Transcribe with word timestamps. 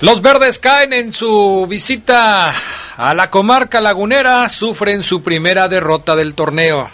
Los 0.00 0.22
verdes 0.22 0.60
caen 0.60 0.92
en 0.92 1.12
su 1.12 1.66
visita 1.68 2.54
a 2.96 3.14
la 3.14 3.30
comarca 3.30 3.80
lagunera, 3.80 4.48
sufren 4.48 5.02
su 5.02 5.22
primera 5.22 5.66
derrota 5.68 6.14
del 6.14 6.34
torneo. 6.34 6.88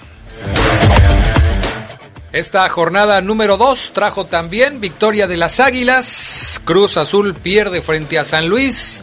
Esta 2.33 2.69
jornada 2.69 3.21
número 3.21 3.59
2 3.59 3.93
trajo 3.93 4.25
también 4.25 4.81
victoria 4.81 5.27
de 5.27 5.37
las 5.37 5.61
Águilas, 5.61 6.61
Cruz 6.65 6.97
Azul 6.97 7.35
pierde 7.35 7.83
frente 7.83 8.19
a 8.19 8.25
San 8.25 8.49
Luis 8.49 9.03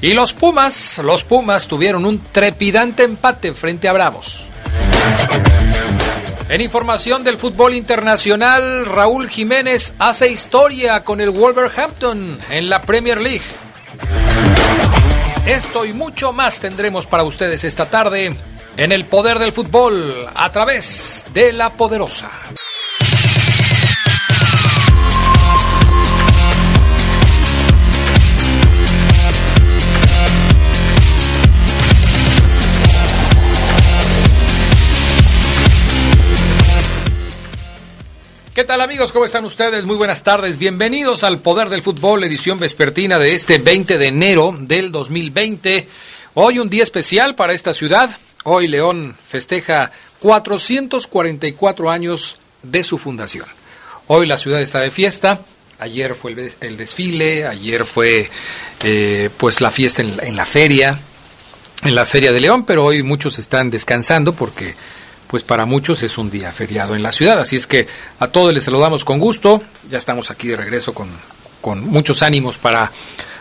y 0.00 0.14
los 0.14 0.32
Pumas, 0.32 0.98
los 0.98 1.22
Pumas 1.22 1.68
tuvieron 1.68 2.06
un 2.06 2.20
trepidante 2.32 3.04
empate 3.04 3.52
frente 3.52 3.86
a 3.86 3.92
Bravos. 3.92 4.48
En 6.52 6.60
información 6.60 7.24
del 7.24 7.38
fútbol 7.38 7.72
internacional, 7.72 8.84
Raúl 8.84 9.30
Jiménez 9.30 9.94
hace 9.98 10.30
historia 10.30 11.02
con 11.02 11.22
el 11.22 11.30
Wolverhampton 11.30 12.38
en 12.50 12.68
la 12.68 12.82
Premier 12.82 13.18
League. 13.22 13.40
Esto 15.46 15.86
y 15.86 15.94
mucho 15.94 16.34
más 16.34 16.60
tendremos 16.60 17.06
para 17.06 17.22
ustedes 17.22 17.64
esta 17.64 17.86
tarde 17.86 18.36
en 18.76 18.92
el 18.92 19.06
poder 19.06 19.38
del 19.38 19.52
fútbol 19.52 20.28
a 20.34 20.52
través 20.52 21.24
de 21.32 21.54
la 21.54 21.70
poderosa. 21.70 22.30
¿Qué 38.54 38.64
tal 38.64 38.82
amigos? 38.82 39.12
¿Cómo 39.12 39.24
están 39.24 39.46
ustedes? 39.46 39.86
Muy 39.86 39.96
buenas 39.96 40.24
tardes. 40.24 40.58
Bienvenidos 40.58 41.24
al 41.24 41.38
Poder 41.38 41.70
del 41.70 41.82
Fútbol, 41.82 42.22
edición 42.22 42.58
vespertina 42.58 43.18
de 43.18 43.32
este 43.32 43.56
20 43.56 43.96
de 43.96 44.08
enero 44.08 44.54
del 44.60 44.92
2020. 44.92 45.88
Hoy 46.34 46.58
un 46.58 46.68
día 46.68 46.82
especial 46.82 47.34
para 47.34 47.54
esta 47.54 47.72
ciudad. 47.72 48.14
Hoy 48.44 48.68
León 48.68 49.16
festeja 49.26 49.90
444 50.18 51.90
años 51.90 52.36
de 52.62 52.84
su 52.84 52.98
fundación. 52.98 53.46
Hoy 54.08 54.26
la 54.26 54.36
ciudad 54.36 54.60
está 54.60 54.80
de 54.80 54.90
fiesta. 54.90 55.40
Ayer 55.78 56.14
fue 56.14 56.52
el, 56.60 56.76
desfile, 56.76 57.46
ayer 57.46 57.86
fue 57.86 58.28
eh, 58.84 59.30
pues 59.38 59.62
la 59.62 59.70
fiesta 59.70 60.02
en 60.02 60.36
la 60.36 60.44
feria, 60.44 60.98
en 61.84 61.94
la 61.94 62.04
feria 62.04 62.32
de 62.32 62.40
León, 62.40 62.66
pero 62.66 62.84
hoy 62.84 63.02
muchos 63.02 63.38
están 63.38 63.70
descansando 63.70 64.34
porque 64.34 64.74
pues 65.32 65.42
para 65.42 65.64
muchos 65.64 66.02
es 66.02 66.18
un 66.18 66.28
día 66.28 66.52
feriado 66.52 66.94
en 66.94 67.02
la 67.02 67.10
ciudad. 67.10 67.40
Así 67.40 67.56
es 67.56 67.66
que 67.66 67.86
a 68.18 68.28
todos 68.28 68.52
les 68.52 68.64
saludamos 68.64 69.02
con 69.02 69.18
gusto. 69.18 69.62
Ya 69.88 69.96
estamos 69.96 70.30
aquí 70.30 70.48
de 70.48 70.56
regreso 70.56 70.92
con, 70.92 71.08
con 71.62 71.80
muchos 71.88 72.22
ánimos 72.22 72.58
para 72.58 72.92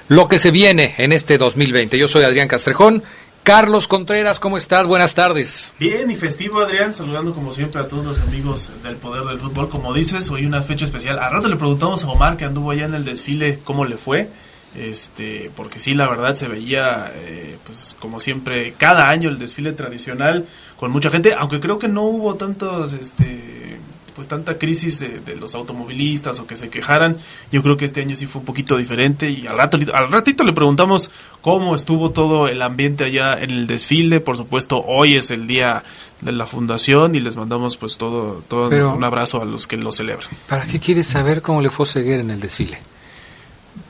lo 0.08 0.30
que 0.30 0.40
se 0.40 0.52
viene 0.52 0.96
en 0.98 1.12
este 1.12 1.38
2020. 1.38 1.98
Yo 1.98 2.08
soy 2.08 2.24
Adrián 2.24 2.48
Castrejón. 2.48 3.04
Carlos 3.44 3.90
Contreras, 3.90 4.40
¿cómo 4.40 4.58
estás? 4.58 4.88
Buenas 4.88 5.16
tardes. 5.16 5.74
Bien 5.80 6.10
y 6.10 6.16
festivo, 6.16 6.62
Adrián, 6.62 6.96
saludando 6.96 7.34
como 7.34 7.52
siempre 7.52 7.82
a 7.82 7.90
todos 7.90 8.06
los 8.06 8.20
amigos 8.20 8.72
del 8.84 8.96
Poder 8.96 9.26
del 9.26 9.42
Fútbol. 9.42 9.68
Como 9.68 9.94
dices, 9.94 10.30
hoy 10.30 10.46
una 10.46 10.62
fecha 10.62 10.86
especial. 10.86 11.20
A 11.20 11.28
rato 11.28 11.50
le 11.50 11.58
preguntamos 11.58 12.06
a 12.06 12.08
Omar 12.08 12.38
que 12.38 12.46
anduvo 12.46 12.72
allá 12.72 12.86
en 12.86 12.94
el 12.94 13.04
desfile 13.04 13.60
cómo 13.66 13.84
le 13.84 13.98
fue. 13.98 14.30
Este, 14.76 15.52
porque 15.56 15.80
sí, 15.80 15.94
la 15.94 16.08
verdad 16.08 16.36
se 16.36 16.48
veía, 16.48 17.12
eh, 17.14 17.58
pues 17.66 17.96
como 18.00 18.20
siempre, 18.22 18.74
cada 18.78 19.10
año 19.10 19.30
el 19.30 19.38
desfile 19.38 19.74
tradicional 19.74 20.46
con 20.78 20.92
mucha 20.92 21.10
gente, 21.10 21.34
aunque 21.38 21.60
creo 21.60 21.78
que 21.78 21.90
no 21.90 22.04
hubo 22.04 22.36
tantos, 22.36 22.94
este, 22.94 23.62
pues 24.16 24.28
tanta 24.28 24.58
crisis 24.58 25.00
de, 25.00 25.20
de, 25.20 25.36
los 25.36 25.56
automovilistas 25.56 26.40
o 26.40 26.48
que 26.48 26.56
se 26.56 26.70
quejaran. 26.70 27.18
Yo 27.52 27.62
creo 27.62 27.76
que 27.76 27.86
este 27.86 28.02
año 28.02 28.16
sí 28.16 28.28
fue 28.28 28.40
un 28.40 28.46
poquito 28.46 28.78
diferente 28.78 29.30
y 29.30 29.46
al, 29.48 29.58
rato, 29.58 29.78
al 29.94 30.12
ratito 30.12 30.44
le 30.44 30.54
preguntamos 30.54 31.12
cómo 31.42 31.76
estuvo 31.76 32.12
todo 32.12 32.48
el 32.48 32.62
ambiente 32.62 33.04
allá 33.04 33.34
en 33.34 33.52
el 33.52 33.68
desfile. 33.68 34.20
Por 34.22 34.38
supuesto, 34.38 34.84
hoy 34.86 35.18
es 35.18 35.32
el 35.32 35.48
día 35.48 35.84
de 36.22 36.32
la 36.32 36.46
fundación 36.46 37.16
y 37.16 37.20
les 37.20 37.36
mandamos 37.36 37.78
pues 37.78 37.98
todo, 37.98 38.44
todo 38.48 38.70
Pero, 38.70 38.94
un 38.94 39.04
abrazo 39.04 39.42
a 39.42 39.46
los 39.46 39.68
que 39.68 39.76
lo 39.78 39.92
celebran. 39.92 40.30
¿Para 40.48 40.66
qué 40.66 40.80
quieres 40.80 41.08
saber 41.08 41.42
cómo 41.42 41.62
le 41.62 41.70
fue 41.70 41.86
Ceguera 41.86 42.22
en 42.22 42.32
el 42.32 42.40
desfile? 42.40 42.78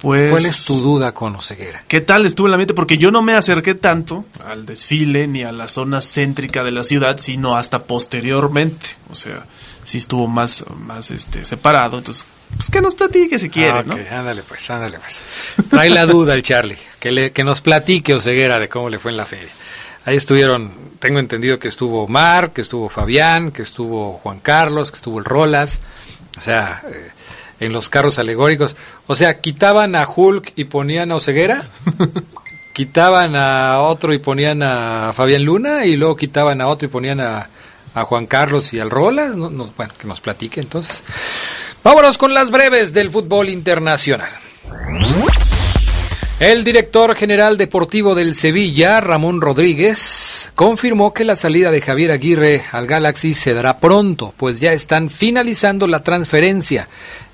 Pues, 0.01 0.31
¿Cuál 0.31 0.45
es 0.45 0.65
tu 0.65 0.79
duda 0.79 1.11
con 1.11 1.35
Oseguera? 1.35 1.83
¿Qué 1.87 2.01
tal 2.01 2.25
estuvo 2.25 2.47
el 2.47 2.53
ambiente? 2.53 2.73
Porque 2.73 2.97
yo 2.97 3.11
no 3.11 3.21
me 3.21 3.33
acerqué 3.33 3.75
tanto 3.75 4.25
al 4.45 4.65
desfile 4.65 5.27
ni 5.27 5.43
a 5.43 5.51
la 5.51 5.67
zona 5.67 6.01
céntrica 6.01 6.63
de 6.63 6.71
la 6.71 6.83
ciudad, 6.83 7.19
sino 7.19 7.55
hasta 7.55 7.83
posteriormente. 7.83 8.87
O 9.11 9.15
sea, 9.15 9.45
sí 9.83 9.99
estuvo 9.99 10.27
más, 10.27 10.65
más 10.75 11.11
este, 11.11 11.45
separado. 11.45 11.99
Entonces, 11.99 12.25
pues 12.55 12.71
que 12.71 12.81
nos 12.81 12.95
platique 12.95 13.37
si 13.37 13.49
quiere, 13.51 13.77
ah, 13.77 13.83
okay. 13.85 14.07
¿no? 14.09 14.17
Ándale 14.17 14.41
pues, 14.41 14.69
ándale 14.71 14.97
pues. 14.97 15.21
Trae 15.69 15.91
la 15.91 16.07
duda 16.07 16.33
el 16.33 16.41
Charlie. 16.41 16.77
Que, 16.99 17.11
le, 17.11 17.31
que 17.31 17.43
nos 17.43 17.61
platique 17.61 18.15
Oseguera 18.15 18.57
de 18.57 18.69
cómo 18.69 18.89
le 18.89 18.97
fue 18.97 19.11
en 19.11 19.17
la 19.17 19.25
feria. 19.25 19.51
Ahí 20.05 20.17
estuvieron, 20.17 20.73
tengo 20.97 21.19
entendido 21.19 21.59
que 21.59 21.67
estuvo 21.67 22.03
Omar, 22.05 22.53
que 22.53 22.61
estuvo 22.61 22.89
Fabián, 22.89 23.51
que 23.51 23.61
estuvo 23.61 24.13
Juan 24.13 24.39
Carlos, 24.39 24.89
que 24.89 24.97
estuvo 24.97 25.19
el 25.19 25.25
Rolas. 25.25 25.79
O 26.37 26.41
sea... 26.41 26.81
Eh, 26.87 27.11
en 27.61 27.71
los 27.71 27.87
carros 27.87 28.19
alegóricos. 28.19 28.75
O 29.07 29.15
sea, 29.15 29.39
quitaban 29.39 29.95
a 29.95 30.05
Hulk 30.05 30.51
y 30.57 30.65
ponían 30.65 31.11
a 31.11 31.15
Oseguera, 31.15 31.63
quitaban 32.73 33.35
a 33.37 33.79
otro 33.79 34.13
y 34.13 34.17
ponían 34.17 34.61
a 34.63 35.13
Fabián 35.13 35.45
Luna, 35.45 35.85
y 35.85 35.95
luego 35.95 36.17
quitaban 36.17 36.59
a 36.59 36.67
otro 36.67 36.87
y 36.87 36.91
ponían 36.91 37.21
a, 37.21 37.49
a 37.93 38.03
Juan 38.03 38.25
Carlos 38.25 38.73
y 38.73 38.79
al 38.79 38.89
Rolas. 38.89 39.35
No, 39.35 39.49
no, 39.49 39.71
bueno, 39.77 39.93
que 39.97 40.07
nos 40.07 40.19
platique 40.19 40.59
entonces. 40.59 41.03
Vámonos 41.83 42.17
con 42.17 42.33
las 42.33 42.51
breves 42.51 42.93
del 42.93 43.09
fútbol 43.09 43.49
internacional. 43.49 44.29
El 46.39 46.63
director 46.63 47.15
general 47.15 47.55
deportivo 47.55 48.15
del 48.15 48.33
Sevilla, 48.33 48.99
Ramón 48.99 49.41
Rodríguez, 49.41 50.51
confirmó 50.55 51.13
que 51.13 51.23
la 51.23 51.35
salida 51.35 51.69
de 51.69 51.81
Javier 51.81 52.11
Aguirre 52.11 52.63
al 52.71 52.87
Galaxy 52.87 53.35
se 53.35 53.53
dará 53.53 53.77
pronto, 53.77 54.33
pues 54.37 54.59
ya 54.59 54.73
están 54.73 55.11
finalizando 55.11 55.85
la 55.85 56.01
transferencia. 56.01 56.87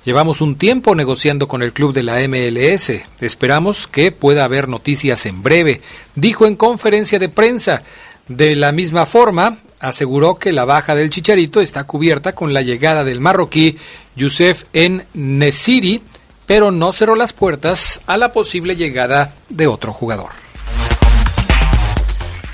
Llevamos 0.08 0.40
un 0.40 0.56
tiempo 0.56 0.94
negociando 0.94 1.48
con 1.48 1.62
el 1.62 1.74
club 1.74 1.92
de 1.92 2.02
la 2.02 2.26
MLS. 2.26 2.92
Esperamos 3.20 3.86
que 3.86 4.10
pueda 4.10 4.44
haber 4.44 4.66
noticias 4.66 5.26
en 5.26 5.42
breve, 5.42 5.82
dijo 6.14 6.46
en 6.46 6.56
conferencia 6.56 7.18
de 7.18 7.28
prensa. 7.28 7.82
De 8.26 8.56
la 8.56 8.72
misma 8.72 9.04
forma, 9.04 9.58
aseguró 9.80 10.36
que 10.36 10.50
la 10.50 10.64
baja 10.64 10.94
del 10.94 11.10
Chicharito 11.10 11.60
está 11.60 11.84
cubierta 11.84 12.32
con 12.34 12.54
la 12.54 12.62
llegada 12.62 13.04
del 13.04 13.20
marroquí 13.20 13.76
Youssef 14.16 14.64
en 14.72 15.04
Nesiri, 15.12 16.00
pero 16.46 16.70
no 16.70 16.94
cerró 16.94 17.14
las 17.14 17.34
puertas 17.34 18.00
a 18.06 18.16
la 18.16 18.32
posible 18.32 18.76
llegada 18.76 19.34
de 19.50 19.66
otro 19.66 19.92
jugador. 19.92 20.30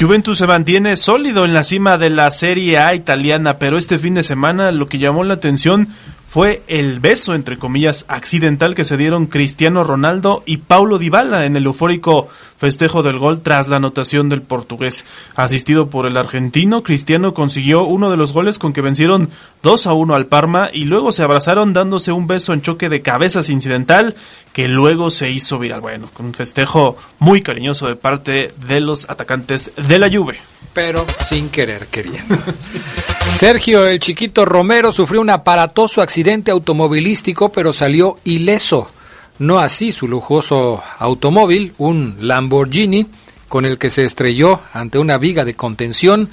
Juventus 0.00 0.38
se 0.38 0.48
mantiene 0.48 0.96
sólido 0.96 1.44
en 1.44 1.54
la 1.54 1.62
cima 1.62 1.98
de 1.98 2.10
la 2.10 2.28
Serie 2.32 2.78
A 2.78 2.96
italiana, 2.96 3.60
pero 3.60 3.78
este 3.78 4.00
fin 4.00 4.14
de 4.14 4.24
semana 4.24 4.72
lo 4.72 4.88
que 4.88 4.98
llamó 4.98 5.22
la 5.22 5.34
atención 5.34 5.90
fue 6.34 6.64
el 6.66 6.98
beso, 6.98 7.36
entre 7.36 7.58
comillas, 7.58 8.06
accidental 8.08 8.74
que 8.74 8.82
se 8.82 8.96
dieron 8.96 9.26
Cristiano 9.26 9.84
Ronaldo 9.84 10.42
y 10.46 10.56
Paulo 10.56 10.98
Dybala 10.98 11.46
en 11.46 11.54
el 11.54 11.66
eufórico 11.66 12.26
festejo 12.56 13.04
del 13.04 13.20
gol 13.20 13.40
tras 13.40 13.68
la 13.68 13.76
anotación 13.76 14.28
del 14.28 14.42
portugués. 14.42 15.06
Asistido 15.36 15.90
por 15.90 16.06
el 16.06 16.16
argentino, 16.16 16.82
Cristiano 16.82 17.34
consiguió 17.34 17.84
uno 17.84 18.10
de 18.10 18.16
los 18.16 18.32
goles 18.32 18.58
con 18.58 18.72
que 18.72 18.80
vencieron 18.80 19.30
2 19.62 19.86
a 19.86 19.92
1 19.92 20.12
al 20.12 20.26
Parma 20.26 20.70
y 20.72 20.86
luego 20.86 21.12
se 21.12 21.22
abrazaron 21.22 21.72
dándose 21.72 22.10
un 22.10 22.26
beso 22.26 22.52
en 22.52 22.62
choque 22.62 22.88
de 22.88 23.00
cabezas 23.00 23.48
incidental 23.48 24.16
que 24.52 24.66
luego 24.66 25.10
se 25.10 25.30
hizo 25.30 25.60
viral. 25.60 25.82
Bueno, 25.82 26.08
con 26.12 26.26
un 26.26 26.34
festejo 26.34 26.96
muy 27.20 27.42
cariñoso 27.42 27.86
de 27.86 27.94
parte 27.94 28.52
de 28.66 28.80
los 28.80 29.08
atacantes 29.08 29.70
de 29.76 30.00
la 30.00 30.10
Juve. 30.10 30.40
Pero 30.74 31.06
sin 31.28 31.48
querer 31.48 31.86
queriendo. 31.86 32.36
Sergio 33.34 33.86
el 33.86 34.00
Chiquito 34.00 34.44
Romero 34.44 34.92
sufrió 34.92 35.20
un 35.20 35.30
aparatoso 35.30 36.02
accidente 36.02 36.50
automovilístico, 36.50 37.50
pero 37.50 37.72
salió 37.72 38.18
ileso. 38.24 38.90
no 39.38 39.58
así 39.60 39.92
su 39.92 40.06
lujoso 40.06 40.82
automóvil, 40.98 41.74
un 41.78 42.16
Lamborghini, 42.20 43.06
con 43.48 43.64
el 43.64 43.78
que 43.78 43.90
se 43.90 44.04
estrelló 44.04 44.60
ante 44.72 44.98
una 44.98 45.16
viga 45.16 45.44
de 45.44 45.54
contención 45.54 46.28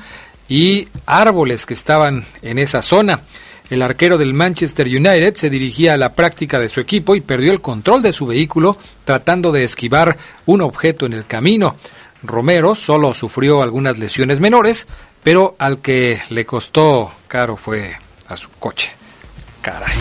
y 0.50 0.88
árboles 1.06 1.66
que 1.66 1.74
estaban 1.74 2.26
en 2.42 2.58
esa 2.60 2.82
zona. 2.82 3.22
El 3.70 3.82
arquero 3.82 4.18
del 4.18 4.34
Manchester 4.34 4.86
United 4.86 5.36
se 5.36 5.50
dirigía 5.50 5.94
a 5.94 5.98
la 5.98 6.12
práctica 6.12 6.60
de 6.60 6.68
su 6.68 6.82
equipo 6.82 7.16
y 7.16 7.22
perdió 7.22 7.54
el 7.54 7.62
control 7.62 8.02
de 8.02 8.12
su 8.12 8.26
vehículo 8.26 8.78
tratando 9.06 9.54
de 9.54 9.64
esquivar 9.64 10.18
un 10.46 10.60
objeto 10.60 11.06
en 11.06 11.14
el 11.14 11.26
camino. 11.26 11.78
Romero 12.24 12.76
solo 12.76 13.14
sufrió 13.14 13.62
algunas 13.62 13.98
lesiones 13.98 14.40
menores, 14.40 14.88
pero 15.24 15.56
al 15.60 15.80
que 15.80 16.22
le 16.30 16.46
costó 16.46 17.12
caro 17.28 17.58
fue 17.58 17.96
a 18.28 18.38
su 18.38 18.50
coche. 18.52 18.94
Caray. 19.62 19.98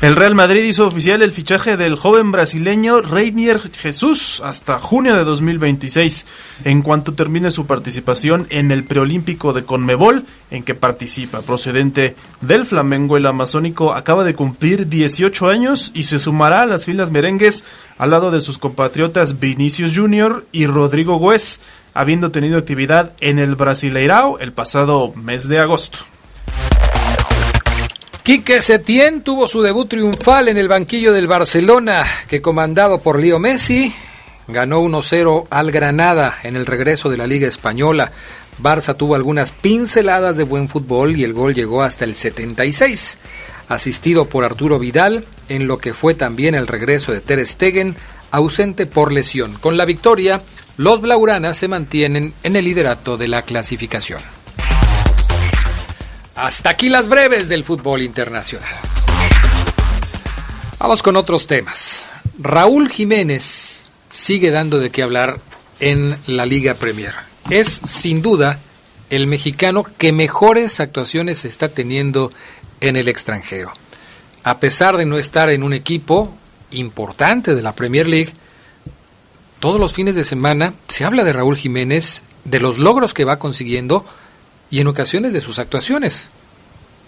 El 0.00 0.16
Real 0.16 0.34
Madrid 0.34 0.64
hizo 0.64 0.86
oficial 0.86 1.20
el 1.20 1.30
fichaje 1.30 1.76
del 1.76 1.94
joven 1.94 2.32
brasileño 2.32 3.02
Reinier 3.02 3.60
Jesús 3.60 4.40
hasta 4.42 4.78
junio 4.78 5.14
de 5.14 5.24
2026, 5.24 6.24
en 6.64 6.80
cuanto 6.80 7.12
termine 7.12 7.50
su 7.50 7.66
participación 7.66 8.46
en 8.48 8.70
el 8.70 8.84
preolímpico 8.84 9.52
de 9.52 9.64
Conmebol, 9.64 10.24
en 10.50 10.62
que 10.62 10.74
participa. 10.74 11.42
Procedente 11.42 12.16
del 12.40 12.64
Flamengo, 12.64 13.18
el 13.18 13.26
amazónico 13.26 13.92
acaba 13.92 14.24
de 14.24 14.34
cumplir 14.34 14.88
18 14.88 15.50
años 15.50 15.90
y 15.92 16.04
se 16.04 16.18
sumará 16.18 16.62
a 16.62 16.66
las 16.66 16.86
filas 16.86 17.10
merengues 17.10 17.66
al 17.98 18.12
lado 18.12 18.30
de 18.30 18.40
sus 18.40 18.56
compatriotas 18.56 19.38
Vinicius 19.38 19.94
Jr. 19.94 20.46
y 20.50 20.64
Rodrigo 20.64 21.18
Güez, 21.18 21.60
habiendo 21.92 22.30
tenido 22.30 22.56
actividad 22.56 23.12
en 23.20 23.38
el 23.38 23.54
Brasileirao 23.54 24.38
el 24.38 24.54
pasado 24.54 25.12
mes 25.14 25.46
de 25.46 25.58
agosto. 25.58 25.98
Quique 28.22 28.60
Setién 28.60 29.22
tuvo 29.22 29.48
su 29.48 29.62
debut 29.62 29.88
triunfal 29.88 30.48
en 30.48 30.58
el 30.58 30.68
banquillo 30.68 31.14
del 31.14 31.26
Barcelona, 31.26 32.04
que 32.28 32.42
comandado 32.42 33.00
por 33.00 33.18
Leo 33.18 33.38
Messi, 33.38 33.94
ganó 34.46 34.82
1-0 34.82 35.46
al 35.48 35.70
Granada 35.70 36.38
en 36.42 36.54
el 36.54 36.66
regreso 36.66 37.08
de 37.08 37.16
la 37.16 37.26
Liga 37.26 37.48
Española. 37.48 38.12
Barça 38.62 38.94
tuvo 38.94 39.14
algunas 39.14 39.52
pinceladas 39.52 40.36
de 40.36 40.44
buen 40.44 40.68
fútbol 40.68 41.16
y 41.16 41.24
el 41.24 41.32
gol 41.32 41.54
llegó 41.54 41.82
hasta 41.82 42.04
el 42.04 42.14
76, 42.14 43.16
asistido 43.68 44.26
por 44.26 44.44
Arturo 44.44 44.78
Vidal, 44.78 45.24
en 45.48 45.66
lo 45.66 45.78
que 45.78 45.94
fue 45.94 46.12
también 46.14 46.54
el 46.54 46.66
regreso 46.66 47.12
de 47.12 47.22
Ter 47.22 47.44
Stegen, 47.46 47.96
ausente 48.30 48.84
por 48.84 49.12
lesión. 49.12 49.54
Con 49.54 49.78
la 49.78 49.86
victoria, 49.86 50.42
los 50.76 51.00
blaugranas 51.00 51.56
se 51.56 51.68
mantienen 51.68 52.34
en 52.42 52.54
el 52.54 52.66
liderato 52.66 53.16
de 53.16 53.28
la 53.28 53.42
clasificación. 53.42 54.20
Hasta 56.34 56.70
aquí 56.70 56.88
las 56.88 57.08
breves 57.08 57.48
del 57.48 57.64
fútbol 57.64 58.02
internacional. 58.02 58.68
Vamos 60.78 61.02
con 61.02 61.16
otros 61.16 61.46
temas. 61.46 62.06
Raúl 62.38 62.88
Jiménez 62.88 63.86
sigue 64.08 64.50
dando 64.50 64.78
de 64.78 64.90
qué 64.90 65.02
hablar 65.02 65.38
en 65.78 66.16
la 66.26 66.46
Liga 66.46 66.74
Premier. 66.74 67.12
Es 67.50 67.80
sin 67.86 68.22
duda 68.22 68.58
el 69.10 69.26
mexicano 69.26 69.84
que 69.98 70.12
mejores 70.12 70.80
actuaciones 70.80 71.44
está 71.44 71.68
teniendo 71.68 72.30
en 72.80 72.96
el 72.96 73.08
extranjero. 73.08 73.72
A 74.42 74.58
pesar 74.58 74.96
de 74.96 75.04
no 75.04 75.18
estar 75.18 75.50
en 75.50 75.62
un 75.62 75.74
equipo 75.74 76.32
importante 76.70 77.54
de 77.54 77.62
la 77.62 77.74
Premier 77.74 78.08
League, 78.08 78.32
todos 79.58 79.78
los 79.78 79.92
fines 79.92 80.14
de 80.14 80.24
semana 80.24 80.74
se 80.88 81.04
habla 81.04 81.24
de 81.24 81.32
Raúl 81.32 81.56
Jiménez, 81.56 82.22
de 82.44 82.60
los 82.60 82.78
logros 82.78 83.12
que 83.12 83.26
va 83.26 83.38
consiguiendo, 83.38 84.06
y 84.70 84.80
en 84.80 84.86
ocasiones 84.86 85.32
de 85.32 85.40
sus 85.40 85.58
actuaciones. 85.58 86.30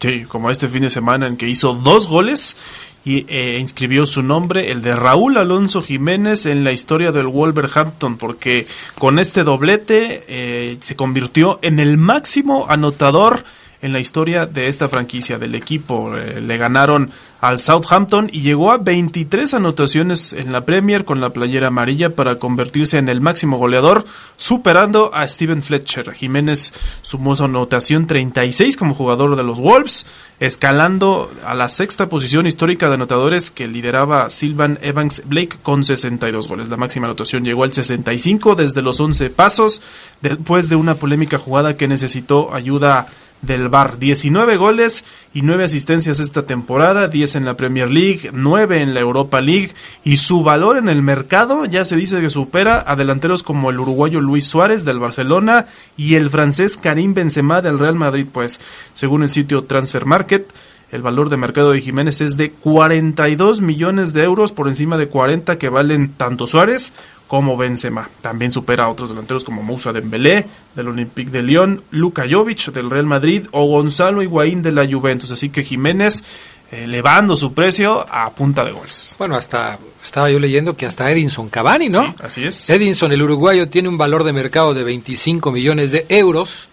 Sí, 0.00 0.24
como 0.24 0.50
este 0.50 0.68
fin 0.68 0.82
de 0.82 0.90
semana 0.90 1.28
en 1.28 1.36
que 1.36 1.48
hizo 1.48 1.74
dos 1.74 2.08
goles 2.08 2.56
y 3.04 3.24
eh, 3.28 3.58
inscribió 3.60 4.06
su 4.06 4.22
nombre, 4.22 4.70
el 4.70 4.82
de 4.82 4.94
Raúl 4.94 5.36
Alonso 5.36 5.82
Jiménez, 5.82 6.46
en 6.46 6.64
la 6.64 6.72
historia 6.72 7.12
del 7.12 7.26
Wolverhampton, 7.26 8.16
porque 8.16 8.66
con 8.98 9.18
este 9.18 9.44
doblete 9.44 10.24
eh, 10.28 10.78
se 10.80 10.96
convirtió 10.96 11.58
en 11.62 11.78
el 11.78 11.98
máximo 11.98 12.66
anotador 12.68 13.44
en 13.82 13.92
la 13.92 14.00
historia 14.00 14.46
de 14.46 14.68
esta 14.68 14.88
franquicia, 14.88 15.38
del 15.38 15.54
equipo. 15.56 16.16
Eh, 16.16 16.40
le 16.40 16.56
ganaron 16.56 17.10
al 17.40 17.58
Southampton 17.58 18.30
y 18.32 18.42
llegó 18.42 18.70
a 18.70 18.78
23 18.78 19.54
anotaciones 19.54 20.32
en 20.32 20.52
la 20.52 20.60
Premier 20.60 21.04
con 21.04 21.20
la 21.20 21.30
playera 21.30 21.66
amarilla 21.66 22.10
para 22.10 22.36
convertirse 22.36 22.98
en 22.98 23.08
el 23.08 23.20
máximo 23.20 23.58
goleador, 23.58 24.04
superando 24.36 25.12
a 25.12 25.26
Steven 25.26 25.64
Fletcher. 25.64 26.12
Jiménez 26.12 26.72
sumó 27.02 27.34
su 27.34 27.44
anotación 27.44 28.06
36 28.06 28.76
como 28.76 28.94
jugador 28.94 29.34
de 29.34 29.42
los 29.42 29.58
Wolves, 29.58 30.06
escalando 30.38 31.32
a 31.44 31.54
la 31.54 31.66
sexta 31.66 32.08
posición 32.08 32.46
histórica 32.46 32.86
de 32.86 32.94
anotadores 32.94 33.50
que 33.50 33.66
lideraba 33.66 34.30
Sylvan 34.30 34.78
Evans 34.80 35.24
Blake 35.26 35.58
con 35.64 35.84
62 35.84 36.46
goles. 36.46 36.68
La 36.68 36.76
máxima 36.76 37.06
anotación 37.06 37.44
llegó 37.44 37.64
al 37.64 37.72
65 37.72 38.54
desde 38.54 38.82
los 38.82 39.00
11 39.00 39.30
pasos, 39.30 39.82
después 40.20 40.68
de 40.68 40.76
una 40.76 40.94
polémica 40.94 41.38
jugada 41.38 41.76
que 41.76 41.88
necesitó 41.88 42.54
ayuda 42.54 43.08
del 43.42 43.68
Bar. 43.68 43.98
19 43.98 44.56
goles 44.56 45.04
y 45.34 45.42
9 45.42 45.64
asistencias 45.64 46.20
esta 46.20 46.44
temporada, 46.44 47.08
10 47.08 47.36
en 47.36 47.44
la 47.44 47.56
Premier 47.56 47.90
League, 47.90 48.30
9 48.32 48.80
en 48.80 48.94
la 48.94 49.00
Europa 49.00 49.40
League 49.40 49.72
y 50.04 50.16
su 50.16 50.42
valor 50.42 50.78
en 50.78 50.88
el 50.88 51.02
mercado 51.02 51.64
ya 51.66 51.84
se 51.84 51.96
dice 51.96 52.20
que 52.20 52.30
supera 52.30 52.82
a 52.86 52.96
delanteros 52.96 53.42
como 53.42 53.70
el 53.70 53.80
uruguayo 53.80 54.20
Luis 54.20 54.46
Suárez 54.46 54.84
del 54.84 54.98
Barcelona 54.98 55.66
y 55.96 56.14
el 56.14 56.30
francés 56.30 56.76
Karim 56.76 57.14
Benzema 57.14 57.60
del 57.60 57.78
Real 57.78 57.96
Madrid, 57.96 58.26
pues 58.32 58.60
según 58.92 59.22
el 59.22 59.30
sitio 59.30 59.64
Transfer 59.64 60.06
Market 60.06 60.52
el 60.92 61.00
valor 61.00 61.30
de 61.30 61.38
mercado 61.38 61.72
de 61.72 61.80
Jiménez 61.80 62.20
es 62.20 62.36
de 62.36 62.50
42 62.50 63.62
millones 63.62 64.12
de 64.12 64.24
euros 64.24 64.52
por 64.52 64.68
encima 64.68 64.98
de 64.98 65.08
40 65.08 65.56
que 65.56 65.70
valen 65.70 66.12
tanto 66.12 66.46
Suárez 66.46 66.92
como 67.32 67.56
Benzema. 67.56 68.10
También 68.20 68.52
supera 68.52 68.84
a 68.84 68.88
otros 68.90 69.08
delanteros 69.08 69.42
como 69.42 69.62
Moussa 69.62 69.90
Dembélé 69.90 70.44
del 70.76 70.88
Olympique 70.88 71.30
de 71.30 71.42
Lyon, 71.42 71.82
Luka 71.90 72.26
Jovic 72.30 72.70
del 72.72 72.90
Real 72.90 73.06
Madrid 73.06 73.46
o 73.52 73.64
Gonzalo 73.64 74.22
Higuaín 74.22 74.60
de 74.60 74.70
la 74.70 74.86
Juventus. 74.86 75.30
Así 75.30 75.48
que 75.48 75.62
Jiménez 75.62 76.24
elevando 76.70 77.34
su 77.34 77.54
precio 77.54 78.04
a 78.10 78.28
punta 78.34 78.66
de 78.66 78.72
goles. 78.72 79.16
Bueno, 79.18 79.34
hasta 79.34 79.78
estaba 80.02 80.30
yo 80.30 80.38
leyendo 80.38 80.76
que 80.76 80.84
hasta 80.84 81.10
Edinson 81.10 81.48
Cavani, 81.48 81.88
¿no? 81.88 82.04
Sí, 82.04 82.14
así 82.22 82.44
es. 82.44 82.68
Edinson, 82.68 83.12
el 83.12 83.22
uruguayo, 83.22 83.70
tiene 83.70 83.88
un 83.88 83.96
valor 83.96 84.24
de 84.24 84.34
mercado 84.34 84.74
de 84.74 84.84
25 84.84 85.50
millones 85.52 85.90
de 85.90 86.04
euros 86.10 86.68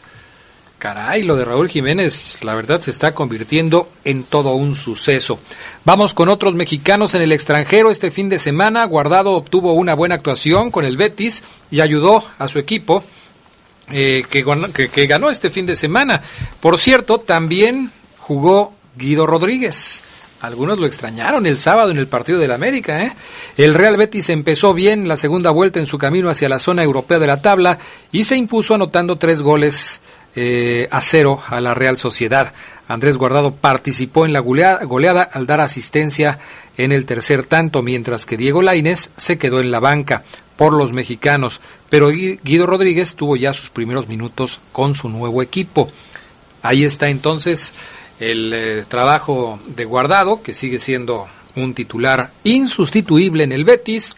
Caray, 0.79 1.23
lo 1.23 1.35
de 1.35 1.43
Raúl 1.43 1.67
Jiménez, 1.67 2.37
la 2.41 2.55
verdad, 2.55 2.79
se 2.79 2.89
está 2.89 3.11
convirtiendo 3.11 3.89
en 4.05 4.23
todo 4.23 4.53
un 4.53 4.75
suceso. 4.75 5.37
Vamos 5.83 6.13
con 6.13 6.29
otros 6.29 6.55
mexicanos 6.55 7.13
en 7.15 7.21
el 7.21 7.33
extranjero. 7.33 7.91
Este 7.91 8.11
fin 8.11 8.29
de 8.29 8.39
semana, 8.39 8.85
Guardado 8.85 9.33
obtuvo 9.33 9.73
una 9.73 9.93
buena 9.93 10.15
actuación 10.15 10.71
con 10.71 10.85
el 10.85 10.95
Betis 10.95 11.43
y 11.69 11.81
ayudó 11.81 12.23
a 12.39 12.47
su 12.47 12.59
equipo 12.59 13.03
eh, 13.91 14.23
que, 14.29 14.89
que, 14.89 15.05
ganó 15.05 15.29
este 15.29 15.49
fin 15.49 15.65
de 15.65 15.75
semana. 15.75 16.21
Por 16.61 16.79
cierto, 16.79 17.17
también 17.17 17.91
jugó 18.17 18.73
Guido 18.95 19.27
Rodríguez. 19.27 20.03
Algunos 20.39 20.79
lo 20.79 20.85
extrañaron 20.85 21.45
el 21.45 21.57
sábado 21.57 21.91
en 21.91 21.97
el 21.97 22.07
partido 22.07 22.39
del 22.39 22.53
América. 22.53 23.03
¿eh? 23.03 23.11
El 23.57 23.73
Real 23.73 23.97
Betis 23.97 24.29
empezó 24.29 24.73
bien 24.73 25.09
la 25.09 25.17
segunda 25.17 25.51
vuelta 25.51 25.79
en 25.79 25.85
su 25.85 25.97
camino 25.97 26.29
hacia 26.29 26.47
la 26.47 26.59
zona 26.59 26.83
europea 26.83 27.19
de 27.19 27.27
la 27.27 27.41
tabla 27.41 27.79
y 28.13 28.23
se 28.23 28.37
impuso 28.37 28.73
anotando 28.73 29.17
tres 29.17 29.41
goles 29.41 29.99
eh, 30.35 30.87
a 30.91 31.01
cero 31.01 31.41
a 31.47 31.59
la 31.61 31.73
Real 31.73 31.97
Sociedad. 31.97 32.53
Andrés 32.87 33.17
Guardado 33.17 33.53
participó 33.53 34.25
en 34.25 34.33
la 34.33 34.39
goleada, 34.39 35.23
al 35.23 35.45
dar 35.45 35.61
asistencia 35.61 36.39
en 36.77 36.91
el 36.91 37.05
tercer 37.05 37.45
tanto, 37.45 37.81
mientras 37.81 38.25
que 38.25 38.37
Diego 38.37 38.61
Lainez 38.61 39.09
se 39.17 39.37
quedó 39.37 39.59
en 39.59 39.71
la 39.71 39.79
banca 39.79 40.23
por 40.55 40.73
los 40.73 40.91
mexicanos, 40.91 41.61
pero 41.89 42.09
Guido 42.09 42.65
Rodríguez 42.65 43.15
tuvo 43.15 43.35
ya 43.35 43.53
sus 43.53 43.69
primeros 43.69 44.07
minutos 44.07 44.59
con 44.71 44.95
su 44.95 45.07
nuevo 45.07 45.41
equipo. 45.41 45.89
Ahí 46.61 46.83
está 46.83 47.09
entonces 47.09 47.73
el 48.19 48.51
eh, 48.53 48.85
trabajo 48.87 49.59
de 49.67 49.85
Guardado, 49.85 50.41
que 50.43 50.53
sigue 50.53 50.79
siendo 50.79 51.27
un 51.55 51.73
titular 51.73 52.31
insustituible 52.43 53.43
en 53.43 53.51
el 53.51 53.63
Betis, 53.63 54.15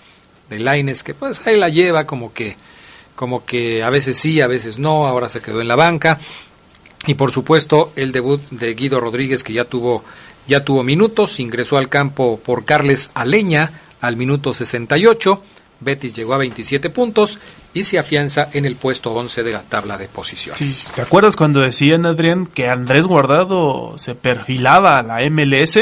de 0.49 0.59
Lainez, 0.59 1.03
que 1.03 1.13
pues 1.13 1.45
ahí 1.47 1.57
la 1.57 1.69
lleva 1.69 2.05
como 2.05 2.33
que 2.33 2.57
como 3.21 3.45
que 3.45 3.83
a 3.83 3.91
veces 3.91 4.17
sí, 4.17 4.41
a 4.41 4.47
veces 4.47 4.79
no, 4.79 5.05
ahora 5.05 5.29
se 5.29 5.41
quedó 5.41 5.61
en 5.61 5.67
la 5.67 5.75
banca. 5.75 6.17
Y 7.05 7.13
por 7.13 7.31
supuesto 7.31 7.93
el 7.95 8.11
debut 8.11 8.41
de 8.49 8.73
Guido 8.73 8.99
Rodríguez 8.99 9.43
que 9.43 9.53
ya 9.53 9.65
tuvo, 9.65 10.03
ya 10.47 10.65
tuvo 10.65 10.81
minutos, 10.81 11.39
ingresó 11.39 11.77
al 11.77 11.87
campo 11.87 12.39
por 12.43 12.65
Carles 12.65 13.11
Aleña 13.13 13.73
al 14.01 14.17
minuto 14.17 14.55
68. 14.55 15.43
Betis 15.81 16.15
llegó 16.15 16.33
a 16.33 16.39
27 16.39 16.89
puntos 16.89 17.37
y 17.75 17.83
se 17.83 17.99
afianza 17.99 18.49
en 18.53 18.65
el 18.65 18.75
puesto 18.75 19.13
11 19.13 19.43
de 19.43 19.51
la 19.51 19.61
tabla 19.61 19.99
de 19.99 20.07
posiciones. 20.07 20.91
¿Te 20.95 21.03
acuerdas 21.03 21.35
cuando 21.35 21.61
decían, 21.61 22.07
Adrián, 22.07 22.47
que 22.47 22.69
Andrés 22.69 23.05
Guardado 23.05 23.99
se 23.99 24.15
perfilaba 24.15 24.97
a 24.97 25.03
la 25.03 25.29
MLS? 25.29 25.77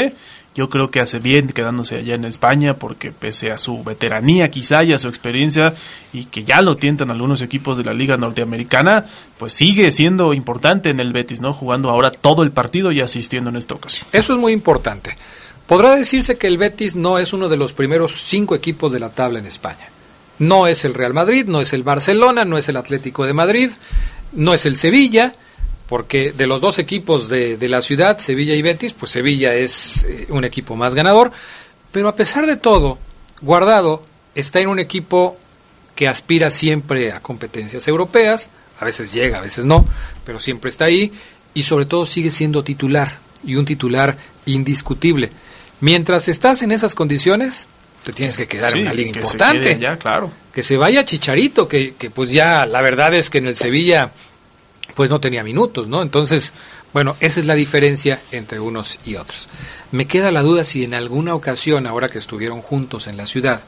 Yo 0.60 0.70
creo 0.70 0.90
que 0.90 1.00
hace 1.00 1.18
bien 1.18 1.48
quedándose 1.48 1.96
allá 1.96 2.14
en 2.14 2.24
España 2.24 2.74
porque 2.74 3.12
pese 3.12 3.50
a 3.50 3.58
su 3.58 3.82
veteranía 3.82 4.50
quizá 4.50 4.84
y 4.84 4.92
a 4.92 4.98
su 4.98 5.08
experiencia 5.08 5.74
y 6.12 6.26
que 6.26 6.44
ya 6.44 6.60
lo 6.62 6.76
tientan 6.76 7.10
algunos 7.10 7.40
equipos 7.42 7.78
de 7.78 7.84
la 7.84 7.94
liga 7.94 8.16
norteamericana, 8.16 9.06
pues 9.38 9.54
sigue 9.54 9.90
siendo 9.90 10.34
importante 10.34 10.90
en 10.90 11.00
el 11.00 11.12
Betis, 11.12 11.40
¿no? 11.40 11.54
Jugando 11.54 11.88
ahora 11.88 12.10
todo 12.10 12.42
el 12.42 12.52
partido 12.52 12.92
y 12.92 13.00
asistiendo 13.00 13.48
en 13.48 13.56
esta 13.56 13.74
ocasión. 13.74 14.06
Eso 14.12 14.34
es 14.34 14.38
muy 14.38 14.52
importante 14.52 15.16
Podrá 15.70 15.94
decirse 15.94 16.36
que 16.36 16.48
el 16.48 16.58
Betis 16.58 16.96
no 16.96 17.20
es 17.20 17.32
uno 17.32 17.48
de 17.48 17.56
los 17.56 17.72
primeros 17.72 18.24
cinco 18.24 18.56
equipos 18.56 18.90
de 18.90 18.98
la 18.98 19.10
tabla 19.10 19.38
en 19.38 19.46
España. 19.46 19.88
No 20.40 20.66
es 20.66 20.84
el 20.84 20.94
Real 20.94 21.14
Madrid, 21.14 21.44
no 21.46 21.60
es 21.60 21.72
el 21.72 21.84
Barcelona, 21.84 22.44
no 22.44 22.58
es 22.58 22.68
el 22.68 22.76
Atlético 22.76 23.24
de 23.24 23.34
Madrid, 23.34 23.70
no 24.32 24.52
es 24.52 24.66
el 24.66 24.76
Sevilla, 24.76 25.32
porque 25.90 26.30
de 26.30 26.46
los 26.46 26.60
dos 26.60 26.78
equipos 26.78 27.28
de, 27.28 27.56
de 27.56 27.68
la 27.68 27.82
ciudad, 27.82 28.18
Sevilla 28.18 28.54
y 28.54 28.62
Betis, 28.62 28.92
pues 28.92 29.10
Sevilla 29.10 29.54
es 29.54 30.04
eh, 30.04 30.26
un 30.28 30.44
equipo 30.44 30.76
más 30.76 30.94
ganador, 30.94 31.32
pero 31.90 32.06
a 32.06 32.14
pesar 32.14 32.46
de 32.46 32.56
todo, 32.56 32.96
Guardado 33.40 34.04
está 34.36 34.60
en 34.60 34.68
un 34.68 34.78
equipo 34.78 35.36
que 35.96 36.06
aspira 36.06 36.52
siempre 36.52 37.10
a 37.10 37.18
competencias 37.18 37.88
europeas, 37.88 38.50
a 38.78 38.84
veces 38.84 39.12
llega, 39.12 39.38
a 39.38 39.40
veces 39.40 39.64
no, 39.64 39.84
pero 40.24 40.38
siempre 40.38 40.70
está 40.70 40.84
ahí 40.84 41.12
y 41.54 41.64
sobre 41.64 41.86
todo 41.86 42.06
sigue 42.06 42.30
siendo 42.30 42.62
titular 42.62 43.18
y 43.44 43.56
un 43.56 43.64
titular 43.64 44.16
indiscutible. 44.46 45.32
Mientras 45.80 46.28
estás 46.28 46.62
en 46.62 46.70
esas 46.70 46.94
condiciones, 46.94 47.66
te 48.04 48.12
tienes 48.12 48.36
que 48.36 48.46
quedar 48.46 48.76
en 48.76 48.82
una 48.82 48.94
liga 48.94 49.08
importante. 49.08 49.76
ya, 49.80 49.96
claro. 49.96 50.30
Que 50.54 50.62
se 50.62 50.76
vaya 50.76 51.04
Chicharito, 51.04 51.66
que, 51.66 51.94
que 51.98 52.10
pues 52.10 52.32
ya 52.32 52.64
la 52.64 52.80
verdad 52.80 53.12
es 53.12 53.28
que 53.28 53.38
en 53.38 53.48
el 53.48 53.56
Sevilla 53.56 54.12
pues 55.00 55.08
no 55.08 55.18
tenía 55.18 55.42
minutos, 55.42 55.88
¿no? 55.88 56.02
Entonces, 56.02 56.52
bueno, 56.92 57.16
esa 57.20 57.40
es 57.40 57.46
la 57.46 57.54
diferencia 57.54 58.20
entre 58.32 58.60
unos 58.60 58.98
y 59.06 59.16
otros. 59.16 59.48
Me 59.92 60.04
queda 60.04 60.30
la 60.30 60.42
duda 60.42 60.62
si 60.62 60.84
en 60.84 60.92
alguna 60.92 61.34
ocasión, 61.34 61.86
ahora 61.86 62.10
que 62.10 62.18
estuvieron 62.18 62.60
juntos 62.60 63.06
en 63.06 63.16
la 63.16 63.24
ciudad, 63.24 63.62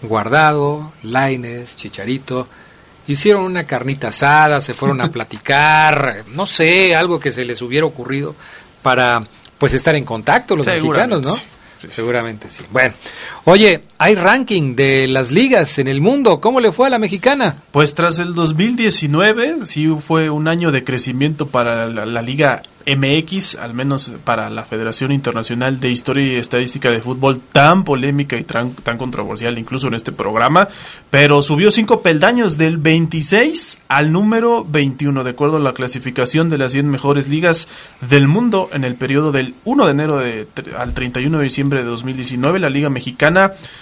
Guardado, 0.00 0.90
Laines, 1.02 1.76
Chicharito, 1.76 2.48
hicieron 3.08 3.44
una 3.44 3.64
carnita 3.64 4.08
asada, 4.08 4.62
se 4.62 4.72
fueron 4.72 5.02
a 5.02 5.08
platicar, 5.12 6.24
no 6.28 6.46
sé, 6.46 6.94
algo 6.94 7.20
que 7.20 7.30
se 7.30 7.44
les 7.44 7.60
hubiera 7.60 7.84
ocurrido 7.84 8.34
para 8.80 9.22
pues 9.58 9.74
estar 9.74 9.94
en 9.96 10.06
contacto 10.06 10.56
los 10.56 10.66
mexicanos, 10.66 11.24
¿no? 11.24 11.34
Seguramente 11.90 12.48
sí. 12.48 12.64
Bueno, 12.70 12.94
oye, 13.44 13.82
hay 13.98 14.14
ranking 14.14 14.76
de 14.76 15.06
las 15.06 15.30
ligas 15.30 15.78
en 15.78 15.86
el 15.86 16.00
mundo. 16.00 16.40
¿Cómo 16.40 16.60
le 16.60 16.72
fue 16.72 16.86
a 16.86 16.90
la 16.90 16.98
mexicana? 16.98 17.56
Pues 17.70 17.94
tras 17.94 18.18
el 18.18 18.34
2019, 18.34 19.66
sí 19.66 19.94
fue 20.00 20.30
un 20.30 20.48
año 20.48 20.72
de 20.72 20.84
crecimiento 20.84 21.46
para 21.46 21.86
la, 21.86 22.22
Liga 22.22 22.62
MX, 22.86 23.56
al 23.56 23.74
menos 23.74 24.12
para 24.24 24.50
la 24.50 24.64
Federación 24.64 25.12
Internacional 25.12 25.80
de 25.80 25.90
Historia 25.90 26.24
y 26.26 26.36
Estadística 26.36 26.90
de 26.90 27.00
Fútbol, 27.00 27.40
tan 27.52 27.84
polémica 27.84 28.36
y 28.36 28.44
tan, 28.44 28.72
tan 28.72 28.98
controversial 28.98 29.58
incluso 29.58 29.88
en 29.88 29.94
este 29.94 30.12
programa, 30.12 30.68
pero 31.10 31.42
subió 31.42 31.70
cinco 31.70 32.02
peldaños 32.02 32.56
del 32.56 32.78
26 32.78 33.80
al 33.88 34.12
número 34.12 34.64
21, 34.64 35.24
de 35.24 35.30
acuerdo 35.30 35.58
a 35.58 35.60
la 35.60 35.72
clasificación 35.72 36.48
de 36.48 36.58
las 36.58 36.72
100 36.72 36.88
mejores 36.88 37.28
ligas 37.28 37.68
del 38.00 38.28
mundo 38.28 38.70
en 38.72 38.84
el 38.84 38.94
periodo 38.94 39.32
del 39.32 39.54
1 39.64 39.84
de 39.84 39.90
enero 39.90 40.16
de, 40.18 40.46
al 40.78 40.94
31 40.94 41.38
de 41.38 41.44
diciembre 41.44 41.82
de 41.82 41.88
2019. 41.88 42.58
La 42.58 42.70
Liga 42.70 42.88
Mexicana 42.88 43.29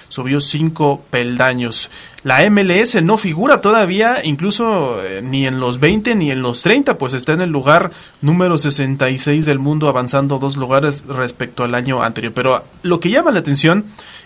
subió 0.09 0.41
cinco 0.41 1.05
peldaños. 1.11 1.91
La 2.25 2.49
MLS 2.51 3.01
no 3.03 3.17
figura 3.17 3.61
todavía 3.61 4.25
incluso 4.25 5.03
eh, 5.05 5.21
ni 5.23 5.47
en 5.47 5.61
los 5.61 5.79
20 5.81 6.15
ni 6.15 6.31
en 6.31 6.43
los 6.43 6.63
30, 6.63 6.99
pues 6.99 7.15
está 7.15 7.33
en 7.35 7.41
el 7.43 7.51
lugar 7.51 7.91
número 8.21 8.59
66 8.59 9.47
del 9.47 9.59
mundo, 9.59 9.89
avanzando 9.89 10.39
dos 10.39 10.57
lugares 10.57 11.05
respecto 11.07 11.65
al 11.65 11.75
año 11.75 12.03
anterior. 12.03 12.33
Pero 12.35 12.65
lo 12.83 13.01
que 13.01 13.11
llama 13.11 13.31
la 13.31 13.41
atención 13.41 13.85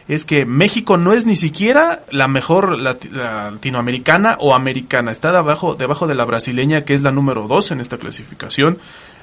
es 0.09 0.25
que 0.25 0.47
México 0.47 0.97
no 0.97 1.13
es 1.13 1.27
ni 1.27 1.37
siquiera 1.37 2.01
la 2.11 2.27
mejor 2.29 2.79
lati- 2.81 3.11
latinoamericana 3.11 4.37
o 4.41 4.55
americana, 4.55 5.13
está 5.13 5.31
debajo, 5.33 5.75
debajo 5.75 6.07
de 6.07 6.15
la 6.15 6.25
brasileña, 6.25 6.85
que 6.85 6.95
es 6.95 7.03
la 7.03 7.13
número 7.13 7.47
2 7.47 7.71
en 7.73 7.81
esta 7.81 7.99
clasificación, 7.99 8.79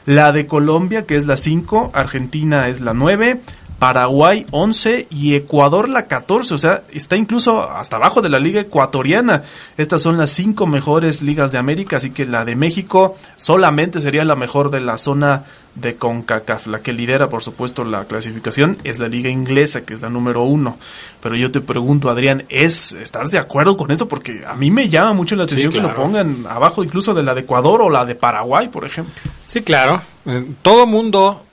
la 0.06 0.32
de 0.32 0.48
Colombia, 0.48 1.06
que 1.06 1.18
es 1.18 1.26
la 1.26 1.36
5, 1.36 1.92
Argentina 1.94 2.70
es 2.70 2.80
la 2.80 2.94
9, 2.94 3.42
Paraguay 3.80 4.46
11 4.52 5.08
y 5.10 5.36
Ecuador 5.36 5.88
la 5.88 6.08
14, 6.08 6.54
o 6.54 6.58
sea, 6.58 6.84
está 6.92 7.16
incluso 7.16 7.70
hasta 7.70 7.96
abajo 7.96 8.22
de 8.22 8.28
la 8.28 8.38
liga 8.38 8.60
ecuatoriana. 8.60 9.44
Estas 9.78 10.02
son 10.02 10.18
las 10.18 10.32
cinco 10.32 10.68
mejores 10.68 11.22
ligas 11.22 11.54
de 11.54 11.58
América, 11.58 11.98
así 11.98 12.12
que 12.12 12.26
la 12.26 12.44
de 12.44 12.58
México 12.58 13.16
solamente 13.38 14.02
sería 14.02 14.26
la 14.26 14.36
mejor 14.36 14.70
de 14.70 14.82
la 14.82 14.98
zona 14.98 15.46
de 15.76 15.96
CONCACAF. 15.96 16.68
La 16.68 16.80
que 16.80 16.94
lidera, 16.94 17.30
por 17.30 17.42
supuesto, 17.42 17.86
la 17.86 18.06
clasificación 18.06 18.78
es 18.84 19.00
la 19.00 19.08
liga 19.08 19.30
inglesa, 19.30 19.86
que 19.86 19.94
es 19.94 20.02
la 20.02 20.10
número 20.10 20.44
uno. 20.44 20.78
Pero 21.22 21.36
yo 21.36 21.52
te 21.52 21.62
pregunto, 21.62 22.10
Adrián, 22.10 22.44
¿es, 22.50 22.92
¿estás 22.92 23.32
de 23.32 23.38
acuerdo 23.38 23.78
con 23.78 23.92
esto? 23.92 24.08
Porque 24.10 24.44
a 24.46 24.56
mí 24.56 24.72
me 24.72 24.90
llama 24.90 25.14
mucho 25.14 25.36
la 25.36 25.46
atención 25.46 25.72
que 25.72 25.80
lo 25.80 25.94
pongan 25.94 26.46
abajo 26.50 26.84
incluso 26.84 27.14
de 27.14 27.24
la 27.24 27.34
de 27.34 27.42
Ecuador 27.42 27.82
o 27.82 27.90
la 27.90 28.04
de 28.04 28.16
Paraguay, 28.16 28.68
por 28.68 28.86
ejemplo. 28.86 29.14
Sí, 29.46 29.62
claro. 29.62 30.02
Eh, 30.26 30.46
Todo 30.62 30.86
mundo, 30.86 31.46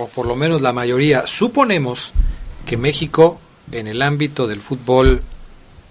o 0.00 0.08
por 0.08 0.26
lo 0.26 0.34
menos 0.34 0.62
la 0.62 0.72
mayoría, 0.72 1.26
suponemos 1.26 2.12
que 2.64 2.76
México 2.76 3.38
en 3.70 3.86
el 3.86 4.00
ámbito 4.00 4.46
del 4.46 4.60
fútbol 4.60 5.22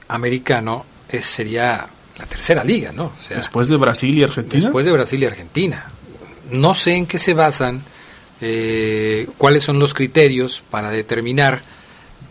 americano 0.07 0.83
es, 1.07 1.25
sería 1.25 1.87
la 2.17 2.25
tercera 2.25 2.63
liga, 2.63 2.91
¿no? 2.91 3.05
O 3.05 3.21
sea, 3.21 3.37
Después 3.37 3.69
de 3.69 3.77
Brasil 3.77 4.17
y 4.17 4.23
Argentina. 4.23 4.63
después 4.63 4.85
de 4.85 4.91
Brasil 4.91 5.21
y 5.21 5.25
Argentina. 5.25 5.85
No 6.51 6.73
sé 6.73 6.95
en 6.95 7.05
qué 7.05 7.19
se 7.19 7.35
basan, 7.35 7.83
eh, 8.41 9.27
cuáles 9.37 9.63
son 9.63 9.77
los 9.79 9.93
criterios 9.93 10.63
para 10.71 10.89
determinar 10.89 11.61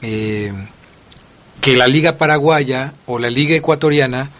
eh, 0.02 0.52
que 1.60 1.76
la 1.76 1.86
liga 1.86 2.18
paraguaya 2.18 2.92
o 3.06 3.18
la 3.20 3.30
liga 3.30 3.54
ecuatoriana 3.54 4.30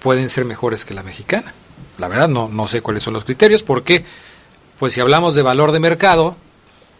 pueden 0.00 0.28
ser 0.28 0.44
mejores 0.44 0.84
que 0.84 0.94
la 0.94 1.04
mexicana. 1.04 1.54
La 1.98 2.08
verdad 2.08 2.28
no, 2.28 2.48
no 2.48 2.66
sé 2.66 2.80
cuáles 2.82 3.04
son 3.04 3.14
los 3.14 3.24
criterios 3.24 3.62
porque, 3.62 4.04
pues 4.78 4.94
si 4.94 5.00
hablamos 5.00 5.34
de 5.36 5.42
valor 5.42 5.70
de 5.72 5.78
mercado, 5.80 6.36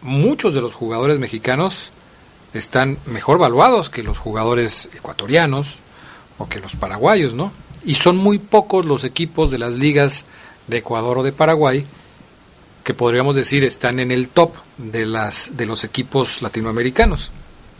muchos 0.01 0.53
de 0.53 0.61
los 0.61 0.73
jugadores 0.73 1.19
mexicanos 1.19 1.91
están 2.53 2.97
mejor 3.05 3.37
valuados 3.37 3.89
que 3.89 4.03
los 4.03 4.17
jugadores 4.17 4.89
ecuatorianos 4.95 5.77
o 6.37 6.49
que 6.49 6.59
los 6.59 6.75
paraguayos, 6.75 7.33
¿no? 7.33 7.51
Y 7.83 7.95
son 7.95 8.17
muy 8.17 8.39
pocos 8.39 8.85
los 8.85 9.03
equipos 9.03 9.51
de 9.51 9.57
las 9.57 9.75
ligas 9.75 10.25
de 10.67 10.77
Ecuador 10.77 11.19
o 11.19 11.23
de 11.23 11.31
Paraguay 11.31 11.85
que 12.83 12.93
podríamos 12.93 13.35
decir 13.35 13.63
están 13.63 13.99
en 13.99 14.11
el 14.11 14.29
top 14.29 14.55
de 14.77 15.05
las 15.05 15.51
de 15.55 15.65
los 15.65 15.83
equipos 15.83 16.41
latinoamericanos. 16.41 17.31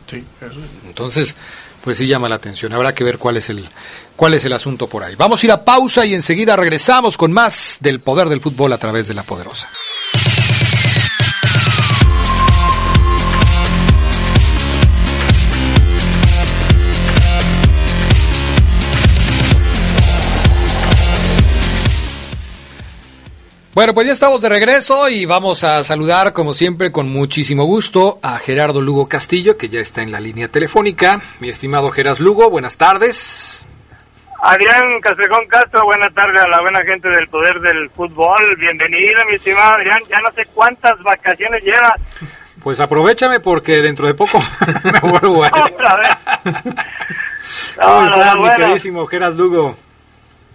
Sí, 0.08 0.24
eso. 0.42 0.60
Entonces, 0.86 1.36
pues 1.84 1.98
sí 1.98 2.08
llama 2.08 2.30
la 2.30 2.36
atención. 2.36 2.74
Habrá 2.74 2.94
que 2.94 3.04
ver 3.04 3.18
cuál 3.18 3.38
es 3.38 3.50
el 3.50 3.68
cuál 4.16 4.34
es 4.36 4.46
el 4.46 4.54
asunto 4.54 4.88
por 4.88 5.04
ahí. 5.04 5.16
Vamos 5.16 5.42
a 5.42 5.46
ir 5.46 5.52
a 5.52 5.64
pausa 5.64 6.06
y 6.06 6.14
enseguida 6.14 6.56
regresamos 6.56 7.18
con 7.18 7.32
más 7.32 7.78
del 7.82 8.00
poder 8.00 8.30
del 8.30 8.42
fútbol 8.42 8.74
a 8.74 8.78
través 8.78 9.08
de 9.08 9.14
la 9.14 9.24
poderosa. 9.24 9.70
Bueno, 23.82 23.96
pues 23.96 24.06
ya 24.06 24.14
estamos 24.14 24.44
de 24.44 24.50
regreso 24.50 25.10
y 25.10 25.26
vamos 25.26 25.64
a 25.64 25.84
saludar, 25.84 26.34
como 26.34 26.54
siempre, 26.54 26.92
con 26.92 27.10
muchísimo 27.10 27.64
gusto 27.64 28.20
a 28.22 28.38
Gerardo 28.38 28.80
Lugo 28.80 29.10
Castillo, 29.10 29.58
que 29.58 29.70
ya 29.70 29.80
está 29.80 30.04
en 30.04 30.12
la 30.12 30.20
línea 30.20 30.48
telefónica. 30.50 31.20
Mi 31.40 31.50
estimado 31.50 31.90
Geras 31.90 32.20
Lugo, 32.20 32.52
buenas 32.52 32.78
tardes. 32.78 33.66
Adrián 34.40 35.02
Castrejón 35.02 35.48
Castro, 35.48 35.84
buenas 35.86 36.14
tardes 36.14 36.44
a 36.44 36.48
la 36.48 36.62
buena 36.62 36.84
gente 36.84 37.10
del 37.10 37.28
poder 37.28 37.60
del 37.60 37.90
fútbol. 37.90 38.56
Bienvenido, 38.60 39.26
mi 39.28 39.38
estimado 39.38 39.74
Adrián. 39.74 40.00
Ya 40.08 40.22
no 40.22 40.32
sé 40.34 40.46
cuántas 40.54 41.02
vacaciones 41.02 41.64
llevas. 41.64 41.94
Pues 42.62 42.80
aprovechame 42.80 43.40
porque 43.40 43.82
dentro 43.82 44.06
de 44.06 44.14
poco 44.14 44.40
me 44.84 45.10
vuelvo 45.10 45.44
a 45.44 45.48
ir. 45.48 45.74
Otra 45.74 45.96
vez. 45.96 46.10
¿Cómo 47.82 48.06
estás, 48.06 48.38
mi 48.38 48.50
queridísimo 48.58 49.08
Geras 49.08 49.34
Lugo? 49.34 49.76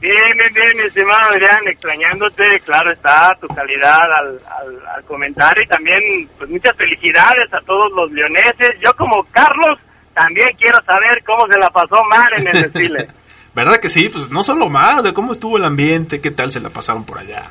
Bien, 0.00 0.36
bien, 0.38 0.52
bien, 0.54 0.76
mi 0.76 0.82
estimado 0.84 1.30
Adrián, 1.30 1.66
extrañándote, 1.66 2.60
claro 2.60 2.92
está, 2.92 3.34
tu 3.40 3.48
calidad 3.48 3.96
al, 4.00 4.38
al, 4.60 4.88
al 4.94 5.04
comentario 5.04 5.62
y 5.62 5.66
también, 5.66 6.28
pues 6.36 6.50
muchas 6.50 6.76
felicidades 6.76 7.52
a 7.52 7.60
todos 7.62 7.90
los 7.92 8.10
leoneses. 8.12 8.72
Yo 8.80 8.94
como 8.94 9.24
Carlos 9.32 9.78
también 10.14 10.48
quiero 10.58 10.78
saber 10.84 11.22
cómo 11.24 11.46
se 11.50 11.58
la 11.58 11.70
pasó 11.70 12.04
mal 12.04 12.30
en 12.38 12.46
el 12.48 12.62
desfile. 12.64 13.08
¿Verdad 13.54 13.80
que 13.80 13.88
sí? 13.88 14.10
Pues 14.10 14.28
no 14.30 14.44
solo 14.44 14.68
más, 14.68 15.00
o 15.00 15.02
sea, 15.02 15.12
cómo 15.14 15.32
estuvo 15.32 15.56
el 15.56 15.64
ambiente, 15.64 16.20
qué 16.20 16.30
tal 16.30 16.52
se 16.52 16.60
la 16.60 16.68
pasaron 16.68 17.04
por 17.06 17.18
allá. 17.18 17.44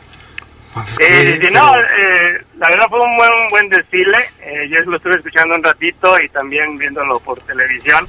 Pues 0.71 0.99
Eh, 0.99 1.39
que- 1.41 1.49
no, 1.49 1.75
eh, 1.79 2.43
la 2.57 2.67
verdad 2.69 2.85
fue 2.89 2.99
un 2.99 3.17
buen, 3.17 3.31
un 3.33 3.47
buen 3.49 3.69
desfile. 3.69 4.17
Eh, 4.41 4.69
yo 4.69 4.81
lo 4.81 4.97
estuve 4.97 5.15
escuchando 5.15 5.55
un 5.55 5.63
ratito 5.63 6.15
y 6.21 6.29
también 6.29 6.77
viéndolo 6.77 7.19
por 7.21 7.39
televisión. 7.41 8.05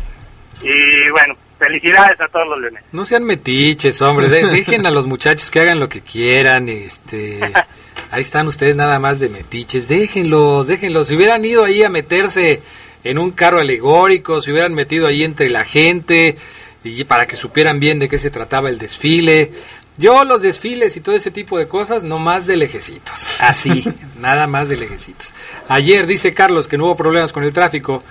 Y 0.60 1.08
bueno, 1.10 1.34
felicidades 1.58 2.20
a 2.20 2.28
todos 2.28 2.46
los 2.48 2.60
leones. 2.60 2.82
No 2.92 3.04
sean 3.04 3.24
metiches, 3.24 4.00
hombre. 4.02 4.28
de- 4.28 4.46
dejen 4.46 4.86
a 4.86 4.90
los 4.90 5.06
muchachos 5.06 5.50
que 5.50 5.60
hagan 5.60 5.80
lo 5.80 5.88
que 5.88 6.00
quieran. 6.02 6.68
Este, 6.68 7.40
ahí 8.10 8.22
están 8.22 8.46
ustedes 8.48 8.76
nada 8.76 8.98
más 8.98 9.18
de 9.18 9.28
metiches. 9.28 9.88
Déjenlos, 9.88 10.66
déjenlos. 10.66 11.08
Si 11.08 11.16
hubieran 11.16 11.44
ido 11.44 11.64
ahí 11.64 11.82
a 11.82 11.88
meterse 11.88 12.60
en 13.04 13.18
un 13.18 13.30
carro 13.30 13.60
alegórico, 13.60 14.40
si 14.40 14.50
hubieran 14.50 14.74
metido 14.74 15.06
ahí 15.06 15.22
entre 15.24 15.48
la 15.48 15.64
gente 15.64 16.36
y 16.84 17.04
para 17.04 17.26
que 17.26 17.36
supieran 17.36 17.80
bien 17.80 17.98
de 17.98 18.08
qué 18.08 18.18
se 18.18 18.30
trataba 18.30 18.68
el 18.68 18.78
desfile. 18.78 19.52
Yo 19.98 20.24
los 20.24 20.42
desfiles 20.42 20.94
y 20.96 21.00
todo 21.00 21.14
ese 21.16 21.30
tipo 21.30 21.58
de 21.58 21.66
cosas, 21.66 22.02
no 22.02 22.18
más 22.18 22.46
de 22.46 22.56
lejecitos. 22.56 23.28
Así, 23.40 23.82
nada 24.20 24.46
más 24.46 24.68
de 24.68 24.76
lejecitos. 24.76 25.32
Ayer 25.68 26.06
dice 26.06 26.34
Carlos 26.34 26.68
que 26.68 26.76
no 26.76 26.84
hubo 26.84 26.96
problemas 26.96 27.32
con 27.32 27.44
el 27.44 27.52
tráfico. 27.52 28.02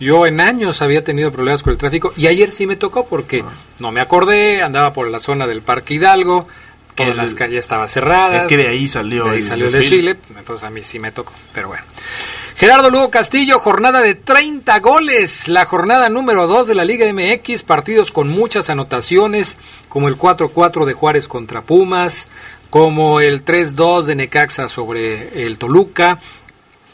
Yo 0.00 0.26
en 0.26 0.40
años 0.40 0.82
había 0.82 1.04
tenido 1.04 1.30
problemas 1.30 1.62
con 1.62 1.72
el 1.72 1.78
tráfico 1.78 2.12
y 2.16 2.26
ayer 2.26 2.50
sí 2.50 2.66
me 2.66 2.76
tocó 2.76 3.06
porque 3.06 3.44
ah. 3.46 3.52
no 3.78 3.92
me 3.92 4.00
acordé, 4.00 4.62
andaba 4.62 4.92
por 4.92 5.08
la 5.08 5.18
zona 5.18 5.46
del 5.46 5.62
Parque 5.62 5.94
Hidalgo, 5.94 6.48
que 6.94 7.14
las 7.14 7.34
calles 7.34 7.60
estaban 7.60 7.88
cerradas. 7.88 8.42
Es 8.42 8.46
que 8.46 8.56
de 8.56 8.68
ahí 8.68 8.88
salió, 8.88 9.24
de 9.26 9.36
ahí 9.36 9.42
salió 9.42 9.66
el 9.66 9.72
desfile, 9.72 10.16
entonces 10.36 10.64
a 10.64 10.70
mí 10.70 10.82
sí 10.82 10.98
me 10.98 11.12
tocó, 11.12 11.32
pero 11.52 11.68
bueno. 11.68 11.84
Gerardo 12.56 12.88
Lugo 12.88 13.10
Castillo, 13.10 13.58
jornada 13.58 14.00
de 14.00 14.14
30 14.14 14.78
goles, 14.78 15.48
la 15.48 15.64
jornada 15.64 16.08
número 16.08 16.46
2 16.46 16.68
de 16.68 16.74
la 16.76 16.84
Liga 16.84 17.04
MX, 17.12 17.64
partidos 17.64 18.12
con 18.12 18.28
muchas 18.28 18.70
anotaciones, 18.70 19.56
como 19.88 20.06
el 20.06 20.16
4-4 20.16 20.84
de 20.84 20.92
Juárez 20.92 21.26
contra 21.26 21.62
Pumas, 21.62 22.28
como 22.70 23.20
el 23.20 23.44
3-2 23.44 24.04
de 24.04 24.14
Necaxa 24.14 24.68
sobre 24.68 25.44
el 25.44 25.58
Toluca, 25.58 26.20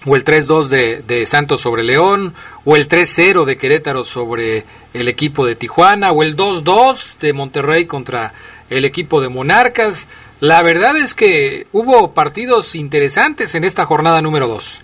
o 0.07 0.17
el 0.17 0.25
3-2 0.25 0.69
de, 0.69 1.03
de, 1.03 1.27
Santos 1.27 1.61
sobre 1.61 1.83
León, 1.83 2.35
o 2.65 2.77
el 2.77 2.89
3-0 2.89 3.45
de 3.45 3.57
Querétaro 3.57 4.03
sobre 4.03 4.65
el 4.95 5.09
equipo 5.09 5.45
de 5.45 5.57
Tijuana, 5.57 6.11
o 6.13 6.23
el 6.23 6.37
2-2 6.37 7.19
de 7.19 7.33
Monterrey 7.33 7.87
contra 7.87 8.33
el 8.71 8.85
equipo 8.85 9.21
de 9.21 9.29
Monarcas. 9.29 10.09
La 10.41 10.63
verdad 10.63 10.97
es 10.97 11.15
que 11.15 11.67
hubo 11.73 12.15
partidos 12.15 12.75
interesantes 12.75 13.55
en 13.55 13.65
esta 13.65 13.85
jornada 13.85 14.23
número 14.23 14.47
2. 14.49 14.83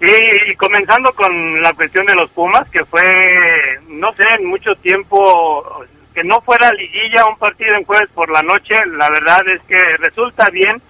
y 0.00 0.54
comenzando 0.56 1.12
con 1.12 1.60
la 1.60 1.72
cuestión 1.72 2.06
de 2.06 2.14
los 2.14 2.30
Pumas, 2.30 2.68
que 2.70 2.84
fue, 2.84 3.02
no 3.88 4.12
sé, 4.14 4.22
en 4.38 4.46
mucho 4.46 4.74
tiempo 4.76 5.84
que 6.14 6.22
no 6.22 6.40
fuera 6.42 6.70
liguilla 6.72 7.24
un 7.26 7.38
partido 7.38 7.74
en 7.74 7.84
jueves 7.84 8.08
por 8.14 8.30
la 8.30 8.42
noche, 8.42 8.74
la 8.86 9.08
verdad 9.10 9.42
es 9.48 9.62
que 9.62 9.96
resulta 9.98 10.50
bien 10.50 10.80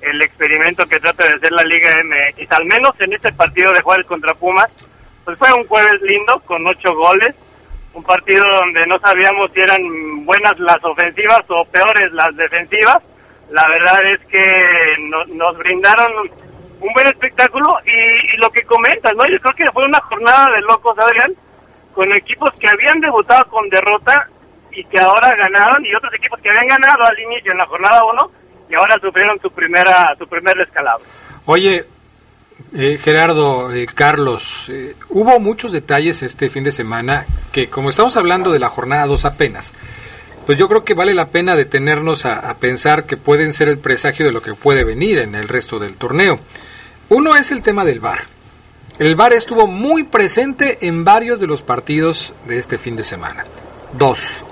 el 0.00 0.22
experimento 0.22 0.86
que 0.86 1.00
trata 1.00 1.24
de 1.24 1.34
hacer 1.34 1.52
la 1.52 1.64
Liga 1.64 1.90
MX. 2.04 2.52
Al 2.52 2.64
menos 2.66 2.92
en 3.00 3.12
este 3.12 3.32
partido 3.32 3.72
de 3.72 3.80
Juárez 3.80 4.06
contra 4.06 4.34
Pumas, 4.34 4.70
pues 5.24 5.38
fue 5.38 5.52
un 5.52 5.66
jueves 5.66 6.00
lindo 6.02 6.40
con 6.40 6.66
ocho 6.66 6.94
goles, 6.94 7.34
un 7.94 8.02
partido 8.04 8.44
donde 8.60 8.86
no 8.86 8.98
sabíamos 8.98 9.50
si 9.52 9.60
eran 9.60 10.24
buenas 10.24 10.58
las 10.58 10.82
ofensivas 10.84 11.42
o 11.48 11.64
peores 11.66 12.12
las 12.12 12.34
defensivas. 12.36 12.98
La 13.50 13.66
verdad 13.68 14.12
es 14.12 14.20
que 14.26 14.96
nos 15.34 15.56
brindaron 15.58 16.12
un 16.80 16.92
buen 16.92 17.06
espectáculo 17.06 17.66
y, 17.84 18.36
lo 18.36 18.50
que 18.50 18.62
comentas, 18.62 19.12
¿no? 19.16 19.26
Yo 19.26 19.38
creo 19.40 19.54
que 19.54 19.72
fue 19.72 19.84
una 19.84 20.00
jornada 20.00 20.52
de 20.54 20.60
locos, 20.62 20.96
Adrián, 20.98 21.32
con 21.94 22.12
equipos 22.12 22.50
que 22.60 22.68
habían 22.68 23.00
debutado 23.00 23.48
con 23.48 23.68
derrota 23.68 24.28
y 24.70 24.84
que 24.84 25.00
ahora 25.00 25.34
ganaron 25.34 25.84
y 25.84 25.94
otros 25.94 26.14
equipos 26.14 26.38
que 26.40 26.50
habían 26.50 26.68
ganado 26.68 27.04
al 27.04 27.18
inicio 27.18 27.52
en 27.52 27.58
la 27.58 27.66
jornada 27.66 28.04
1 28.04 28.30
y 28.68 28.74
ahora 28.74 28.98
sufrieron 29.00 29.38
su 29.40 29.50
primera 29.50 30.14
su 30.18 30.26
primer 30.26 30.60
escalado. 30.60 31.00
Oye, 31.46 31.84
eh, 32.74 32.98
Gerardo, 32.98 33.72
eh, 33.72 33.86
Carlos, 33.86 34.66
eh, 34.68 34.94
hubo 35.08 35.40
muchos 35.40 35.72
detalles 35.72 36.22
este 36.22 36.48
fin 36.48 36.64
de 36.64 36.72
semana 36.72 37.24
que 37.52 37.68
como 37.68 37.90
estamos 37.90 38.16
hablando 38.16 38.52
de 38.52 38.58
la 38.58 38.68
jornada 38.68 39.06
2 39.06 39.24
apenas, 39.24 39.74
pues 40.44 40.58
yo 40.58 40.68
creo 40.68 40.84
que 40.84 40.94
vale 40.94 41.14
la 41.14 41.28
pena 41.28 41.56
detenernos 41.56 42.24
a, 42.24 42.54
pensar 42.54 43.04
que 43.04 43.16
pueden 43.16 43.52
ser 43.52 43.68
el 43.68 43.78
presagio 43.78 44.26
de 44.26 44.32
lo 44.32 44.42
que 44.42 44.54
puede 44.54 44.82
venir 44.82 45.18
en 45.18 45.34
el 45.34 45.46
resto 45.46 45.78
del 45.78 45.96
torneo. 45.96 46.40
Uno 47.10 47.36
es 47.36 47.50
el 47.50 47.62
tema 47.62 47.84
del 47.84 48.00
VAR. 48.00 48.20
El 48.98 49.14
VAR 49.14 49.34
estuvo 49.34 49.66
muy 49.66 50.04
presente 50.04 50.86
en 50.86 51.04
varios 51.04 51.38
de 51.38 51.46
los 51.46 51.62
partidos 51.62 52.32
de 52.46 52.58
este 52.58 52.78
fin 52.78 52.96
de 52.96 53.04
semana. 53.04 53.44
Dos, 53.92 54.44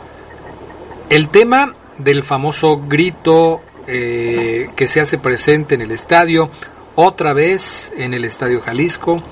el 1.09 1.29
tema 1.29 1.75
del 1.99 2.23
famoso 2.23 2.83
grito 2.87 3.63
eh, 3.87 4.69
que 4.77 4.89
se 4.89 5.01
hace 5.01 5.19
presente 5.19 5.75
en 5.75 5.83
el 5.83 5.91
estadio, 5.91 6.51
otra 6.95 7.33
vez 7.33 7.93
en 7.97 8.15
el 8.15 8.25
Estadio 8.25 8.61
Jalisco, 8.61 9.23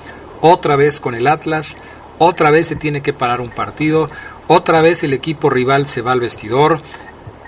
otra 0.41 0.75
vez 0.75 0.99
con 0.99 1.15
el 1.15 1.27
Atlas, 1.27 1.77
otra 2.19 2.51
vez 2.51 2.67
se 2.67 2.75
tiene 2.75 3.01
que 3.01 3.13
parar 3.13 3.41
un 3.41 3.49
partido, 3.49 4.09
otra 4.47 4.81
vez 4.81 5.03
el 5.03 5.13
equipo 5.13 5.49
rival 5.49 5.87
se 5.87 6.01
va 6.01 6.11
al 6.11 6.19
vestidor. 6.19 6.79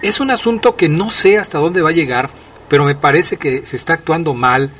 Es 0.01 0.19
un 0.19 0.31
asunto 0.31 0.75
que 0.75 0.89
no 0.89 1.11
sé 1.11 1.37
hasta 1.37 1.59
dónde 1.59 1.81
va 1.81 1.89
a 1.89 1.93
llegar, 1.93 2.29
pero 2.67 2.83
me 2.83 2.95
parece 2.95 3.37
que 3.37 3.65
se 3.65 3.75
está 3.75 3.93
actuando 3.93 4.33
mal 4.33 4.71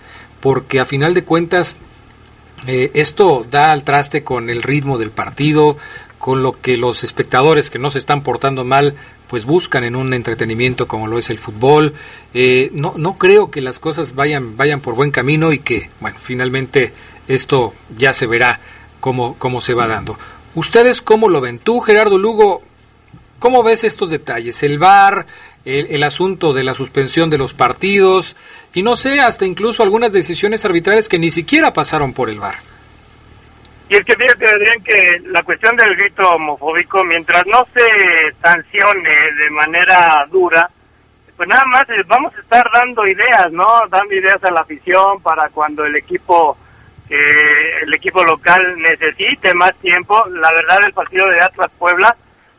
porque 0.41 0.80
a 0.80 0.86
final 0.86 1.13
de 1.13 1.23
cuentas 1.23 1.78
eh, 2.65 2.91
esto 2.95 3.45
da 3.49 3.71
al 3.71 3.84
traste 3.84 4.23
con 4.23 4.49
el 4.49 4.63
ritmo 4.63 4.97
del 4.97 5.12
partido, 5.12 5.78
con 6.17 6.41
lo 6.41 6.60
que 6.60 6.78
los 6.78 7.04
espectadores 7.04 7.69
que 7.69 7.80
no 7.80 7.89
se 7.89 7.99
están 7.99 8.23
portando 8.23 8.63
mal 8.63 8.95
pues 9.28 9.46
buscan 9.46 9.84
en 9.84 9.96
un 9.96 10.13
entretenimiento 10.13 10.88
como 10.88 11.08
lo 11.08 11.18
es 11.18 11.30
el 11.30 11.40
fútbol. 11.40 11.94
Eh, 12.34 12.70
no, 12.74 12.94
no 12.98 13.18
creo 13.18 13.52
que 13.52 13.62
las 13.62 13.80
cosas 13.80 14.16
vayan, 14.16 14.58
vayan 14.58 14.82
por 14.82 14.96
buen 14.96 15.12
camino 15.12 15.52
y 15.52 15.60
que, 15.60 15.90
bueno, 16.00 16.18
finalmente 16.20 16.94
esto 17.28 17.74
ya 17.98 18.13
se 18.13 18.26
verá 18.26 18.60
cómo, 19.00 19.36
cómo 19.38 19.62
se 19.62 19.74
va 19.74 19.88
dando. 19.88 20.18
¿Ustedes 20.56 21.02
cómo 21.02 21.30
lo 21.30 21.42
ven? 21.42 21.60
Tú, 21.60 21.82
Gerardo 21.82 22.18
Lugo, 22.18 22.63
¿cómo 23.40 23.63
ves 23.63 23.84
estos 23.84 24.10
detalles? 24.10 24.63
El 24.63 24.80
VAR, 24.80 25.26
el, 25.66 25.88
el 25.88 26.04
asunto 26.04 26.54
de 26.54 26.63
la 26.63 26.74
suspensión 26.74 27.30
de 27.30 27.38
los 27.38 27.54
partidos 27.54 28.36
y 28.74 28.82
no 28.82 28.96
sé, 28.96 29.20
hasta 29.20 29.46
incluso 29.46 29.84
algunas 29.84 30.12
decisiones 30.12 30.63
arbitrales 30.66 31.10
que 31.10 31.20
ni 31.20 31.32
siquiera 31.32 31.74
pasaron 31.74 32.13
por 32.13 32.30
el 32.30 32.40
VAR. 32.40 32.56
Y 33.89 33.95
es 33.95 34.04
que 34.04 34.15
fíjate, 34.15 34.47
Adrián, 34.47 34.84
que 34.84 35.19
la 35.28 35.43
cuestión 35.43 35.76
del 35.78 35.95
grito 35.95 36.30
homofóbico, 36.32 37.04
mientras 37.06 37.45
no 37.47 37.65
se 37.73 37.88
sancione 38.41 39.10
de 39.10 39.50
manera 39.52 40.26
dura, 40.30 40.69
pues 41.38 41.47
nada 41.47 41.63
más 41.65 41.89
eh, 41.89 42.04
vamos 42.08 42.36
a 42.36 42.41
estar 42.41 42.65
dando 42.73 43.08
ideas, 43.08 43.52
¿no? 43.52 43.65
Dando 43.89 44.13
ideas 44.13 44.43
a 44.43 44.52
la 44.52 44.62
afición 44.62 45.21
para 45.21 45.50
cuando 45.50 45.86
el 45.86 45.95
equipo 45.95 46.58
el 47.10 47.93
equipo 47.93 48.23
local 48.23 48.62
necesite 48.78 49.54
más 49.54 49.73
tiempo. 49.76 50.26
La 50.30 50.52
verdad, 50.52 50.80
el 50.86 50.93
partido 50.93 51.28
de 51.30 51.41
Atlas 51.41 51.71
Puebla, 51.78 52.15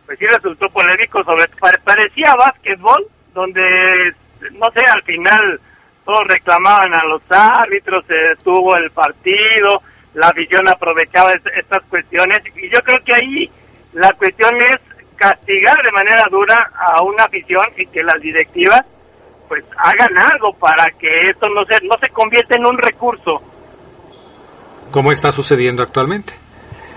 pues 0.06 0.18
sí 0.18 0.24
resultó 0.24 0.68
polémico, 0.70 1.22
sobre 1.24 1.48
parecía 1.84 2.34
básquetbol, 2.34 3.06
donde, 3.34 4.14
no 4.52 4.70
sé, 4.72 4.84
al 4.86 5.02
final 5.02 5.60
todos 6.04 6.26
reclamaban 6.26 6.94
a 6.94 7.04
los 7.04 7.22
árbitros, 7.28 8.04
se 8.06 8.14
detuvo 8.14 8.76
el 8.76 8.90
partido, 8.90 9.82
la 10.14 10.28
afición 10.28 10.68
aprovechaba 10.68 11.32
estas 11.32 11.82
cuestiones. 11.88 12.42
Y 12.56 12.68
yo 12.68 12.80
creo 12.82 12.98
que 13.04 13.14
ahí 13.14 13.50
la 13.92 14.12
cuestión 14.12 14.54
es 14.56 14.78
castigar 15.16 15.76
de 15.82 15.92
manera 15.92 16.24
dura 16.30 16.70
a 16.76 17.02
una 17.02 17.24
afición 17.24 17.64
y 17.76 17.86
que 17.86 18.02
las 18.02 18.20
directivas 18.20 18.84
pues 19.48 19.64
hagan 19.78 20.16
algo 20.18 20.52
para 20.54 20.84
que 20.98 21.30
esto 21.30 21.48
no 21.48 21.64
se 21.64 21.80
no 21.86 21.96
se 21.98 22.08
convierta 22.10 22.56
en 22.56 22.66
un 22.66 22.78
recurso. 22.78 23.42
Como 24.90 25.10
está 25.10 25.32
sucediendo 25.32 25.82
actualmente 25.82 26.34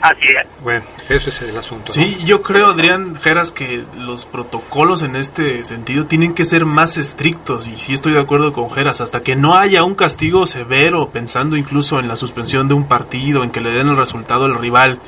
Así 0.02 0.26
es. 0.26 0.48
Bueno, 0.64 0.84
eso 1.10 1.30
es 1.30 1.42
el 1.42 1.56
asunto. 1.56 1.94
Sí, 1.94 2.18
yo 2.26 2.42
creo, 2.42 2.68
Adrián 2.68 3.16
Geras, 3.22 3.52
que 3.52 3.84
los 3.98 4.26
protocolos 4.26 5.04
en 5.04 5.16
este 5.16 5.64
sentido 5.64 6.06
tienen 6.06 6.34
que 6.34 6.44
ser 6.44 6.66
más 6.66 6.98
estrictos. 6.98 7.68
Y 7.68 7.78
sí 7.78 7.94
estoy 7.94 8.14
de 8.14 8.22
acuerdo 8.22 8.52
con 8.52 8.72
Geras, 8.72 9.00
hasta 9.00 9.22
que 9.22 9.36
no 9.36 9.56
haya 9.56 9.84
un 9.84 9.96
castigo 9.96 10.46
severo, 10.48 11.10
pensando 11.10 11.56
incluso 11.56 12.00
en 12.00 12.08
la 12.08 12.16
suspensión 12.16 12.68
de 12.68 12.74
un 12.74 12.88
partido, 12.88 13.44
en 13.44 13.52
que 13.52 13.62
le 13.62 13.72
den 13.72 13.90
el 13.90 13.98
resultado 13.98 14.46
al 14.46 14.56
rival 14.56 15.00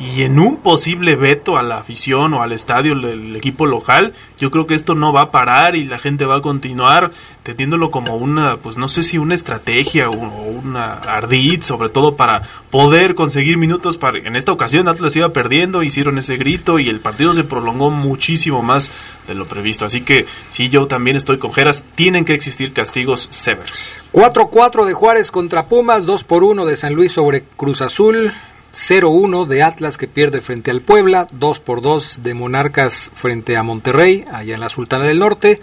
y 0.00 0.22
en 0.22 0.38
un 0.38 0.56
posible 0.56 1.14
veto 1.14 1.58
a 1.58 1.62
la 1.62 1.78
afición 1.78 2.32
o 2.32 2.42
al 2.42 2.52
estadio 2.52 2.94
del 2.94 3.36
equipo 3.36 3.66
local, 3.66 4.14
yo 4.38 4.50
creo 4.50 4.66
que 4.66 4.74
esto 4.74 4.94
no 4.94 5.12
va 5.12 5.22
a 5.22 5.30
parar 5.30 5.76
y 5.76 5.84
la 5.84 5.98
gente 5.98 6.24
va 6.24 6.36
a 6.36 6.40
continuar 6.42 7.10
teniéndolo 7.42 7.90
como 7.90 8.16
una, 8.16 8.56
pues 8.56 8.78
no 8.78 8.88
sé 8.88 9.02
si 9.02 9.18
una 9.18 9.34
estrategia 9.34 10.08
o 10.08 10.14
una 10.14 10.94
ardid, 10.94 11.62
sobre 11.62 11.90
todo 11.90 12.16
para 12.16 12.42
poder 12.70 13.14
conseguir 13.14 13.58
minutos 13.58 13.96
para 13.96 14.18
en 14.18 14.36
esta 14.36 14.52
ocasión 14.52 14.88
Atlas 14.88 15.16
iba 15.16 15.30
perdiendo, 15.30 15.82
hicieron 15.82 16.18
ese 16.18 16.36
grito 16.36 16.78
y 16.78 16.88
el 16.88 17.00
partido 17.00 17.34
se 17.34 17.44
prolongó 17.44 17.90
muchísimo 17.90 18.62
más 18.62 18.90
de 19.28 19.34
lo 19.34 19.46
previsto. 19.46 19.84
Así 19.84 20.00
que 20.00 20.26
sí, 20.48 20.70
yo 20.70 20.86
también 20.86 21.16
estoy 21.16 21.38
con 21.38 21.52
Jeras, 21.52 21.84
tienen 21.94 22.24
que 22.24 22.34
existir 22.34 22.72
castigos 22.72 23.28
severos. 23.30 23.78
4-4 24.12 24.86
de 24.86 24.94
Juárez 24.94 25.30
contra 25.30 25.66
Pumas, 25.66 26.06
2 26.06 26.24
por 26.24 26.42
1 26.42 26.64
de 26.64 26.76
San 26.76 26.94
Luis 26.94 27.12
sobre 27.12 27.44
Cruz 27.56 27.82
Azul. 27.82 28.32
0-1 28.74 29.46
de 29.46 29.62
Atlas 29.62 29.98
que 29.98 30.08
pierde 30.08 30.40
frente 30.40 30.70
al 30.70 30.80
Puebla, 30.80 31.26
2 31.32 31.60
por 31.60 31.82
2 31.82 32.22
de 32.22 32.34
Monarcas 32.34 33.10
frente 33.14 33.56
a 33.56 33.62
Monterrey, 33.62 34.24
allá 34.32 34.54
en 34.54 34.60
la 34.60 34.68
Sultana 34.68 35.04
del 35.04 35.18
Norte. 35.18 35.60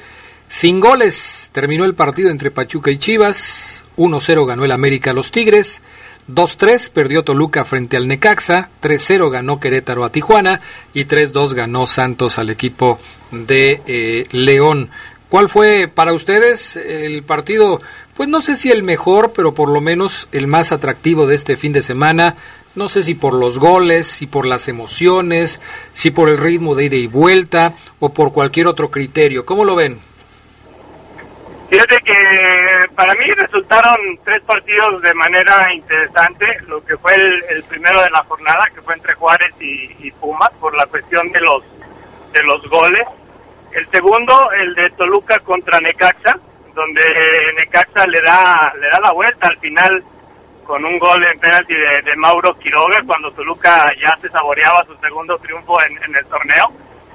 Sin 0.47 0.79
goles 0.79 1.49
terminó 1.51 1.85
el 1.85 1.95
partido 1.95 2.29
entre 2.29 2.51
Pachuca 2.51 2.91
y 2.91 2.97
Chivas, 2.97 3.83
1-0 3.97 4.45
ganó 4.45 4.65
el 4.65 4.71
América 4.71 5.11
a 5.11 5.13
los 5.13 5.31
Tigres, 5.31 5.81
2-3 6.29 6.89
perdió 6.91 7.23
Toluca 7.23 7.63
frente 7.63 7.97
al 7.97 8.07
Necaxa, 8.07 8.69
3-0 8.81 9.29
ganó 9.29 9.59
Querétaro 9.59 10.03
a 10.03 10.11
Tijuana 10.11 10.61
y 10.93 11.05
3-2 11.05 11.53
ganó 11.53 11.87
Santos 11.87 12.37
al 12.37 12.49
equipo 12.49 12.99
de 13.31 13.81
eh, 13.87 14.25
León. 14.31 14.89
¿Cuál 15.29 15.49
fue 15.49 15.89
para 15.93 16.13
ustedes 16.13 16.77
el 16.77 17.23
partido? 17.23 17.81
Pues 18.15 18.29
no 18.29 18.39
sé 18.39 18.55
si 18.55 18.71
el 18.71 18.83
mejor, 18.83 19.33
pero 19.35 19.53
por 19.53 19.69
lo 19.69 19.81
menos 19.81 20.29
el 20.31 20.47
más 20.47 20.71
atractivo 20.71 21.27
de 21.27 21.35
este 21.35 21.57
fin 21.57 21.73
de 21.73 21.81
semana. 21.81 22.35
No 22.77 22.89
sé 22.89 23.01
si 23.01 23.15
por 23.15 23.33
los 23.33 23.57
goles, 23.57 24.05
si 24.05 24.27
por 24.27 24.45
las 24.45 24.67
emociones, 24.67 25.59
si 25.93 26.11
por 26.11 26.29
el 26.29 26.37
ritmo 26.37 26.75
de 26.75 26.85
ida 26.85 26.95
y 26.95 27.07
vuelta 27.07 27.73
o 27.99 28.13
por 28.13 28.31
cualquier 28.31 28.67
otro 28.67 28.91
criterio. 28.91 29.43
¿Cómo 29.47 29.65
lo 29.65 29.75
ven? 29.75 29.99
Fíjate 31.71 31.97
que 32.05 32.13
para 32.93 33.15
mí 33.15 33.25
resultaron 33.31 33.97
tres 34.23 34.43
partidos 34.43 35.01
de 35.01 35.11
manera 35.15 35.73
interesante, 35.73 36.45
lo 36.67 36.85
que 36.85 36.95
fue 36.97 37.15
el, 37.15 37.63
primero 37.63 37.99
de 38.03 38.11
la 38.11 38.21
jornada, 38.25 38.69
que 38.71 38.81
fue 38.83 38.93
entre 38.93 39.15
Juárez 39.15 39.55
y, 39.59 40.11
Pumas, 40.11 40.51
por 40.59 40.77
la 40.77 40.85
cuestión 40.85 41.31
de 41.31 41.41
los, 41.41 41.63
de 42.31 42.43
los 42.43 42.61
goles. 42.69 43.07
El 43.71 43.87
segundo, 43.87 44.51
el 44.51 44.75
de 44.75 44.91
Toluca 44.91 45.39
contra 45.39 45.81
Necaxa, 45.81 46.37
donde 46.75 47.01
Necaxa 47.55 48.05
le 48.05 48.21
da, 48.21 48.71
le 48.79 48.87
da 48.87 48.99
la 48.99 49.13
vuelta 49.13 49.47
al 49.47 49.57
final 49.57 50.03
con 50.67 50.83
un 50.83 50.99
gol 50.99 51.23
en 51.23 51.39
penalti 51.39 51.73
de, 51.73 52.15
Mauro 52.17 52.53
Quiroga, 52.59 53.01
cuando 53.05 53.31
Toluca 53.31 53.91
ya 53.99 54.15
se 54.21 54.29
saboreaba 54.29 54.83
su 54.83 54.95
segundo 54.97 55.37
triunfo 55.37 55.81
en, 55.81 55.97
en 56.03 56.15
el 56.15 56.25
torneo. 56.25 56.71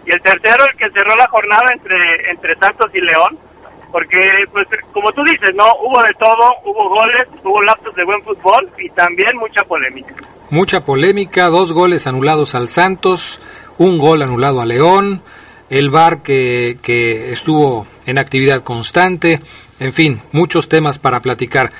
Y 0.06 0.10
el 0.10 0.20
tercero, 0.22 0.64
el 0.64 0.76
que 0.76 0.90
cerró 0.90 1.14
la 1.14 1.28
jornada 1.28 1.70
entre, 1.72 2.30
entre 2.30 2.56
Santos 2.56 2.90
y 2.94 3.00
León, 3.00 3.38
porque 3.92 4.18
pues 4.50 4.66
como 4.90 5.12
tú 5.12 5.22
dices, 5.22 5.54
no 5.54 5.66
hubo 5.82 6.02
de 6.02 6.14
todo, 6.18 6.50
hubo 6.64 6.88
goles, 6.88 7.28
hubo 7.44 7.62
lapsos 7.62 7.94
de 7.94 8.04
buen 8.04 8.22
fútbol 8.22 8.68
y 8.78 8.88
también 8.90 9.36
mucha 9.36 9.62
polémica. 9.64 10.14
Mucha 10.50 10.84
polémica, 10.84 11.48
dos 11.48 11.72
goles 11.72 12.06
anulados 12.06 12.54
al 12.54 12.68
Santos, 12.68 13.40
un 13.78 13.98
gol 13.98 14.22
anulado 14.22 14.60
a 14.60 14.64
León, 14.64 15.22
el 15.68 15.90
VAR 15.90 16.22
que, 16.22 16.78
que 16.82 17.32
estuvo 17.32 17.86
en 18.06 18.18
actividad 18.18 18.62
constante, 18.62 19.40
en 19.78 19.92
fin, 19.92 20.20
muchos 20.32 20.68
temas 20.68 20.98
para 20.98 21.20
platicar. 21.20 21.70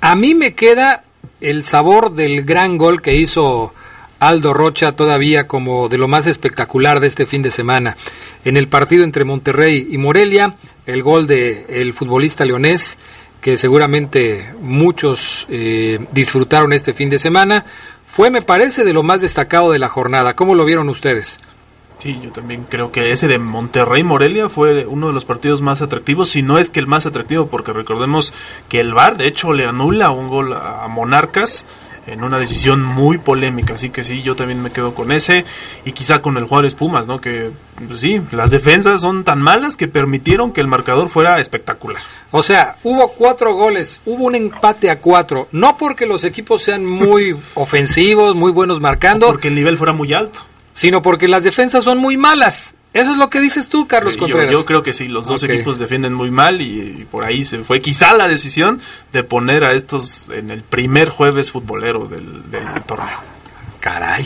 A 0.00 0.14
mí 0.14 0.34
me 0.34 0.54
queda 0.54 1.04
el 1.40 1.62
sabor 1.62 2.12
del 2.12 2.44
gran 2.44 2.78
gol 2.78 3.02
que 3.02 3.14
hizo 3.14 3.72
Aldo 4.20 4.52
Rocha 4.52 4.92
todavía 4.92 5.46
como 5.46 5.88
de 5.88 5.98
lo 5.98 6.08
más 6.08 6.26
espectacular 6.26 7.00
de 7.00 7.06
este 7.06 7.26
fin 7.26 7.42
de 7.42 7.50
semana. 7.50 7.96
En 8.44 8.56
el 8.56 8.68
partido 8.68 9.04
entre 9.04 9.24
Monterrey 9.24 9.88
y 9.90 9.98
Morelia, 9.98 10.54
el 10.86 11.02
gol 11.02 11.26
de 11.26 11.66
el 11.68 11.92
futbolista 11.92 12.44
leonés, 12.44 12.98
que 13.40 13.56
seguramente 13.56 14.52
muchos 14.60 15.46
eh, 15.48 16.00
disfrutaron 16.12 16.72
este 16.72 16.92
fin 16.92 17.10
de 17.10 17.18
semana, 17.18 17.64
fue, 18.04 18.30
me 18.30 18.42
parece, 18.42 18.84
de 18.84 18.92
lo 18.92 19.04
más 19.04 19.20
destacado 19.20 19.70
de 19.70 19.78
la 19.78 19.88
jornada. 19.88 20.34
¿Cómo 20.34 20.56
lo 20.56 20.64
vieron 20.64 20.88
ustedes? 20.88 21.38
Sí, 21.98 22.20
yo 22.22 22.30
también 22.30 22.64
creo 22.68 22.92
que 22.92 23.10
ese 23.10 23.26
de 23.26 23.38
Monterrey 23.38 24.04
Morelia 24.04 24.48
fue 24.48 24.86
uno 24.86 25.08
de 25.08 25.12
los 25.12 25.24
partidos 25.24 25.62
más 25.62 25.82
atractivos, 25.82 26.28
si 26.28 26.42
no 26.42 26.58
es 26.58 26.70
que 26.70 26.78
el 26.78 26.86
más 26.86 27.06
atractivo, 27.06 27.48
porque 27.48 27.72
recordemos 27.72 28.32
que 28.68 28.78
el 28.78 28.94
VAR 28.94 29.16
de 29.16 29.26
hecho 29.26 29.52
le 29.52 29.66
anula 29.66 30.10
un 30.10 30.28
gol 30.28 30.52
a 30.52 30.86
Monarcas 30.88 31.66
en 32.08 32.24
una 32.24 32.38
decisión 32.38 32.82
muy 32.82 33.18
polémica. 33.18 33.74
Así 33.74 33.90
que 33.90 34.04
sí, 34.04 34.22
yo 34.22 34.34
también 34.34 34.62
me 34.62 34.70
quedo 34.70 34.94
con 34.94 35.12
ese 35.12 35.44
y 35.84 35.92
quizá 35.92 36.20
con 36.20 36.36
el 36.36 36.44
Juárez 36.44 36.74
Pumas, 36.74 37.06
¿no? 37.06 37.20
Que 37.20 37.50
pues 37.86 38.00
sí, 38.00 38.20
las 38.32 38.50
defensas 38.50 39.00
son 39.00 39.24
tan 39.24 39.40
malas 39.40 39.76
que 39.76 39.88
permitieron 39.88 40.52
que 40.52 40.60
el 40.60 40.66
marcador 40.66 41.08
fuera 41.08 41.38
espectacular. 41.40 42.02
O 42.30 42.42
sea, 42.42 42.76
hubo 42.82 43.08
cuatro 43.12 43.54
goles, 43.54 44.00
hubo 44.04 44.24
un 44.24 44.34
empate 44.34 44.90
a 44.90 45.00
cuatro, 45.00 45.48
no 45.52 45.76
porque 45.76 46.06
los 46.06 46.24
equipos 46.24 46.62
sean 46.62 46.84
muy 46.84 47.36
ofensivos, 47.54 48.34
muy 48.34 48.52
buenos 48.52 48.80
marcando, 48.80 49.26
porque 49.28 49.48
el 49.48 49.54
nivel 49.54 49.78
fuera 49.78 49.92
muy 49.92 50.12
alto, 50.12 50.40
sino 50.78 51.02
porque 51.02 51.26
las 51.26 51.42
defensas 51.42 51.82
son 51.82 51.98
muy 51.98 52.16
malas. 52.16 52.72
Eso 52.92 53.10
es 53.10 53.16
lo 53.16 53.28
que 53.30 53.40
dices 53.40 53.68
tú, 53.68 53.88
Carlos 53.88 54.16
Contreras. 54.16 54.52
Yo, 54.52 54.64
creo 54.64 54.84
que 54.84 54.92
sí, 54.92 55.08
los 55.08 55.26
dos 55.26 55.42
equipos 55.42 55.80
defienden 55.80 56.14
muy 56.14 56.30
mal 56.30 56.62
y, 56.62 57.04
por 57.10 57.24
ahí 57.24 57.44
se 57.44 57.58
fue 57.64 57.82
quizá 57.82 58.16
la 58.16 58.28
decisión 58.28 58.80
de 59.10 59.24
poner 59.24 59.64
a 59.64 59.72
estos 59.72 60.28
en 60.32 60.52
el 60.52 60.62
primer 60.62 61.08
jueves 61.08 61.50
futbolero 61.50 62.06
del, 62.06 62.48
del 62.48 62.64
torneo. 62.86 63.18
Caray. 63.80 64.24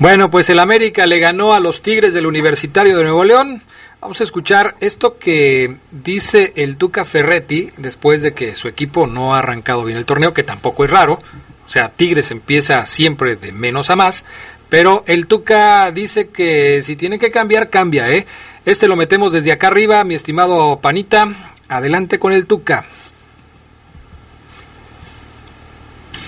Bueno, 0.00 0.32
pues 0.32 0.50
el 0.50 0.58
América 0.58 1.06
le 1.06 1.20
ganó 1.20 1.54
a 1.54 1.60
los 1.60 1.80
Tigres 1.80 2.12
del 2.12 2.26
Universitario 2.26 2.96
de 2.96 3.04
Nuevo 3.04 3.22
León. 3.22 3.62
Vamos 4.00 4.20
a 4.20 4.24
escuchar 4.24 4.74
esto 4.80 5.16
que 5.16 5.76
dice 5.92 6.54
el 6.56 6.76
Tuca 6.76 7.04
Ferretti 7.04 7.70
después 7.76 8.22
de 8.22 8.34
que 8.34 8.56
su 8.56 8.66
equipo 8.66 9.06
no 9.06 9.36
ha 9.36 9.38
arrancado 9.38 9.84
bien 9.84 9.96
el 9.96 10.06
torneo, 10.06 10.34
que 10.34 10.42
tampoco 10.42 10.84
es 10.84 10.90
raro. 10.90 11.20
O 11.68 11.70
sea, 11.70 11.90
Tigres 11.90 12.30
empieza 12.30 12.86
siempre 12.86 13.36
de 13.36 13.52
menos 13.52 13.90
a 13.90 13.96
más, 13.96 14.24
pero 14.68 15.04
el 15.06 15.26
Tuca 15.26 15.90
dice 15.92 16.28
que 16.28 16.82
si 16.82 16.96
tiene 16.96 17.18
que 17.18 17.30
cambiar, 17.30 17.70
cambia, 17.70 18.10
¿eh? 18.10 18.26
Este 18.64 18.86
lo 18.86 18.96
metemos 18.96 19.32
desde 19.32 19.52
acá 19.52 19.68
arriba, 19.68 20.04
mi 20.04 20.14
estimado 20.14 20.80
Panita. 20.80 21.54
Adelante 21.68 22.18
con 22.18 22.32
el 22.32 22.46
Tuca. 22.46 22.84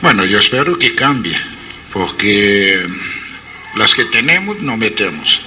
Bueno, 0.03 0.25
yo 0.25 0.39
espero 0.39 0.79
que 0.79 0.95
cambie, 0.95 1.37
porque 1.93 2.87
las 3.77 3.95
que 3.95 4.07
tenemos 4.07 4.61
no 4.61 4.77
metemos. 4.77 5.43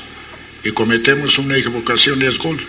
Y 0.63 0.71
cometemos 0.71 1.37
una 1.39 1.57
equivocación 1.57 2.21
es 2.21 2.37
gol. 2.37 2.63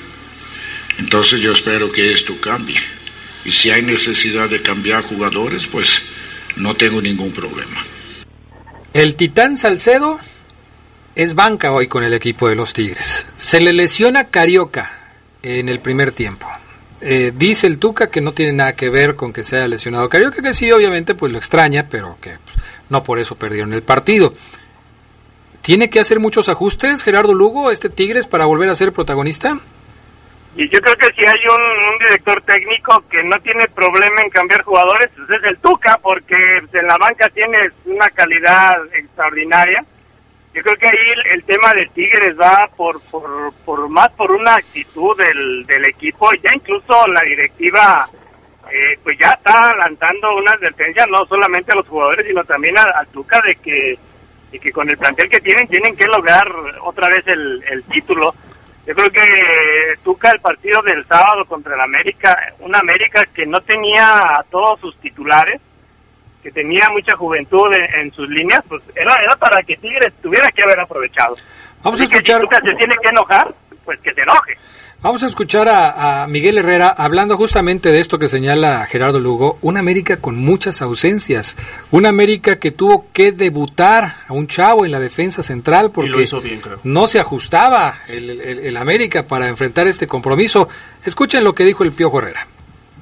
Entonces 0.98 1.40
yo 1.40 1.52
espero 1.52 1.92
que 1.92 2.12
esto 2.12 2.40
cambie. 2.40 2.80
Y 3.44 3.50
si 3.50 3.70
hay 3.70 3.82
necesidad 3.82 4.48
de 4.48 4.62
cambiar 4.62 5.02
jugadores, 5.02 5.66
pues 5.66 6.02
no 6.56 6.74
tengo 6.74 7.02
ningún 7.02 7.32
problema. 7.32 7.84
El 8.94 9.16
Titán 9.16 9.56
Salcedo 9.56 10.20
es 11.16 11.34
banca 11.34 11.72
hoy 11.72 11.88
con 11.88 12.04
el 12.04 12.14
equipo 12.14 12.48
de 12.48 12.54
los 12.54 12.72
Tigres. 12.72 13.26
Se 13.36 13.58
le 13.58 13.72
lesiona 13.72 14.28
Carioca 14.28 14.92
en 15.42 15.68
el 15.68 15.80
primer 15.80 16.12
tiempo. 16.12 16.46
Eh, 17.00 17.32
dice 17.36 17.66
el 17.66 17.78
Tuca 17.78 18.08
que 18.08 18.20
no 18.20 18.30
tiene 18.30 18.52
nada 18.52 18.74
que 18.74 18.90
ver 18.90 19.16
con 19.16 19.32
que 19.32 19.42
se 19.42 19.56
haya 19.56 19.66
lesionado 19.66 20.08
Carioca, 20.08 20.40
que 20.42 20.54
sí, 20.54 20.70
obviamente, 20.70 21.16
pues 21.16 21.32
lo 21.32 21.38
extraña, 21.38 21.88
pero 21.90 22.18
que 22.20 22.36
no 22.88 23.02
por 23.02 23.18
eso 23.18 23.34
perdieron 23.34 23.72
el 23.72 23.82
partido. 23.82 24.32
¿Tiene 25.60 25.90
que 25.90 25.98
hacer 25.98 26.20
muchos 26.20 26.48
ajustes 26.48 27.02
Gerardo 27.02 27.34
Lugo, 27.34 27.72
este 27.72 27.90
Tigres, 27.90 28.28
para 28.28 28.44
volver 28.44 28.68
a 28.68 28.76
ser 28.76 28.92
protagonista? 28.92 29.58
Y 30.56 30.68
yo 30.68 30.80
creo 30.80 30.94
que 30.96 31.08
si 31.18 31.26
hay 31.26 31.40
un, 31.48 31.98
director 31.98 32.40
técnico 32.42 33.02
que 33.08 33.22
no 33.24 33.38
tiene 33.40 33.66
problema 33.68 34.20
en 34.22 34.30
cambiar 34.30 34.62
jugadores, 34.62 35.10
pues 35.16 35.30
es 35.30 35.50
el 35.50 35.58
Tuca, 35.58 35.98
porque 36.02 36.34
en 36.72 36.86
la 36.86 36.96
banca 36.98 37.28
tiene 37.30 37.58
una 37.86 38.08
calidad 38.10 38.72
extraordinaria. 38.92 39.84
Yo 40.52 40.62
creo 40.62 40.76
que 40.76 40.86
ahí 40.86 41.32
el, 41.32 41.42
tema 41.44 41.72
de 41.72 41.86
Tigres 41.94 42.38
va 42.38 42.68
por, 42.76 43.00
por, 43.10 43.52
por, 43.64 43.88
más 43.88 44.10
por 44.10 44.30
una 44.32 44.54
actitud 44.54 45.16
del, 45.16 45.66
del 45.66 45.86
equipo, 45.86 46.30
ya 46.40 46.50
incluso 46.54 47.06
la 47.08 47.22
directiva 47.22 48.06
eh, 48.70 48.98
pues 49.02 49.18
ya 49.18 49.30
está 49.30 49.74
lanzando 49.74 50.36
una 50.36 50.52
advertencia 50.52 51.04
no 51.06 51.24
solamente 51.26 51.72
a 51.72 51.76
los 51.76 51.88
jugadores, 51.88 52.26
sino 52.26 52.44
también 52.44 52.78
al 52.78 53.06
Tuca 53.08 53.40
de 53.44 53.56
que, 53.56 53.98
de 54.52 54.58
que 54.60 54.70
con 54.70 54.88
el 54.88 54.96
plantel 54.96 55.28
que 55.28 55.40
tienen 55.40 55.66
tienen 55.66 55.96
que 55.96 56.06
lograr 56.06 56.46
otra 56.82 57.08
vez 57.08 57.26
el, 57.26 57.62
el 57.70 57.82
título 57.84 58.32
yo 58.86 58.94
creo 58.94 59.10
que 59.10 59.22
Tuca 60.02 60.30
el 60.30 60.40
partido 60.40 60.82
del 60.82 61.06
sábado 61.06 61.44
contra 61.46 61.74
el 61.74 61.80
América, 61.80 62.36
una 62.60 62.80
América 62.80 63.24
que 63.34 63.46
no 63.46 63.60
tenía 63.62 64.18
a 64.18 64.44
todos 64.50 64.80
sus 64.80 64.96
titulares, 65.00 65.60
que 66.42 66.50
tenía 66.50 66.88
mucha 66.90 67.16
juventud 67.16 67.64
en, 67.72 68.12
sus 68.12 68.28
líneas, 68.28 68.62
pues 68.68 68.82
era, 68.94 69.14
era 69.22 69.34
para 69.36 69.62
que 69.62 69.78
Tigres 69.78 70.12
tuviera 70.20 70.48
que 70.48 70.62
haber 70.62 70.80
aprovechado. 70.80 71.36
Vamos 71.82 72.00
a 72.00 72.04
escuchar. 72.04 72.40
Que 72.40 72.46
si 72.46 72.50
Tuca 72.50 72.60
se 72.60 72.76
tiene 72.76 72.94
que 73.02 73.08
enojar, 73.08 73.54
pues 73.84 73.98
que 74.00 74.12
se 74.12 74.20
enoje. 74.20 74.58
Vamos 75.04 75.22
a 75.22 75.26
escuchar 75.26 75.68
a, 75.68 76.26
Miguel 76.30 76.56
Herrera 76.56 76.88
hablando 76.88 77.36
justamente 77.36 77.92
de 77.92 78.00
esto 78.00 78.18
que 78.18 78.26
señala 78.26 78.86
Gerardo 78.86 79.20
Lugo, 79.20 79.58
una 79.60 79.80
América 79.80 80.16
con 80.16 80.36
muchas 80.38 80.80
ausencias, 80.80 81.58
una 81.90 82.08
América 82.08 82.58
que 82.58 82.70
tuvo 82.70 83.08
que 83.12 83.30
debutar 83.30 84.24
a 84.26 84.32
un 84.32 84.46
chavo 84.46 84.86
en 84.86 84.92
la 84.92 85.00
defensa 85.00 85.42
central 85.42 85.90
porque 85.90 86.26
no 86.84 87.06
se 87.06 87.20
ajustaba 87.20 88.00
el, 88.08 88.74
América 88.78 89.26
para 89.26 89.46
enfrentar 89.48 89.86
este 89.88 90.06
compromiso. 90.06 90.70
Escuchen 91.04 91.44
lo 91.44 91.52
que 91.52 91.66
dijo 91.66 91.84
el 91.84 91.92
Piojo 91.92 92.20
Herrera. 92.20 92.48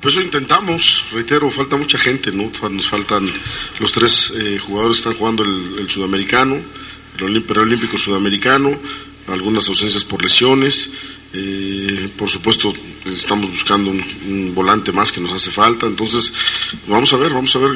Pues 0.00 0.14
eso 0.14 0.24
intentamos, 0.24 1.04
reitero, 1.12 1.48
falta 1.50 1.76
mucha 1.76 1.98
gente, 1.98 2.32
¿no? 2.32 2.50
Nos 2.68 2.88
faltan 2.88 3.32
los 3.78 3.92
tres 3.92 4.32
eh, 4.36 4.58
jugadores 4.58 4.98
están 4.98 5.14
jugando 5.14 5.44
el, 5.44 5.88
sudamericano, 5.88 6.56
el 7.16 7.58
olímpico 7.58 7.96
sudamericano, 7.96 8.76
algunas 9.28 9.68
ausencias 9.68 10.04
por 10.04 10.20
lesiones. 10.20 10.90
Eh, 11.34 12.10
por 12.16 12.28
supuesto, 12.28 12.72
estamos 13.06 13.48
buscando 13.48 13.90
un, 13.90 14.54
volante 14.54 14.92
más 14.92 15.10
que 15.10 15.20
nos 15.20 15.32
hace 15.32 15.50
falta. 15.50 15.86
Entonces, 15.86 16.32
vamos 16.86 17.12
a 17.12 17.16
ver, 17.16 17.32
vamos 17.32 17.54
a 17.56 17.58
ver. 17.58 17.72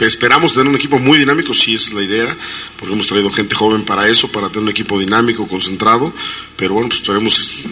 esperamos 0.00 0.52
tener 0.52 0.68
un 0.68 0.76
equipo 0.76 0.98
muy 0.98 1.18
dinámico, 1.18 1.54
sí 1.54 1.74
es 1.74 1.92
la 1.94 2.02
idea, 2.02 2.36
porque 2.78 2.94
hemos 2.94 3.06
traído 3.06 3.30
gente 3.30 3.54
joven 3.54 3.84
para 3.84 4.06
eso, 4.08 4.30
para 4.30 4.48
tener 4.48 4.64
un 4.64 4.70
equipo 4.70 4.98
dinámico, 4.98 5.48
concentrado. 5.48 6.12
Pero 6.56 6.74
bueno, 6.74 6.88
pues 6.88 7.00
esperemos 7.00 7.62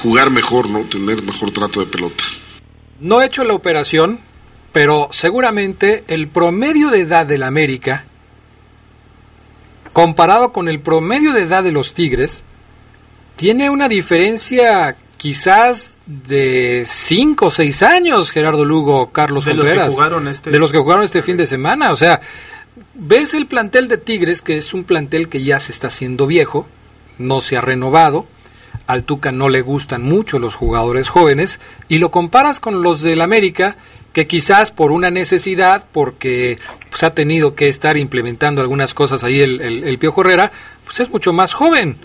jugar 0.00 0.30
mejor, 0.30 0.70
¿no? 0.70 0.80
Tener 0.84 1.22
mejor 1.22 1.50
trato 1.50 1.80
de 1.80 1.86
pelota. 1.86 2.24
No 3.00 3.20
he 3.20 3.26
hecho 3.26 3.42
la 3.42 3.54
operación, 3.54 4.20
pero 4.72 5.08
seguramente 5.10 6.04
el 6.06 6.28
promedio 6.28 6.90
de 6.90 7.00
edad 7.00 7.26
del 7.26 7.42
América, 7.42 8.04
comparado 9.92 10.52
con 10.52 10.68
el 10.68 10.80
promedio 10.80 11.32
de 11.32 11.42
edad 11.42 11.64
de 11.64 11.72
los 11.72 11.94
Tigres, 11.94 12.44
tiene 13.36 13.70
una 13.70 13.88
diferencia 13.88 14.96
quizás 15.16 15.98
de 16.06 16.82
5 16.84 17.46
o 17.46 17.50
6 17.50 17.82
años, 17.82 18.30
Gerardo 18.30 18.64
Lugo, 18.64 19.12
Carlos 19.12 19.44
de 19.44 19.54
Los 19.54 19.68
que 19.68 19.88
jugaron 19.88 20.28
este... 20.28 20.50
De 20.50 20.58
los 20.58 20.72
que 20.72 20.78
jugaron 20.78 21.04
este 21.04 21.22
fin 21.22 21.36
de 21.36 21.46
semana. 21.46 21.92
O 21.92 21.94
sea, 21.94 22.20
ves 22.94 23.34
el 23.34 23.46
plantel 23.46 23.88
de 23.88 23.98
Tigres, 23.98 24.42
que 24.42 24.56
es 24.56 24.74
un 24.74 24.84
plantel 24.84 25.28
que 25.28 25.42
ya 25.42 25.60
se 25.60 25.72
está 25.72 25.88
haciendo 25.88 26.26
viejo, 26.26 26.66
no 27.18 27.40
se 27.40 27.56
ha 27.56 27.60
renovado. 27.60 28.26
al 28.86 29.04
Tuca 29.04 29.30
no 29.30 29.48
le 29.48 29.60
gustan 29.60 30.02
mucho 30.02 30.38
los 30.38 30.54
jugadores 30.54 31.08
jóvenes 31.08 31.60
y 31.88 31.98
lo 31.98 32.10
comparas 32.10 32.58
con 32.58 32.82
los 32.82 33.00
del 33.00 33.20
América 33.20 33.76
que 34.12 34.26
quizás 34.26 34.70
por 34.70 34.92
una 34.92 35.10
necesidad, 35.10 35.86
porque 35.90 36.58
pues, 36.90 37.02
ha 37.02 37.14
tenido 37.14 37.54
que 37.54 37.68
estar 37.68 37.96
implementando 37.96 38.60
algunas 38.60 38.94
cosas 38.94 39.24
ahí 39.24 39.40
el, 39.40 39.60
el, 39.60 39.98
Piojo 39.98 40.20
Herrera, 40.20 40.50
pues 40.84 41.00
es 41.00 41.10
mucho 41.10 41.32
más 41.32 41.54
joven. 41.54 41.96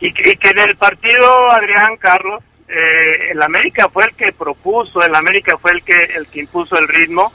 Y 0.00 0.12
que, 0.12 0.48
en 0.50 0.58
el 0.58 0.76
partido, 0.76 1.50
Adrián 1.50 1.96
Carlos, 1.98 2.42
eh, 2.68 3.30
el 3.32 3.42
América 3.42 3.88
fue 3.88 4.04
el 4.04 4.14
que 4.14 4.32
propuso, 4.32 5.02
el 5.02 5.14
América 5.14 5.58
fue 5.58 5.72
el 5.72 5.82
que, 5.82 5.94
el 6.16 6.26
que 6.28 6.40
impuso 6.40 6.78
el 6.78 6.88
ritmo, 6.88 7.32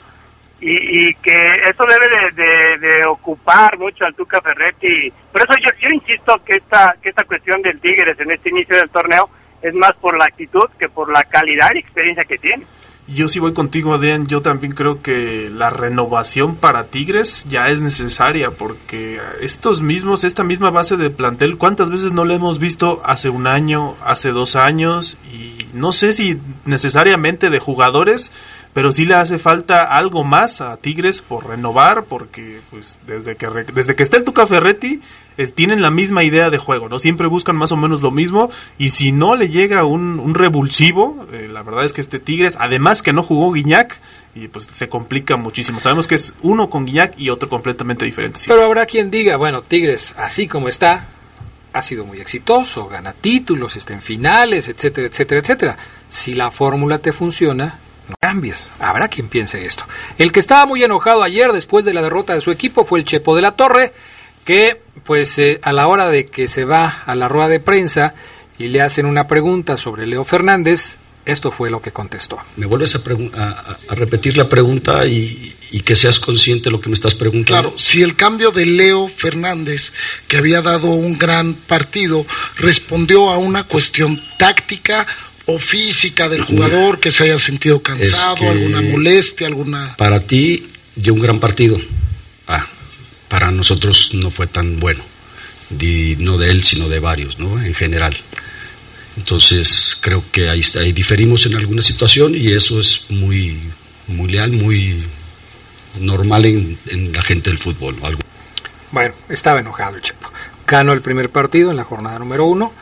y, 0.60 1.14
que 1.16 1.34
eso 1.68 1.84
debe 1.84 2.78
de, 2.78 3.04
ocupar 3.04 3.78
mucho 3.78 4.04
al 4.04 4.14
Tuca 4.14 4.40
Ferretti. 4.40 5.12
Por 5.30 5.42
eso 5.42 5.54
yo, 5.62 5.70
yo 5.80 5.88
insisto 5.90 6.40
que 6.44 6.56
esta, 6.56 6.94
que 7.02 7.10
esta 7.10 7.24
cuestión 7.24 7.60
del 7.62 7.78
Tigres 7.78 8.18
en 8.18 8.30
este 8.30 8.48
inicio 8.48 8.76
del 8.76 8.88
torneo 8.88 9.28
es 9.62 9.74
más 9.74 9.92
por 10.00 10.16
la 10.16 10.24
actitud 10.24 10.64
que 10.78 10.88
por 10.88 11.10
la 11.12 11.22
calidad 11.24 11.70
y 11.74 11.78
experiencia 11.78 12.24
que 12.24 12.38
tiene. 12.38 12.64
Yo 13.08 13.28
sí 13.28 13.38
voy 13.38 13.52
contigo, 13.52 13.94
Adrián. 13.94 14.26
Yo 14.26 14.42
también 14.42 14.72
creo 14.72 15.00
que 15.00 15.48
la 15.48 15.70
renovación 15.70 16.56
para 16.56 16.86
Tigres 16.86 17.46
ya 17.48 17.68
es 17.68 17.80
necesaria 17.80 18.50
porque 18.50 19.20
estos 19.40 19.80
mismos, 19.80 20.24
esta 20.24 20.42
misma 20.42 20.70
base 20.70 20.96
de 20.96 21.10
plantel, 21.10 21.56
¿cuántas 21.56 21.88
veces 21.88 22.10
no 22.10 22.24
la 22.24 22.34
hemos 22.34 22.58
visto 22.58 23.00
hace 23.04 23.28
un 23.28 23.46
año, 23.46 23.94
hace 24.04 24.30
dos 24.30 24.56
años? 24.56 25.18
Y 25.32 25.68
no 25.72 25.92
sé 25.92 26.12
si 26.12 26.40
necesariamente 26.64 27.48
de 27.48 27.60
jugadores, 27.60 28.32
pero 28.72 28.90
sí 28.90 29.04
le 29.04 29.14
hace 29.14 29.38
falta 29.38 29.84
algo 29.84 30.24
más 30.24 30.60
a 30.60 30.76
Tigres 30.76 31.22
por 31.22 31.46
renovar, 31.46 32.04
porque 32.04 32.60
pues 32.70 32.98
desde 33.06 33.36
que 33.36 33.46
desde 33.72 33.94
que 33.94 34.02
está 34.02 34.16
el 34.16 34.24
Tuca 34.24 34.48
Ferretti 34.48 35.00
es, 35.36 35.54
tienen 35.54 35.82
la 35.82 35.90
misma 35.90 36.24
idea 36.24 36.50
de 36.50 36.58
juego, 36.58 36.88
¿no? 36.88 36.98
Siempre 36.98 37.26
buscan 37.26 37.56
más 37.56 37.72
o 37.72 37.76
menos 37.76 38.02
lo 38.02 38.10
mismo 38.10 38.50
y 38.78 38.90
si 38.90 39.12
no 39.12 39.36
le 39.36 39.48
llega 39.48 39.84
un, 39.84 40.18
un 40.18 40.34
revulsivo, 40.34 41.26
eh, 41.32 41.48
la 41.50 41.62
verdad 41.62 41.84
es 41.84 41.92
que 41.92 42.00
este 42.00 42.18
Tigres, 42.18 42.56
además 42.60 43.02
que 43.02 43.12
no 43.12 43.22
jugó 43.22 43.52
Guiñac, 43.52 44.00
y 44.34 44.48
pues 44.48 44.68
se 44.70 44.88
complica 44.88 45.36
muchísimo. 45.36 45.80
Sabemos 45.80 46.06
que 46.06 46.14
es 46.14 46.34
uno 46.42 46.68
con 46.68 46.84
Guiñac 46.84 47.18
y 47.18 47.30
otro 47.30 47.48
completamente 47.48 48.04
diferente. 48.04 48.40
Pero 48.46 48.64
habrá 48.64 48.84
quien 48.84 49.10
diga, 49.10 49.36
bueno, 49.36 49.62
Tigres, 49.62 50.14
así 50.18 50.46
como 50.46 50.68
está, 50.68 51.06
ha 51.72 51.82
sido 51.82 52.04
muy 52.04 52.20
exitoso, 52.20 52.86
gana 52.86 53.14
títulos, 53.14 53.76
está 53.76 53.94
en 53.94 54.02
finales, 54.02 54.68
etcétera, 54.68 55.06
etcétera, 55.06 55.40
etcétera. 55.40 55.76
Si 56.08 56.34
la 56.34 56.50
fórmula 56.50 56.98
te 56.98 57.12
funciona, 57.12 57.78
no 58.08 58.14
cambies. 58.20 58.72
Habrá 58.78 59.08
quien 59.08 59.28
piense 59.28 59.64
esto. 59.64 59.84
El 60.18 60.32
que 60.32 60.40
estaba 60.40 60.66
muy 60.66 60.84
enojado 60.84 61.22
ayer 61.22 61.52
después 61.52 61.84
de 61.84 61.94
la 61.94 62.02
derrota 62.02 62.34
de 62.34 62.40
su 62.40 62.50
equipo 62.50 62.84
fue 62.84 62.98
el 62.98 63.04
Chepo 63.04 63.34
de 63.36 63.42
la 63.42 63.52
Torre, 63.52 63.92
que 64.46 64.80
pues 65.04 65.38
eh, 65.38 65.60
a 65.62 65.72
la 65.72 65.86
hora 65.88 66.08
de 66.08 66.26
que 66.26 66.48
se 66.48 66.64
va 66.64 67.02
a 67.04 67.14
la 67.14 67.28
rueda 67.28 67.48
de 67.48 67.60
prensa 67.60 68.14
y 68.58 68.68
le 68.68 68.80
hacen 68.80 69.04
una 69.04 69.28
pregunta 69.28 69.76
sobre 69.76 70.06
Leo 70.06 70.24
Fernández, 70.24 70.96
esto 71.26 71.50
fue 71.50 71.68
lo 71.68 71.82
que 71.82 71.90
contestó. 71.90 72.38
Me 72.56 72.66
vuelves 72.66 72.94
a, 72.94 73.00
a, 73.88 73.94
repetir 73.94 74.36
la 74.36 74.48
pregunta 74.48 75.04
y, 75.06 75.52
que 75.84 75.96
seas 75.96 76.18
consciente 76.18 76.64
de 76.64 76.70
lo 76.70 76.80
que 76.80 76.88
me 76.88 76.94
estás 76.94 77.14
preguntando. 77.14 77.70
Claro, 77.70 77.78
si 77.78 78.00
el 78.00 78.16
cambio 78.16 78.50
de 78.50 78.64
Leo 78.64 79.08
Fernández, 79.08 79.92
que 80.26 80.38
había 80.38 80.62
dado 80.62 80.88
un 80.88 81.18
gran 81.18 81.54
partido, 81.54 82.24
respondió 82.56 83.30
a 83.30 83.36
una 83.38 83.64
cuestión 83.64 84.22
táctica 84.38 85.06
o 85.44 85.58
física 85.58 86.28
del 86.28 86.44
jugador 86.44 86.98
que 86.98 87.10
se 87.10 87.24
haya 87.24 87.38
sentido 87.38 87.82
cansado, 87.82 88.48
alguna 88.48 88.80
molestia, 88.80 89.48
alguna... 89.48 89.96
Para 89.96 90.26
ti 90.26 90.68
dio 90.94 91.12
un 91.12 91.20
gran 91.20 91.40
partido. 91.40 91.78
Para 93.36 93.50
nosotros 93.50 94.12
no 94.14 94.30
fue 94.30 94.46
tan 94.46 94.80
bueno. 94.80 95.04
no 95.68 96.38
de 96.38 96.50
él, 96.50 96.64
sino 96.64 96.88
de 96.88 97.00
varios, 97.00 97.38
¿no? 97.38 97.62
En 97.62 97.74
general. 97.74 98.16
Entonces 99.14 99.94
creo 100.00 100.24
que 100.32 100.48
ahí, 100.48 100.62
diferimos 100.94 101.44
en 101.44 101.54
alguna 101.54 101.82
situación 101.82 102.34
y 102.34 102.54
eso 102.54 102.80
es 102.80 103.04
muy, 103.10 103.60
muy 104.06 104.32
leal, 104.32 104.52
muy 104.52 105.04
normal 106.00 106.46
en, 106.46 107.12
la 107.12 107.20
gente 107.20 107.50
del 107.50 107.58
fútbol. 107.58 107.98
Bueno, 108.90 109.14
estaba 109.28 109.60
enojado 109.60 109.96
el 109.96 110.00
Chepo. 110.00 110.32
Ganó 110.66 110.94
el 110.94 111.02
primer 111.02 111.28
partido 111.28 111.70
en 111.70 111.76
la 111.76 111.84
jornada 111.84 112.18
número 112.18 112.46
uno 112.46 112.72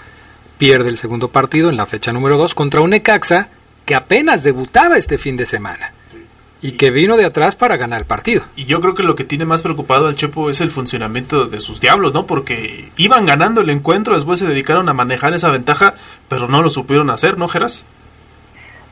pierde 0.56 0.88
el 0.88 0.98
segundo 0.98 1.32
partido 1.32 1.68
en 1.68 1.76
la 1.76 1.86
fecha 1.86 2.12
número 2.12 2.38
2 2.38 2.54
contra 2.54 2.80
un 2.80 2.90
Necaxa 2.90 3.48
que 3.84 3.96
apenas 3.96 4.44
debutaba 4.44 4.98
este 4.98 5.18
fin 5.18 5.36
de 5.36 5.46
semana 5.46 5.94
y 6.64 6.78
que 6.78 6.90
vino 6.90 7.18
de 7.18 7.26
atrás 7.26 7.56
para 7.56 7.76
ganar 7.76 8.00
el 8.00 8.06
partido. 8.06 8.42
Y 8.56 8.64
yo 8.64 8.80
creo 8.80 8.94
que 8.94 9.02
lo 9.02 9.14
que 9.14 9.24
tiene 9.24 9.44
más 9.44 9.62
preocupado 9.62 10.06
al 10.06 10.16
Chepo 10.16 10.48
es 10.48 10.62
el 10.62 10.70
funcionamiento 10.70 11.44
de 11.44 11.60
sus 11.60 11.78
diablos, 11.78 12.14
¿no? 12.14 12.26
Porque 12.26 12.88
iban 12.96 13.26
ganando 13.26 13.60
el 13.60 13.68
encuentro, 13.68 14.14
después 14.14 14.38
se 14.38 14.46
dedicaron 14.46 14.88
a 14.88 14.94
manejar 14.94 15.34
esa 15.34 15.50
ventaja, 15.50 15.92
pero 16.30 16.48
no 16.48 16.62
lo 16.62 16.70
supieron 16.70 17.10
hacer, 17.10 17.36
¿no, 17.36 17.48
Geras? 17.48 17.86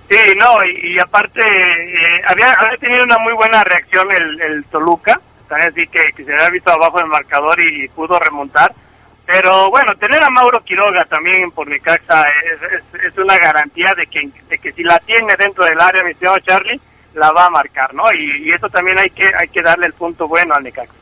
Sí, 0.07 0.19
no, 0.37 0.63
y, 0.67 0.99
aparte 0.99 1.41
eh, 1.41 2.21
había, 2.27 2.55
tenido 2.79 3.05
una 3.05 3.17
muy 3.21 3.33
buena 3.33 3.65
reacción 3.65 4.07
el, 4.11 4.65
Toluca, 4.71 5.19
también 5.49 5.71
así 5.71 5.87
que, 5.87 6.13
que, 6.15 6.27
se 6.27 6.35
había 6.35 6.51
visto 6.51 6.71
abajo 6.71 6.99
del 6.99 7.07
marcador 7.07 7.59
y 7.59 7.89
pudo 7.89 8.19
remontar 8.19 8.75
pero 9.25 9.71
bueno, 9.71 9.95
tener 9.97 10.23
a 10.23 10.29
Mauro 10.29 10.63
Quiroga 10.63 11.05
también 11.05 11.51
por 11.53 11.67
Necaxa 11.67 12.25
es, 12.53 13.03
es, 13.03 13.17
una 13.17 13.39
garantía 13.39 13.95
de 13.95 14.07
que, 14.09 14.29
de 14.49 14.59
que 14.59 14.73
si 14.73 14.83
la 14.83 14.99
tiene 14.99 15.35
dentro 15.39 15.65
del 15.65 15.81
área, 15.81 16.03
mi 16.03 16.11
estimado 16.11 16.39
Charlie, 16.41 16.81
la 17.15 17.33
va 17.33 17.47
a 17.47 17.51
marcar, 17.51 17.95
¿no? 17.95 18.05
Y, 18.13 18.51
eso 18.53 18.69
también 18.69 18.99
hay 18.99 19.11
que, 19.11 19.25
hay 19.25 19.49
que 19.49 19.63
darle 19.63 19.87
el 19.87 19.93
punto 19.93 20.29
bueno 20.29 20.55
al 20.55 20.63
Necaxa. 20.63 20.93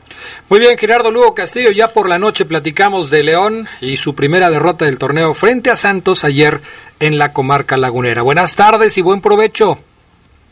Muy 0.49 0.59
bien, 0.59 0.77
Gerardo 0.77 1.11
Lugo 1.11 1.33
Castillo, 1.33 1.71
ya 1.71 1.93
por 1.93 2.07
la 2.07 2.19
noche 2.19 2.45
platicamos 2.45 3.09
de 3.09 3.23
León 3.23 3.67
y 3.79 3.97
su 3.97 4.15
primera 4.15 4.49
derrota 4.49 4.85
del 4.85 4.99
torneo 4.99 5.33
frente 5.33 5.71
a 5.71 5.75
Santos 5.75 6.23
ayer 6.23 6.61
en 6.99 7.17
la 7.17 7.33
comarca 7.33 7.77
lagunera. 7.77 8.21
Buenas 8.21 8.55
tardes 8.55 8.97
y 8.97 9.01
buen 9.01 9.21
provecho. 9.21 9.79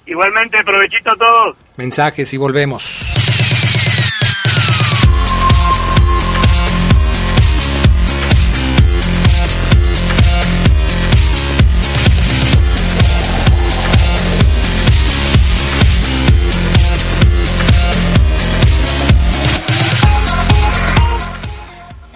Igualmente, 0.05 0.57
provechito 0.65 1.11
a 1.11 1.15
todos. 1.15 1.55
Mensajes 1.77 2.33
y 2.33 2.37
volvemos. 2.37 3.28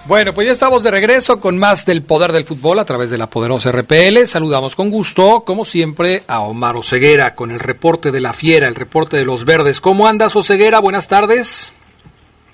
Bueno, 0.06 0.34
pues 0.34 0.46
ya 0.46 0.52
estamos 0.52 0.82
de 0.82 0.90
regreso 0.90 1.40
con 1.40 1.56
más 1.56 1.86
del 1.86 2.02
poder 2.02 2.32
del 2.32 2.44
fútbol 2.44 2.78
a 2.78 2.84
través 2.84 3.10
de 3.10 3.16
la 3.16 3.26
poderosa 3.26 3.72
RPL. 3.72 4.26
Saludamos 4.26 4.76
con 4.76 4.90
gusto, 4.90 5.44
como 5.46 5.64
siempre, 5.64 6.20
a 6.28 6.40
Omar 6.40 6.76
Oseguera 6.76 7.34
con 7.34 7.50
el 7.50 7.58
reporte 7.58 8.12
de 8.12 8.20
la 8.20 8.34
fiera, 8.34 8.68
el 8.68 8.74
reporte 8.74 9.16
de 9.16 9.24
los 9.24 9.46
verdes. 9.46 9.80
¿Cómo 9.80 10.06
andas, 10.06 10.36
Oseguera? 10.36 10.80
Buenas 10.80 11.08
tardes. 11.08 11.72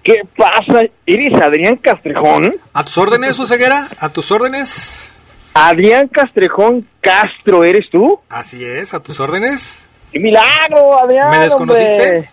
¿Qué 0.04 0.14
pasa? 0.36 0.82
¿Eres 1.04 1.42
Adrián 1.42 1.74
Castrejón? 1.78 2.54
¿A 2.72 2.84
tus 2.84 2.96
órdenes, 2.96 3.36
Oseguera? 3.40 3.88
¿A 3.98 4.10
tus 4.10 4.30
órdenes? 4.30 5.12
Adrián 5.52 6.06
Castrejón 6.06 6.86
Castro, 7.00 7.64
¿eres 7.64 7.90
tú? 7.90 8.20
Así 8.28 8.64
es, 8.64 8.94
a 8.94 9.02
tus 9.02 9.18
órdenes. 9.18 9.80
¡Qué 10.12 10.20
milagro, 10.20 10.96
Adrián! 11.02 11.30
¿Me 11.32 11.40
desconociste? 11.40 12.30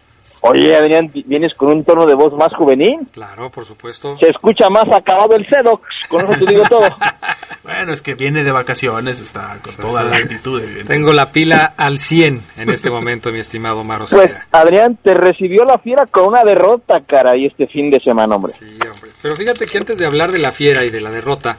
Oye, 0.49 0.75
Adrián, 0.75 1.11
¿vienes 1.25 1.53
con 1.53 1.69
un 1.69 1.83
tono 1.83 2.05
de 2.05 2.15
voz 2.15 2.33
más 2.33 2.53
juvenil? 2.53 2.99
Claro, 3.11 3.49
por 3.49 3.65
supuesto. 3.65 4.17
Se 4.19 4.29
escucha 4.29 4.69
más 4.69 4.85
acabado 4.93 5.35
el 5.35 5.47
Sedox, 5.47 5.81
con 6.09 6.25
eso 6.25 6.33
te 6.39 6.51
digo 6.51 6.63
todo. 6.69 6.81
bueno, 7.63 7.93
es 7.93 8.01
que 8.01 8.15
viene 8.15 8.43
de 8.43 8.51
vacaciones, 8.51 9.19
está 9.19 9.57
con 9.61 9.75
toda 9.75 10.03
la 10.03 10.17
actitud. 10.17 10.61
Tengo 10.85 11.13
la 11.13 11.31
pila 11.31 11.73
al 11.77 11.99
100 11.99 12.41
en 12.57 12.69
este 12.69 12.89
momento, 12.89 13.31
mi 13.31 13.39
estimado 13.39 13.83
Maro 13.83 14.05
Pues, 14.09 14.31
Adrián, 14.51 14.97
te 15.01 15.13
recibió 15.13 15.63
la 15.63 15.77
fiera 15.79 16.05
con 16.05 16.27
una 16.27 16.43
derrota, 16.43 17.01
cara, 17.05 17.35
y 17.37 17.45
este 17.45 17.67
fin 17.67 17.89
de 17.89 17.99
semana, 17.99 18.35
hombre. 18.35 18.53
Sí, 18.53 18.65
hombre. 18.65 19.11
Pero 19.21 19.35
fíjate 19.35 19.65
que 19.65 19.77
antes 19.77 19.97
de 19.97 20.05
hablar 20.05 20.31
de 20.31 20.39
la 20.39 20.51
fiera 20.51 20.83
y 20.83 20.89
de 20.89 21.01
la 21.01 21.11
derrota, 21.11 21.57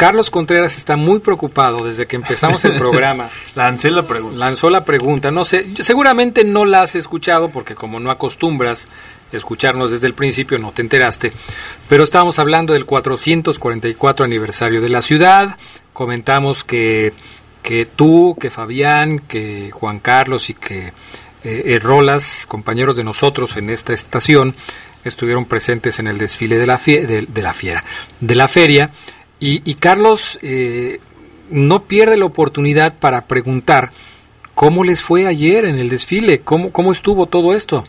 Carlos 0.00 0.30
Contreras 0.30 0.78
está 0.78 0.96
muy 0.96 1.18
preocupado 1.18 1.84
desde 1.84 2.06
que 2.06 2.16
empezamos 2.16 2.64
el 2.64 2.72
programa. 2.78 3.28
Lancé 3.54 3.90
la 3.90 4.02
pregunta. 4.02 4.38
Lanzó 4.38 4.70
la 4.70 4.82
pregunta. 4.82 5.30
No 5.30 5.44
sé, 5.44 5.66
seguramente 5.74 6.42
no 6.42 6.64
la 6.64 6.80
has 6.80 6.94
escuchado 6.94 7.50
porque 7.50 7.74
como 7.74 8.00
no 8.00 8.10
acostumbras 8.10 8.88
escucharnos 9.30 9.90
desde 9.90 10.06
el 10.06 10.14
principio 10.14 10.56
no 10.56 10.72
te 10.72 10.80
enteraste. 10.80 11.32
Pero 11.86 12.02
estábamos 12.02 12.38
hablando 12.38 12.72
del 12.72 12.86
444 12.86 14.24
aniversario 14.24 14.80
de 14.80 14.88
la 14.88 15.02
ciudad. 15.02 15.58
Comentamos 15.92 16.64
que, 16.64 17.12
que 17.62 17.84
tú, 17.84 18.38
que 18.40 18.48
Fabián, 18.48 19.18
que 19.18 19.70
Juan 19.70 19.98
Carlos 19.98 20.48
y 20.48 20.54
que 20.54 20.94
eh, 21.44 21.78
Rolas, 21.78 22.46
compañeros 22.48 22.96
de 22.96 23.04
nosotros 23.04 23.58
en 23.58 23.68
esta 23.68 23.92
estación, 23.92 24.54
estuvieron 25.04 25.44
presentes 25.44 25.98
en 25.98 26.06
el 26.06 26.16
desfile 26.16 26.56
de 26.56 26.66
la, 26.66 26.78
de 26.78 27.42
la 27.42 27.52
fiera, 27.52 27.84
de 28.18 28.34
la 28.34 28.48
feria 28.48 28.90
y, 29.40 29.74
Carlos 29.74 30.38
eh, 30.42 31.00
no 31.50 31.82
pierde 31.82 32.16
la 32.18 32.26
oportunidad 32.26 32.94
para 32.98 33.22
preguntar 33.22 33.90
cómo 34.54 34.84
les 34.84 35.02
fue 35.02 35.26
ayer 35.26 35.64
en 35.64 35.78
el 35.78 35.88
desfile, 35.88 36.40
cómo, 36.40 36.70
cómo 36.72 36.92
estuvo 36.92 37.26
todo 37.26 37.54
esto. 37.54 37.84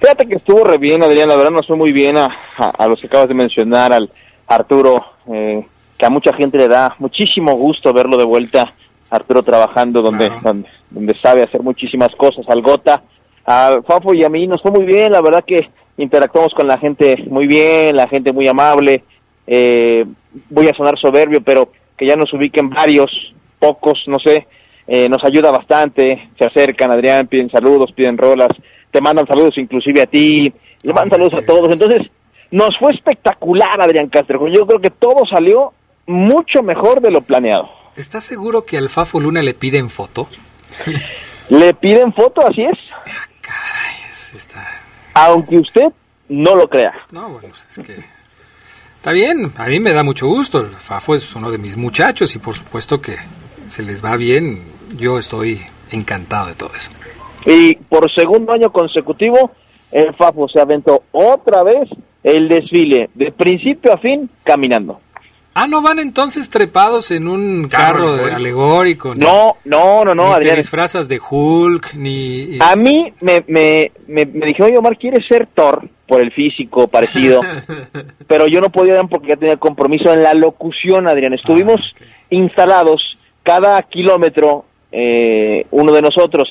Fíjate 0.00 0.26
que 0.26 0.36
estuvo 0.36 0.64
re 0.64 0.78
bien, 0.78 1.02
Adrián, 1.02 1.28
la 1.28 1.36
verdad 1.36 1.50
nos 1.50 1.66
fue 1.66 1.76
muy 1.76 1.92
bien 1.92 2.16
a, 2.16 2.28
a, 2.56 2.86
los 2.88 3.00
que 3.00 3.06
acabas 3.06 3.28
de 3.28 3.34
mencionar, 3.34 3.92
al 3.92 4.10
Arturo, 4.46 5.04
eh, 5.32 5.64
que 5.96 6.06
a 6.06 6.10
mucha 6.10 6.32
gente 6.34 6.58
le 6.58 6.68
da 6.68 6.94
muchísimo 6.98 7.52
gusto 7.54 7.92
verlo 7.92 8.16
de 8.16 8.24
vuelta, 8.24 8.74
Arturo 9.10 9.42
trabajando 9.42 10.02
donde, 10.02 10.30
donde, 10.42 10.68
donde 10.90 11.18
sabe 11.20 11.42
hacer 11.42 11.62
muchísimas 11.62 12.14
cosas, 12.16 12.44
al 12.48 12.62
Gota, 12.62 13.02
al 13.44 13.82
Fafo 13.84 14.14
y 14.14 14.24
a 14.24 14.28
mí 14.28 14.46
nos 14.46 14.62
fue 14.62 14.72
muy 14.72 14.84
bien, 14.84 15.12
la 15.12 15.20
verdad 15.20 15.44
que 15.46 15.68
interactuamos 15.96 16.52
con 16.54 16.66
la 16.66 16.78
gente 16.78 17.24
muy 17.28 17.46
bien, 17.46 17.96
la 17.96 18.08
gente 18.08 18.32
muy 18.32 18.48
amable, 18.48 19.04
eh, 19.46 20.04
voy 20.50 20.68
a 20.68 20.74
sonar 20.74 20.98
soberbio, 20.98 21.42
pero 21.42 21.70
que 21.96 22.06
ya 22.06 22.16
nos 22.16 22.32
ubiquen 22.32 22.70
varios, 22.70 23.10
pocos, 23.58 24.02
no 24.06 24.18
sé, 24.18 24.46
eh, 24.86 25.08
nos 25.08 25.24
ayuda 25.24 25.50
bastante, 25.50 26.30
se 26.38 26.44
acercan, 26.44 26.90
Adrián, 26.90 27.26
piden 27.26 27.50
saludos, 27.50 27.92
piden 27.92 28.18
rolas, 28.18 28.50
te 28.90 29.00
mandan 29.00 29.26
saludos 29.26 29.56
inclusive 29.56 30.02
a 30.02 30.06
ti, 30.06 30.52
le 30.82 30.92
mandan 30.92 31.18
saludos 31.18 31.34
a 31.42 31.46
todos, 31.46 31.72
entonces 31.72 32.10
nos 32.50 32.76
fue 32.78 32.92
espectacular 32.92 33.80
Adrián 33.80 34.08
Castro, 34.08 34.46
yo 34.48 34.66
creo 34.66 34.80
que 34.80 34.90
todo 34.90 35.24
salió 35.26 35.72
mucho 36.06 36.62
mejor 36.62 37.00
de 37.00 37.10
lo 37.10 37.22
planeado. 37.22 37.68
¿Estás 37.96 38.24
seguro 38.24 38.64
que 38.64 38.76
al 38.76 38.90
Fafo 38.90 39.20
Luna 39.20 39.42
le 39.42 39.54
piden 39.54 39.88
foto? 39.88 40.28
le 41.48 41.74
piden 41.74 42.12
foto, 42.12 42.46
así 42.46 42.62
es. 42.62 42.78
Ah, 42.92 43.26
caray, 43.40 44.34
está... 44.34 44.66
Aunque 45.14 45.58
usted 45.58 45.86
no 46.28 46.56
lo 46.56 46.68
crea. 46.68 46.92
No, 47.12 47.28
bueno, 47.28 47.48
pues 47.48 47.66
es 47.70 47.86
que... 47.86 48.13
Está 49.04 49.12
bien, 49.12 49.52
a 49.58 49.66
mí 49.66 49.80
me 49.80 49.92
da 49.92 50.02
mucho 50.02 50.26
gusto. 50.26 50.60
El 50.60 50.70
Fafo 50.70 51.14
es 51.14 51.36
uno 51.36 51.50
de 51.50 51.58
mis 51.58 51.76
muchachos 51.76 52.34
y 52.36 52.38
por 52.38 52.54
supuesto 52.54 53.02
que 53.02 53.16
se 53.68 53.82
les 53.82 54.02
va 54.02 54.16
bien. 54.16 54.62
Yo 54.96 55.18
estoy 55.18 55.60
encantado 55.90 56.46
de 56.46 56.54
todo 56.54 56.70
eso. 56.74 56.90
Y 57.44 57.74
por 57.74 58.10
segundo 58.10 58.52
año 58.52 58.72
consecutivo, 58.72 59.50
el 59.92 60.14
Fafo 60.14 60.48
se 60.48 60.58
aventó 60.58 61.02
otra 61.12 61.62
vez 61.62 61.90
el 62.22 62.48
desfile 62.48 63.10
de 63.12 63.30
principio 63.30 63.92
a 63.92 63.98
fin 63.98 64.30
caminando. 64.42 64.98
Ah, 65.56 65.68
¿no 65.68 65.82
van 65.82 66.00
entonces 66.00 66.50
trepados 66.50 67.12
en 67.12 67.28
un 67.28 67.68
carro, 67.68 68.16
de 68.16 68.32
alegórico? 68.32 69.14
No, 69.14 69.56
no, 69.64 70.04
no, 70.04 70.12
no, 70.12 70.26
ni 70.26 70.34
Adrián. 70.34 70.56
disfrazas 70.56 71.08
de 71.08 71.20
Hulk, 71.20 71.94
ni... 71.94 72.58
A 72.60 72.74
mí 72.74 73.12
me, 73.20 73.44
me, 73.46 73.92
me, 74.08 74.26
me 74.26 74.46
dijeron, 74.46 74.70
oye, 74.70 74.78
Omar, 74.78 74.98
¿quieres 74.98 75.24
ser 75.28 75.46
Thor? 75.54 75.88
Por 76.08 76.22
el 76.22 76.32
físico 76.32 76.88
parecido. 76.88 77.40
pero 78.26 78.48
yo 78.48 78.60
no 78.60 78.70
podía 78.70 79.00
porque 79.04 79.28
ya 79.28 79.36
tenía 79.36 79.56
compromiso 79.56 80.12
en 80.12 80.24
la 80.24 80.34
locución, 80.34 81.08
Adrián. 81.08 81.34
Estuvimos 81.34 81.80
ah, 81.80 82.04
instalados 82.30 83.00
cada 83.44 83.80
kilómetro, 83.82 84.64
eh, 84.90 85.66
uno 85.70 85.92
de 85.92 86.02
nosotros, 86.02 86.50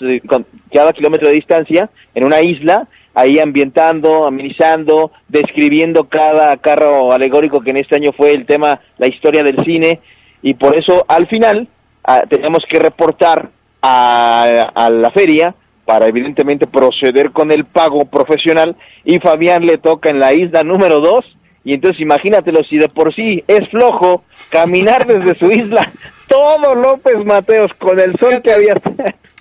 cada 0.72 0.94
kilómetro 0.94 1.28
de 1.28 1.36
distancia, 1.36 1.90
en 2.16 2.24
una 2.24 2.40
isla, 2.40 2.88
ahí 3.14 3.40
ambientando, 3.40 4.28
amenizando, 4.28 5.12
describiendo 5.28 6.06
cada 6.06 6.58
carro 6.58 7.12
alegórico 7.12 7.62
que 7.62 7.72
en 7.72 7.78
este 7.78 7.96
año 7.96 8.12
fue 8.16 8.32
el 8.32 8.46
tema, 8.46 8.80
la 8.98 9.08
historia 9.08 9.44
del 9.44 9.64
cine, 9.64 10.00
y 10.42 10.56
por 10.56 10.78
eso 10.78 11.06
al 11.08 11.28
final 11.28 11.68
ah, 12.04 12.24
tenemos 12.30 12.64
que 12.70 12.80
reportar 12.80 13.50
a, 13.82 14.72
a, 14.74 14.90
la 14.90 15.12
feria 15.12 15.56
para 15.86 16.08
evidentemente 16.08 16.68
proceder 16.68 17.32
con 17.32 17.52
el 17.52 17.66
pago 17.66 18.06
profesional. 18.06 18.76
Y 19.04 19.20
Fabián 19.20 19.66
le 19.66 19.78
toca 19.78 20.10
en 20.10 20.20
la 20.20 20.34
isla 20.34 20.64
número 20.64 21.00
2 21.00 21.26
y 21.66 21.74
entonces 21.74 22.02
imagínatelo 22.02 22.64
si 22.64 22.78
de 22.78 22.90
por 22.90 23.14
sí 23.14 23.44
es 23.48 23.70
flojo 23.70 24.24
caminar 24.50 25.06
desde 25.06 25.38
su 25.40 25.52
isla 25.52 25.90
todo 26.28 26.76
López 26.76 27.24
Mateos 27.26 27.74
con 27.76 28.00
el 28.00 28.18
sol 28.18 28.42
que 28.42 28.52
había 28.52 28.76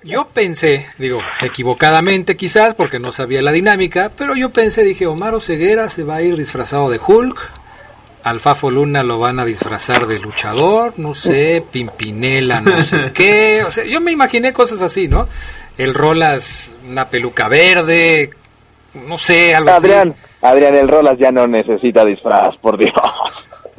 yo 0.05 0.27
pensé, 0.29 0.87
digo, 0.99 1.21
equivocadamente 1.41 2.37
quizás, 2.37 2.75
porque 2.75 2.99
no 2.99 3.12
sabía 3.12 3.43
la 3.43 3.53
dinámica, 3.53 4.11
pero 4.17 4.35
yo 4.35 4.51
pensé, 4.51 4.83
dije, 4.85 5.07
Omar 5.07 5.41
Ceguera 5.41 5.88
se 5.88 6.03
va 6.05 6.17
a 6.17 6.23
ir 6.23 6.37
disfrazado 6.37 6.91
de 6.91 7.01
Hulk, 7.05 7.38
Alfafo 8.25 8.71
Luna 8.71 9.03
lo 9.03 9.19
van 9.19 9.41
a 9.41 9.45
disfrazar 9.45 10.07
de 10.07 10.19
luchador, 10.19 10.95
no 10.97 11.15
sé, 11.15 11.65
Pimpinela, 11.71 12.61
no 12.61 12.81
sé 12.83 13.11
qué, 13.15 13.65
o 13.67 13.73
sea, 13.73 13.85
yo 13.85 14.01
me 14.01 14.12
imaginé 14.12 14.53
cosas 14.53 14.83
así, 14.83 15.09
¿no? 15.09 15.29
El 15.79 15.95
Rolas, 15.95 16.77
una 16.88 17.09
peluca 17.09 17.49
verde, 17.49 18.31
no 19.07 19.19
sé, 19.19 19.55
algo 19.55 19.71
Adrián, 19.71 20.11
así. 20.11 20.33
Adrián, 20.43 20.77
el 20.77 20.88
Rolas 20.88 21.19
ya 21.19 21.31
no 21.31 21.47
necesita 21.47 22.05
disfraz, 22.05 22.57
por 22.59 22.77
Dios. 22.77 22.93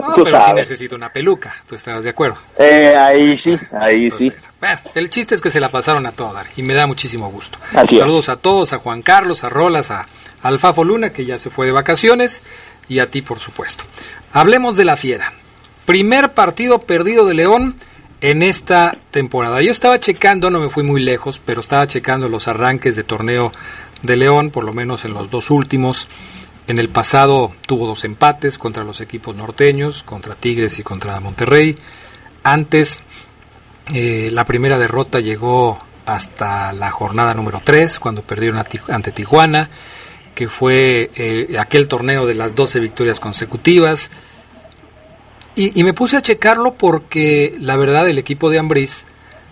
No, 0.03 0.23
pero 0.23 0.39
sí 0.41 0.53
necesito 0.53 0.95
una 0.95 1.11
peluca, 1.11 1.55
tú 1.67 1.75
estarás 1.75 2.03
de 2.03 2.09
acuerdo. 2.09 2.37
Eh, 2.57 2.93
ahí 2.97 3.37
sí, 3.43 3.51
ahí 3.71 4.09
sí. 4.17 4.31
Bueno, 4.59 4.79
el 4.95 5.09
chiste 5.09 5.35
es 5.35 5.41
que 5.41 5.49
se 5.49 5.59
la 5.59 5.69
pasaron 5.69 6.05
a 6.05 6.11
toda 6.11 6.43
y 6.55 6.63
me 6.63 6.73
da 6.73 6.87
muchísimo 6.87 7.29
gusto. 7.29 7.57
Saludos 7.71 8.29
a 8.29 8.35
todos, 8.37 8.73
a 8.73 8.77
Juan 8.77 9.01
Carlos, 9.01 9.43
a 9.43 9.49
Rolas, 9.49 9.91
a 9.91 10.05
Alfafo 10.41 10.83
Luna, 10.83 11.11
que 11.11 11.25
ya 11.25 11.37
se 11.37 11.49
fue 11.49 11.65
de 11.65 11.71
vacaciones, 11.71 12.43
y 12.89 12.99
a 12.99 13.09
ti, 13.09 13.21
por 13.21 13.39
supuesto. 13.39 13.85
Hablemos 14.33 14.77
de 14.77 14.85
la 14.85 14.97
fiera. 14.97 15.33
Primer 15.85 16.33
partido 16.33 16.79
perdido 16.79 17.25
de 17.25 17.33
León 17.33 17.75
en 18.21 18.41
esta 18.41 18.97
temporada. 19.11 19.61
Yo 19.61 19.71
estaba 19.71 19.99
checando, 19.99 20.49
no 20.49 20.59
me 20.59 20.69
fui 20.69 20.83
muy 20.83 21.01
lejos, 21.01 21.41
pero 21.43 21.61
estaba 21.61 21.87
checando 21.87 22.29
los 22.29 22.47
arranques 22.47 22.95
de 22.95 23.03
torneo 23.03 23.51
de 24.01 24.15
León, 24.15 24.49
por 24.49 24.63
lo 24.63 24.73
menos 24.73 25.05
en 25.05 25.13
los 25.13 25.29
dos 25.29 25.49
últimos. 25.49 26.07
En 26.65 26.79
el 26.79 26.87
pasado 26.87 27.53
tuvo 27.67 27.87
dos 27.87 28.05
empates 28.05 28.57
contra 28.57 28.85
los 28.85 29.01
equipos 29.01 29.35
norteños, 29.35 30.01
contra 30.03 30.35
Tigres 30.35 30.79
y 30.79 30.83
contra 30.83 31.19
Monterrey. 31.19 31.75
Antes, 32.43 33.01
eh, 33.93 34.29
la 34.31 34.45
primera 34.45 34.79
derrota 34.79 35.19
llegó 35.19 35.79
hasta 36.05 36.71
la 36.71 36.89
jornada 36.89 37.33
número 37.33 37.61
3, 37.63 37.99
cuando 37.99 38.21
perdieron 38.21 38.63
ante 38.87 39.11
Tijuana, 39.11 39.69
que 40.35 40.47
fue 40.47 41.11
eh, 41.15 41.57
aquel 41.59 41.89
torneo 41.89 42.25
de 42.25 42.33
las 42.33 42.55
12 42.55 42.79
victorias 42.79 43.19
consecutivas. 43.19 44.09
Y, 45.55 45.77
y, 45.77 45.83
me 45.83 45.93
puse 45.93 46.17
a 46.17 46.21
checarlo 46.21 46.75
porque 46.75 47.55
la 47.59 47.75
verdad 47.75 48.09
el 48.09 48.17
equipo 48.17 48.49
de 48.49 48.57
Ambriz 48.57 49.05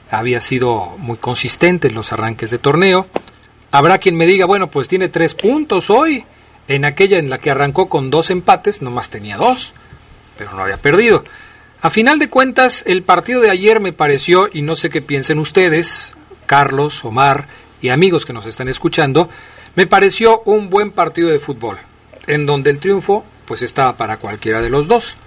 había 0.09 0.41
sido 0.41 0.95
muy 0.97 1.17
consistente 1.17 1.89
en 1.89 1.93
los 1.93 2.13
arranques 2.13 2.49
de 2.51 2.57
torneo. 2.57 3.05
Habrá 3.69 3.97
quien 3.97 4.15
me 4.15 4.25
diga, 4.25 4.45
bueno, 4.45 4.67
pues 4.67 4.87
tiene 4.87 5.09
tres 5.09 5.35
puntos 5.35 5.89
hoy 5.89 6.25
en 6.71 6.85
aquella 6.85 7.17
en 7.17 7.29
la 7.29 7.37
que 7.37 7.51
arrancó 7.51 7.89
con 7.89 8.09
dos 8.09 8.29
empates, 8.29 8.81
nomás 8.81 9.09
tenía 9.09 9.37
dos, 9.37 9.73
pero 10.37 10.53
no 10.53 10.61
había 10.61 10.77
perdido. 10.77 11.23
A 11.81 11.89
final 11.89 12.19
de 12.19 12.29
cuentas, 12.29 12.83
el 12.85 13.03
partido 13.03 13.41
de 13.41 13.49
ayer 13.49 13.79
me 13.79 13.93
pareció, 13.93 14.49
y 14.51 14.61
no 14.61 14.75
sé 14.75 14.89
qué 14.89 15.01
piensen 15.01 15.39
ustedes, 15.39 16.15
Carlos, 16.45 17.03
Omar 17.03 17.47
y 17.81 17.89
amigos 17.89 18.25
que 18.25 18.33
nos 18.33 18.45
están 18.45 18.67
escuchando, 18.67 19.29
me 19.75 19.87
pareció 19.87 20.41
un 20.45 20.69
buen 20.69 20.91
partido 20.91 21.29
de 21.29 21.39
fútbol, 21.39 21.77
en 22.27 22.45
donde 22.45 22.69
el 22.69 22.79
triunfo 22.79 23.25
pues 23.45 23.61
estaba 23.61 23.97
para 23.97 24.17
cualquiera 24.17 24.61
de 24.61 24.69
los 24.69 24.87
dos. 24.87 25.17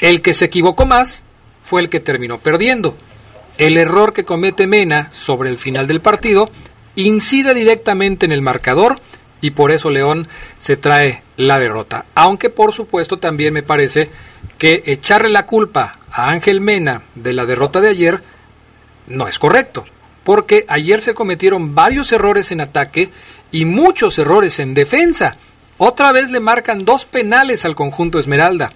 El 0.00 0.22
que 0.22 0.34
se 0.34 0.44
equivocó 0.44 0.86
más 0.86 1.24
fue 1.62 1.80
el 1.80 1.88
que 1.88 2.00
terminó 2.00 2.38
perdiendo. 2.38 2.96
El 3.58 3.76
error 3.76 4.12
que 4.12 4.24
comete 4.24 4.66
Mena 4.66 5.10
sobre 5.12 5.50
el 5.50 5.58
final 5.58 5.86
del 5.86 6.00
partido 6.00 6.50
incide 6.94 7.54
directamente 7.54 8.26
en 8.26 8.32
el 8.32 8.42
marcador 8.42 9.00
y 9.42 9.50
por 9.50 9.72
eso 9.72 9.90
León 9.90 10.28
se 10.58 10.78
trae 10.78 11.22
la 11.36 11.58
derrota. 11.58 12.06
Aunque 12.14 12.48
por 12.48 12.72
supuesto 12.72 13.18
también 13.18 13.52
me 13.52 13.62
parece 13.62 14.08
que 14.56 14.82
echarle 14.86 15.28
la 15.28 15.44
culpa 15.44 15.98
a 16.10 16.30
Ángel 16.30 16.62
Mena 16.62 17.02
de 17.14 17.34
la 17.34 17.44
derrota 17.44 17.82
de 17.82 17.88
ayer 17.90 18.22
no 19.08 19.28
es 19.28 19.38
correcto, 19.38 19.84
porque 20.24 20.64
ayer 20.68 21.02
se 21.02 21.12
cometieron 21.12 21.74
varios 21.74 22.12
errores 22.12 22.52
en 22.52 22.60
ataque 22.60 23.10
y 23.50 23.64
muchos 23.66 24.18
errores 24.18 24.58
en 24.60 24.72
defensa. 24.72 25.36
Otra 25.76 26.12
vez 26.12 26.30
le 26.30 26.38
marcan 26.38 26.84
dos 26.84 27.04
penales 27.04 27.64
al 27.64 27.74
conjunto 27.74 28.18
Esmeralda. 28.18 28.72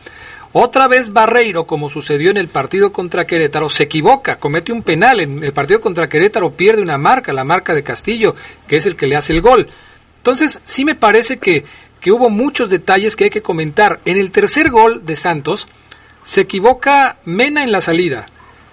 Otra 0.53 0.89
vez 0.89 1.13
Barreiro, 1.13 1.65
como 1.65 1.89
sucedió 1.89 2.31
en 2.31 2.39
el 2.39 2.49
partido 2.49 2.91
contra 2.91 3.27
Querétaro, 3.27 3.69
se 3.69 3.85
equivoca, 3.85 4.37
comete 4.37 4.73
un 4.73 4.83
penal. 4.83 5.21
En 5.21 5.45
el 5.45 5.53
partido 5.53 5.81
contra 5.81 6.09
Querétaro 6.09 6.51
pierde 6.53 6.83
una 6.83 6.99
marca, 6.99 7.33
la 7.33 7.45
marca 7.45 7.75
de 7.75 7.83
Castillo, 7.83 8.35
que 8.67 8.79
es 8.79 8.87
el 8.87 8.97
que 8.97 9.07
le 9.07 9.17
hace 9.17 9.35
el 9.35 9.43
gol. 9.43 9.69
Entonces, 10.27 10.59
sí 10.65 10.85
me 10.85 10.97
parece 10.97 11.37
que, 11.37 11.63
que 12.01 12.11
hubo 12.11 12.31
muchos 12.31 12.69
detalles 12.69 13.15
que 13.15 13.23
hay 13.23 13.31
que 13.31 13.43
comentar. 13.43 14.01
En 14.05 14.17
el 14.17 14.33
tercer 14.33 14.71
gol 14.71 15.07
de 15.07 15.15
Santos, 15.15 15.69
se 16.25 16.41
equivoca 16.41 17.19
Mena 17.25 17.63
en 17.63 17.71
la 17.71 17.81
salida. 17.81 18.27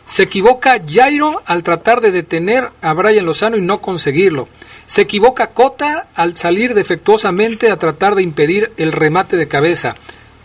Se 0.08 0.24
equivoca 0.24 0.82
Jairo 0.84 1.44
al 1.46 1.62
tratar 1.62 2.02
de 2.02 2.12
detener 2.12 2.72
a 2.82 2.94
Brian 2.94 3.28
Lozano 3.28 3.56
y 3.56 3.62
no 3.62 3.82
conseguirlo. 3.82 4.48
Se 4.88 5.02
equivoca 5.02 5.52
Cota 5.52 6.08
al 6.16 6.36
salir 6.38 6.74
defectuosamente 6.74 7.70
a 7.70 7.78
tratar 7.78 8.16
de 8.16 8.24
impedir 8.24 8.72
el 8.78 8.91
remate 8.91 9.38
de 9.38 9.47
cabeza. 9.47 9.95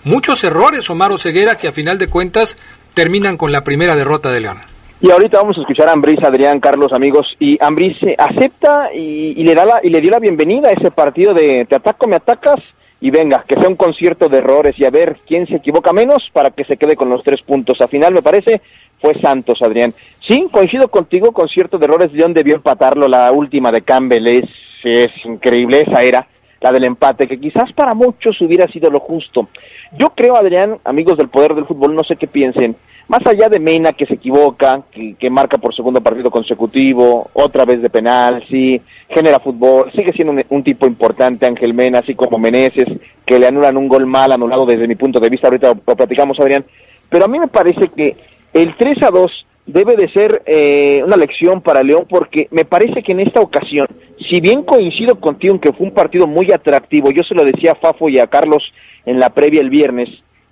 Muchos 0.05 0.45
errores, 0.45 0.91
Omar 0.91 1.19
Ceguera, 1.19 1.57
que 1.57 1.69
a 1.69 1.73
final 1.73 1.97
de 1.97 2.09
cuentas 2.09 2.59
terminan 2.93 3.39
con 3.39 3.51
la 3.51 3.65
primera 3.65 3.97
derrota 3.97 4.31
de 4.31 4.41
León. 4.41 4.59
Y 5.01 5.13
ahorita 5.13 5.39
vamos 5.39 5.57
a 5.57 5.61
escuchar 5.61 5.89
a 5.89 5.93
Ambris, 5.93 6.23
Adrián, 6.25 6.59
Carlos, 6.59 6.93
amigos. 6.93 7.29
Y 7.39 7.57
Ambris 7.63 7.97
acepta 8.19 8.93
y, 8.93 9.45
le 9.45 9.55
da 9.55 9.65
la, 9.65 9.81
y 9.81 9.91
le 9.91 10.01
dio 10.01 10.11
la 10.11 10.19
bienvenida 10.19 10.69
a 10.69 10.73
ese 10.73 10.91
partido 10.91 11.35
de 11.35 11.67
te 11.69 11.77
ataco, 11.77 12.09
me 12.09 12.17
atacas 12.17 12.59
y 13.01 13.11
venga, 13.11 13.45
que 13.47 13.55
sea 13.55 13.69
un 13.69 13.77
concierto 13.77 14.29
de 14.29 14.39
errores 14.39 14.75
y 14.77 14.85
a 14.85 14.91
ver 14.91 15.19
quién 15.25 15.47
se 15.47 15.57
equivoca 15.57 15.93
menos 15.93 16.29
para 16.33 16.51
que 16.51 16.65
se 16.65 16.77
quede 16.77 16.97
con 16.97 17.11
los 17.11 17.23
tres 17.23 17.43
puntos. 17.43 17.81
A 17.81 17.87
final, 17.87 18.13
me 18.13 18.23
parece, 18.23 18.61
fue 19.01 19.15
Santos, 19.21 19.63
Adrián. 19.63 19.95
Sí, 20.27 20.47
coincido 20.51 20.89
contigo, 20.89 21.31
concierto 21.31 21.79
de 21.79 21.85
errores. 21.85 22.13
León 22.13 22.35
debió 22.35 22.57
empatarlo 22.57 23.07
la 23.07 23.31
última 23.31 23.71
de 23.71 23.83
Campbell. 23.83 24.27
Es, 24.27 24.51
es 24.83 25.13
increíble, 25.25 25.85
esa 25.87 26.03
era 26.03 26.27
la 26.61 26.73
del 26.73 26.85
empate, 26.85 27.29
que 27.29 27.39
quizás 27.39 27.73
para 27.73 27.95
muchos 27.95 28.41
hubiera 28.41 28.67
sido 28.67 28.91
lo 28.91 28.99
justo. 28.99 29.49
Yo 29.97 30.11
creo, 30.11 30.35
Adrián, 30.35 30.79
amigos 30.85 31.17
del 31.17 31.29
poder 31.29 31.55
del 31.55 31.67
fútbol, 31.67 31.95
no 31.95 32.03
sé 32.03 32.17
qué 32.17 32.27
piensen, 32.27 32.75
más 33.09 33.27
allá 33.27 33.49
de 33.49 33.59
Mena 33.59 33.95
que 33.95 34.07
se 34.07 34.15
equivoca, 34.15 34.83
que, 34.93 35.31
marca 35.31 35.57
por 35.57 35.75
segundo 35.75 36.03
partido 36.03 36.31
consecutivo, 36.31 37.31
otra 37.33 37.65
vez 37.65 37.81
de 37.81 37.89
penal, 37.89 38.45
sí, 38.49 38.81
genera 39.09 39.41
fútbol, 39.41 39.91
sigue 39.93 40.13
siendo 40.13 40.35
un, 40.51 40.63
tipo 40.63 40.87
importante 40.87 41.47
Ángel 41.47 41.73
Mena, 41.73 42.01
así 42.01 42.15
como 42.15 42.39
Meneses, 42.39 42.87
que 43.25 43.39
le 43.39 43.47
anulan 43.47 43.79
un 43.79 43.89
gol 43.89 44.07
mal 44.07 44.31
anulado 44.31 44.67
desde 44.67 44.87
mi 44.87 44.95
punto 44.95 45.21
de 45.21 45.31
vista, 45.31 45.49
ahorita 45.49 45.69
lo, 45.69 45.97
platicamos 45.97 46.39
Adrián, 46.39 46.67
pero 47.09 47.25
a 47.25 47.29
mí 47.29 47.39
me 47.39 47.49
parece 47.49 47.89
que 47.89 48.15
el 48.53 48.75
3 48.75 49.03
a 49.03 49.11
2 49.11 49.47
debe 49.65 49.97
de 49.97 50.09
ser 50.11 50.43
eh, 50.45 51.03
una 51.05 51.17
lección 51.17 51.63
para 51.63 51.83
León 51.83 52.07
porque 52.09 52.49
me 52.51 52.67
parece 52.67 53.03
que 53.03 53.13
en 53.13 53.21
esta 53.21 53.41
ocasión, 53.41 53.87
si 54.29 54.41
bien 54.41 54.65
coincido 54.65 55.19
contigo 55.19 55.55
en 55.55 55.61
que 55.61 55.73
fue 55.73 55.87
un 55.87 55.95
partido 55.95 56.27
muy 56.27 56.53
atractivo, 56.53 57.11
yo 57.11 57.23
se 57.23 57.35
lo 57.35 57.45
decía 57.45 57.73
a 57.73 57.75
Fafo 57.75 58.11
y 58.11 58.19
a 58.19 58.27
Carlos 58.27 58.63
en 59.07 59.19
la 59.19 59.31
previa 59.31 59.63
el 59.63 59.71
viernes, 59.71 60.09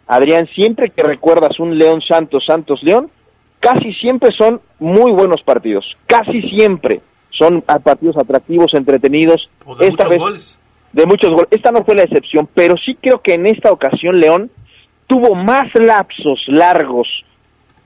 Adrián, 0.06 0.48
siempre 0.54 0.90
que 0.90 1.02
recuerdas 1.02 1.58
un 1.58 1.76
León 1.76 2.00
Santos, 2.00 2.44
Santos 2.46 2.80
León, 2.82 3.10
casi 3.60 3.92
siempre 3.94 4.30
son 4.36 4.60
muy 4.78 5.12
buenos 5.12 5.42
partidos, 5.42 5.84
casi 6.06 6.42
siempre 6.42 7.00
son 7.30 7.62
partidos 7.62 8.16
atractivos, 8.16 8.72
entretenidos. 8.74 9.50
de 9.78 9.90
muchos 9.90 10.18
goles. 10.18 10.58
De 10.92 11.06
muchos 11.06 11.30
goles. 11.30 11.48
Esta 11.50 11.72
no 11.72 11.84
fue 11.84 11.94
la 11.94 12.02
excepción, 12.02 12.48
pero 12.54 12.74
sí 12.76 12.96
creo 13.00 13.20
que 13.20 13.34
en 13.34 13.46
esta 13.46 13.70
ocasión 13.70 14.18
León 14.18 14.50
tuvo 15.06 15.34
más 15.34 15.68
lapsos 15.74 16.40
largos 16.46 17.06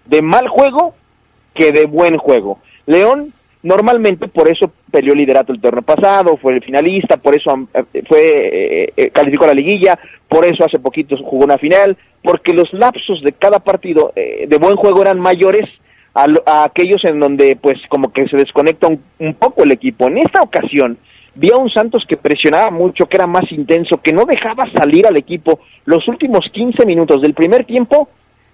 de 0.07 0.23
mal 0.23 0.49
juego 0.49 0.95
que 1.55 1.73
de 1.73 1.87
buen 1.87 2.17
juego. 2.17 2.59
León 2.87 3.33
normalmente 3.63 4.29
por 4.29 4.51
eso 4.51 4.73
peleó 4.91 5.15
liderato 5.15 5.53
el 5.53 5.61
torneo 5.61 5.83
pasado, 5.83 6.37
fue 6.37 6.55
el 6.55 6.65
finalista, 6.65 7.17
por 7.17 7.37
eso 7.37 7.69
eh, 7.75 8.03
fue 8.09 8.21
eh, 8.23 8.93
eh, 8.97 9.11
calificó 9.11 9.45
a 9.45 9.49
la 9.49 9.55
liguilla, 9.55 9.99
por 10.29 10.49
eso 10.49 10.65
hace 10.65 10.79
poquito 10.79 11.17
jugó 11.17 11.45
una 11.45 11.59
final, 11.59 11.97
porque 12.23 12.53
los 12.53 12.73
lapsos 12.73 13.23
de 13.23 13.33
cada 13.33 13.59
partido 13.59 14.13
de 14.15 14.59
buen 14.59 14.77
juego 14.77 15.03
eran 15.03 15.19
mayores 15.19 15.69
a, 16.15 16.65
aquellos 16.65 17.05
en 17.05 17.21
donde 17.21 17.57
pues 17.61 17.79
como 17.89 18.13
que 18.13 18.27
se 18.29 18.37
desconecta 18.37 18.89
un, 18.89 19.35
poco 19.35 19.65
el 19.65 19.73
equipo. 19.73 20.07
En 20.09 20.19
esta 20.19 20.43
ocasión 20.43 20.99
vi 21.35 21.51
a 21.51 21.57
un 21.57 21.71
Santos 21.71 22.05
que 22.09 22.17
presionaba 22.17 22.71
mucho, 22.71 23.07
que 23.07 23.17
era 23.17 23.27
más 23.27 23.51
intenso, 23.53 24.01
que 24.03 24.13
no 24.13 24.25
dejaba 24.25 24.71
salir 24.73 25.07
al 25.07 25.17
equipo. 25.17 25.61
Los 25.85 26.07
últimos 26.09 26.49
15 26.53 26.85
minutos 26.85 27.23
del 27.23 27.35
primer 27.35 27.65
tiempo 27.65 28.09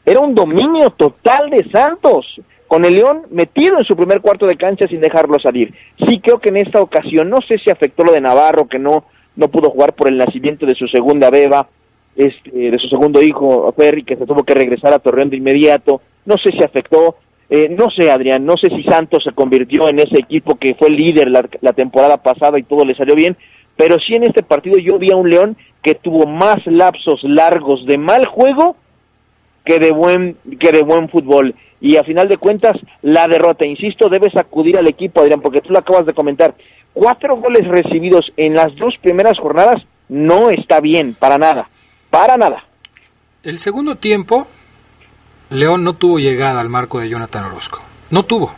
era 0.04 0.20
un 0.20 0.34
dominio 0.34 0.90
total 0.90 1.50
de 1.50 1.68
Santos, 1.70 2.40
con 2.66 2.84
el 2.84 2.94
León 2.94 3.22
metido 3.30 3.78
en 3.78 3.84
su 3.84 3.96
primer 3.96 4.20
cuarto 4.20 4.46
de 4.46 4.56
cancha 4.56 4.88
sin 4.88 5.00
dejarlo 5.00 5.38
salir. 5.38 5.72
Sí 6.08 6.20
creo 6.20 6.38
que 6.38 6.48
en 6.48 6.56
esta 6.56 6.80
ocasión, 6.80 7.30
no 7.30 7.38
sé 7.46 7.58
si 7.58 7.70
afectó 7.70 8.04
lo 8.04 8.12
de 8.12 8.20
Navarro, 8.20 8.66
que 8.68 8.78
no, 8.78 9.04
no 9.36 9.48
pudo 9.48 9.70
jugar 9.70 9.94
por 9.94 10.08
el 10.08 10.16
nacimiento 10.16 10.66
de 10.66 10.74
su 10.74 10.86
segunda 10.88 11.30
beba, 11.30 11.68
este, 12.16 12.50
de 12.50 12.78
su 12.78 12.88
segundo 12.88 13.22
hijo, 13.22 13.72
Ferry, 13.76 14.02
que 14.02 14.16
se 14.16 14.26
tuvo 14.26 14.42
que 14.42 14.54
regresar 14.54 14.92
a 14.92 14.98
Torreón 14.98 15.28
de 15.28 15.36
inmediato, 15.36 16.00
no 16.24 16.36
sé 16.38 16.50
si 16.50 16.64
afectó, 16.64 17.16
eh, 17.50 17.68
no 17.68 17.90
sé, 17.90 18.10
Adrián, 18.10 18.44
no 18.44 18.56
sé 18.56 18.68
si 18.68 18.82
Santos 18.84 19.22
se 19.22 19.32
convirtió 19.32 19.88
en 19.88 20.00
ese 20.00 20.18
equipo 20.18 20.56
que 20.56 20.74
fue 20.74 20.90
líder 20.90 21.28
la, 21.28 21.72
temporada 21.74 22.16
pasada 22.16 22.58
y 22.58 22.64
todo 22.64 22.84
le 22.84 22.94
salió 22.94 23.14
bien, 23.14 23.36
pero 23.76 23.98
sí 24.00 24.14
en 24.14 24.24
este 24.24 24.42
partido 24.42 24.78
yo 24.78 24.98
vi 24.98 25.12
a 25.12 25.16
un 25.16 25.28
León 25.28 25.56
que 25.82 25.94
tuvo 25.94 26.26
más 26.26 26.66
lapsos 26.66 27.22
largos 27.22 27.84
de 27.86 27.98
mal 27.98 28.26
juego 28.26 28.76
que 29.64 29.78
de 29.78 29.90
buen 29.90 30.36
que 30.58 30.72
de 30.72 30.82
buen 30.82 31.08
fútbol 31.08 31.54
y 31.80 31.96
a 31.96 32.04
final 32.04 32.28
de 32.28 32.36
cuentas 32.36 32.76
la 33.02 33.26
derrota, 33.28 33.64
insisto, 33.64 34.08
debe 34.08 34.30
sacudir 34.30 34.78
al 34.78 34.86
equipo, 34.86 35.20
Adrián, 35.20 35.40
porque 35.40 35.60
tú 35.60 35.72
lo 35.72 35.78
acabas 35.78 36.06
de 36.06 36.14
comentar, 36.14 36.54
cuatro 36.92 37.36
goles 37.36 37.66
recibidos 37.66 38.32
en 38.36 38.54
las 38.54 38.74
dos 38.76 38.94
primeras 39.00 39.38
jornadas 39.38 39.82
no 40.08 40.50
está 40.50 40.80
bien, 40.80 41.14
para 41.14 41.38
nada, 41.38 41.68
para 42.10 42.36
nada. 42.36 42.64
El 43.42 43.58
segundo 43.58 43.96
tiempo 43.96 44.46
León 45.50 45.84
no 45.84 45.94
tuvo 45.94 46.18
llegada 46.18 46.60
al 46.60 46.68
marco 46.68 47.00
de 47.00 47.08
Jonathan 47.08 47.44
Orozco. 47.44 47.82
No 48.10 48.24
tuvo. 48.24 48.54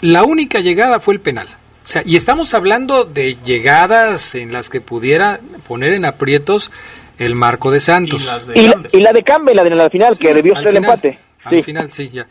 La 0.00 0.24
única 0.24 0.60
llegada 0.60 1.00
fue 1.00 1.14
el 1.14 1.20
penal. 1.20 1.48
O 1.84 1.88
sea, 1.88 2.02
y 2.04 2.16
estamos 2.16 2.54
hablando 2.54 3.04
de 3.04 3.36
llegadas 3.44 4.34
en 4.34 4.52
las 4.52 4.70
que 4.70 4.80
pudiera 4.80 5.40
poner 5.66 5.94
en 5.94 6.04
aprietos 6.04 6.70
el 7.18 7.34
marco 7.34 7.70
de 7.70 7.80
Santos. 7.80 8.48
Y, 8.54 9.00
la, 9.00 9.12
de 9.12 9.22
Campbell, 9.22 9.56
la 9.56 9.64
de 9.64 9.70
la 9.70 9.90
final, 9.90 10.18
que 10.18 10.34
debió 10.34 10.54
ser 10.56 10.68
el 10.68 10.76
empate. 10.76 11.18
Al 11.44 11.62
final, 11.62 11.90
sí, 11.90 12.10
ya. 12.10 12.26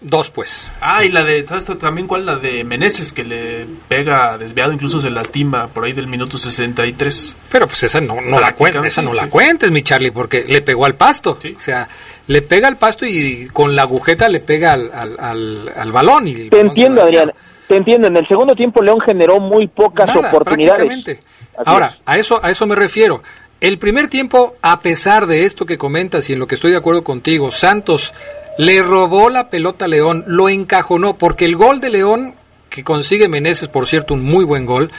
Dos, 0.00 0.30
pues. 0.30 0.70
Ah, 0.80 1.04
y 1.04 1.08
la 1.08 1.24
de, 1.24 1.44
¿sabes 1.46 1.64
también 1.78 2.06
cuál? 2.06 2.26
La 2.26 2.36
de 2.36 2.62
Meneses, 2.64 3.12
que 3.12 3.24
le 3.24 3.66
pega 3.88 4.36
desviado, 4.38 4.72
incluso 4.72 5.00
se 5.00 5.10
lastima 5.10 5.68
por 5.68 5.84
ahí 5.84 5.92
del 5.92 6.06
minuto 6.06 6.36
63. 6.36 7.36
Pero 7.50 7.66
pues 7.66 7.82
esa 7.82 8.00
no, 8.00 8.20
no 8.20 8.38
la 8.38 8.54
cuentes, 8.54 8.84
esa 8.84 9.02
no 9.02 9.14
la 9.14 9.28
cuentes, 9.28 9.70
mi 9.70 9.82
Charlie, 9.82 10.12
porque 10.12 10.44
le 10.44 10.60
pegó 10.60 10.84
al 10.84 10.94
pasto. 10.94 11.38
O 11.56 11.60
sea, 11.60 11.88
le 12.26 12.42
pega 12.42 12.68
al 12.68 12.76
pasto 12.76 13.06
y 13.06 13.48
con 13.52 13.74
la 13.74 13.82
agujeta 13.82 14.28
le 14.28 14.40
pega 14.40 14.74
al, 14.74 14.90
al, 14.92 15.72
al, 15.74 15.92
balón. 15.92 16.28
Y 16.28 16.50
Te 16.50 16.60
entiendo, 16.60 17.02
Adrián. 17.02 17.32
Te 17.66 17.76
entiendo. 17.76 18.08
En 18.08 18.16
el 18.16 18.28
segundo 18.28 18.54
tiempo 18.54 18.82
León 18.82 19.00
generó 19.00 19.40
muy 19.40 19.66
pocas 19.66 20.14
oportunidades. 20.14 21.18
Ahora, 21.64 21.96
a 22.04 22.18
eso, 22.18 22.38
a 22.44 22.50
eso 22.50 22.66
me 22.66 22.76
refiero. 22.76 23.22
El 23.60 23.78
primer 23.78 24.08
tiempo, 24.08 24.54
a 24.60 24.80
pesar 24.80 25.26
de 25.26 25.44
esto 25.44 25.64
que 25.64 25.78
comentas 25.78 26.28
y 26.28 26.34
en 26.34 26.38
lo 26.38 26.46
que 26.46 26.54
estoy 26.54 26.72
de 26.72 26.76
acuerdo 26.76 27.04
contigo, 27.04 27.50
Santos 27.50 28.12
le 28.58 28.82
robó 28.82 29.30
la 29.30 29.48
pelota 29.48 29.86
a 29.86 29.88
León, 29.88 30.24
lo 30.26 30.48
encajonó, 30.48 31.16
porque 31.16 31.44
el 31.46 31.56
gol 31.56 31.80
de 31.80 31.90
León 31.90 32.34
que 32.68 32.84
consigue 32.84 33.28
Meneses, 33.28 33.68
por 33.68 33.86
cierto, 33.86 34.12
un 34.12 34.22
muy 34.22 34.44
buen 34.44 34.66
gol, 34.66 34.90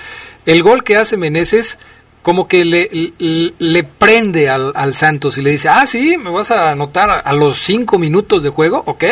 el 0.48 0.64
gol 0.64 0.84
que 0.84 0.98
hace 0.98 1.18
Meneses 1.18 1.78
como 2.24 2.48
que 2.48 2.66
le, 2.66 2.90
le, 3.60 3.84
prende 3.84 4.50
al, 4.50 4.74
al, 4.76 4.96
Santos 4.96 5.38
y 5.38 5.42
le 5.42 5.52
dice, 5.52 5.70
ah, 5.70 5.86
sí, 5.86 6.18
me 6.18 6.30
vas 6.30 6.52
a 6.52 6.72
anotar 6.72 7.22
a, 7.24 7.34
los 7.34 7.58
cinco 7.60 8.00
minutos 8.00 8.44
de 8.44 8.50
juego, 8.50 8.84
ok, 8.86 9.04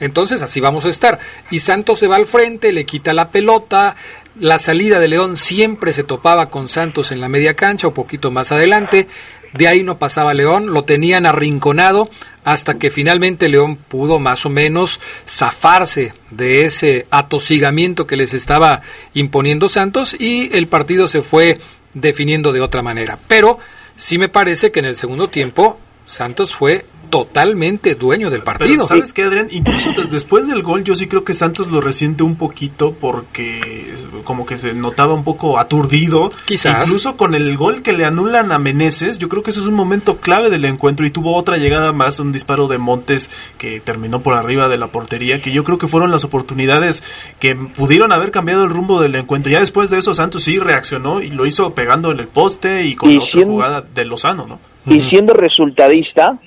entonces 0.00 0.42
así 0.42 0.58
vamos 0.58 0.84
a 0.84 0.88
estar. 0.88 1.18
Y 1.50 1.60
Santos 1.60 2.00
se 2.00 2.08
va 2.08 2.16
al 2.16 2.26
frente, 2.26 2.72
le 2.72 2.84
quita 2.84 3.12
la 3.12 3.30
pelota, 3.30 3.94
la 4.40 4.58
salida 4.58 4.98
de 4.98 5.08
León 5.08 5.36
siempre 5.36 5.92
se 5.92 6.04
topaba 6.04 6.50
con 6.50 6.68
Santos 6.68 7.10
en 7.10 7.20
la 7.20 7.28
media 7.28 7.54
cancha 7.54 7.88
o 7.88 7.94
poquito 7.94 8.30
más 8.30 8.52
adelante, 8.52 9.08
de 9.54 9.68
ahí 9.68 9.82
no 9.82 9.98
pasaba 9.98 10.34
León, 10.34 10.72
lo 10.72 10.84
tenían 10.84 11.26
arrinconado 11.26 12.10
hasta 12.44 12.78
que 12.78 12.90
finalmente 12.90 13.48
León 13.48 13.76
pudo 13.76 14.18
más 14.18 14.46
o 14.46 14.50
menos 14.50 15.00
zafarse 15.26 16.12
de 16.30 16.64
ese 16.64 17.06
atosigamiento 17.10 18.06
que 18.06 18.16
les 18.16 18.34
estaba 18.34 18.82
imponiendo 19.14 19.68
Santos 19.68 20.16
y 20.18 20.54
el 20.56 20.66
partido 20.66 21.08
se 21.08 21.22
fue 21.22 21.58
definiendo 21.94 22.52
de 22.52 22.60
otra 22.60 22.82
manera. 22.82 23.18
Pero 23.26 23.58
sí 23.96 24.18
me 24.18 24.28
parece 24.28 24.70
que 24.70 24.80
en 24.80 24.86
el 24.86 24.96
segundo 24.96 25.28
tiempo 25.28 25.78
Santos 26.04 26.54
fue 26.54 26.84
totalmente 27.08 27.94
dueño 27.94 28.30
del 28.30 28.42
partido. 28.42 28.86
¿Sabes 28.86 29.12
qué, 29.12 29.22
Adrián? 29.22 29.48
Incluso 29.50 29.90
después 30.10 30.46
del 30.46 30.62
gol, 30.62 30.84
yo 30.84 30.94
sí 30.94 31.06
creo 31.06 31.24
que 31.24 31.34
Santos 31.34 31.68
lo 31.68 31.80
resiente 31.80 32.22
un 32.22 32.36
poquito 32.36 32.94
porque 32.98 33.94
como 34.24 34.46
que 34.46 34.58
se 34.58 34.74
notaba 34.74 35.14
un 35.14 35.24
poco 35.24 35.58
aturdido. 35.58 36.30
Quizás. 36.44 36.86
Incluso 36.86 37.16
con 37.16 37.34
el 37.34 37.56
gol 37.56 37.82
que 37.82 37.92
le 37.92 38.04
anulan 38.04 38.52
a 38.52 38.58
Meneses, 38.58 39.18
yo 39.18 39.28
creo 39.28 39.42
que 39.42 39.50
eso 39.50 39.60
es 39.60 39.66
un 39.66 39.74
momento 39.74 40.18
clave 40.18 40.50
del 40.50 40.64
encuentro 40.64 41.06
y 41.06 41.10
tuvo 41.10 41.34
otra 41.36 41.56
llegada 41.56 41.92
más, 41.92 42.20
un 42.20 42.32
disparo 42.32 42.68
de 42.68 42.78
Montes 42.78 43.30
que 43.58 43.80
terminó 43.80 44.20
por 44.20 44.34
arriba 44.34 44.68
de 44.68 44.78
la 44.78 44.88
portería, 44.88 45.40
que 45.40 45.52
yo 45.52 45.64
creo 45.64 45.78
que 45.78 45.88
fueron 45.88 46.10
las 46.10 46.24
oportunidades 46.24 47.02
que 47.38 47.54
pudieron 47.54 48.12
haber 48.12 48.30
cambiado 48.30 48.64
el 48.64 48.70
rumbo 48.70 49.00
del 49.00 49.14
encuentro. 49.14 49.50
Ya 49.50 49.60
después 49.60 49.90
de 49.90 49.98
eso, 49.98 50.14
Santos 50.14 50.42
sí 50.42 50.58
reaccionó 50.58 51.22
y 51.22 51.30
lo 51.30 51.46
hizo 51.46 51.74
pegando 51.74 52.10
en 52.10 52.20
el 52.20 52.28
poste 52.28 52.86
y 52.86 52.94
con 52.94 53.16
otra 53.16 53.42
jugada 53.42 53.82
de 53.82 54.04
Lozano, 54.04 54.46
¿no? 54.46 54.60
Y 54.86 55.02
siendo 55.10 55.34
resultadista, 55.34 56.38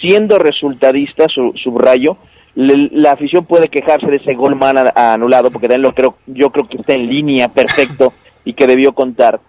siendo 0.00 0.38
resultadista, 0.38 1.26
su, 1.28 1.52
subrayo, 1.62 2.16
la 2.54 3.12
afición 3.12 3.44
puede 3.44 3.68
quejarse 3.68 4.06
de 4.06 4.16
ese 4.16 4.34
gol 4.34 4.56
man 4.56 4.76
anulado, 4.94 5.50
porque 5.50 5.68
también 5.68 5.82
lo 5.82 5.94
creo, 5.94 6.16
yo 6.26 6.50
creo 6.50 6.66
que 6.66 6.78
está 6.78 6.94
en 6.94 7.06
línea 7.06 7.48
perfecto 7.48 8.14
y 8.44 8.54
que 8.54 8.66
debió 8.66 8.92
contar. 8.92 9.40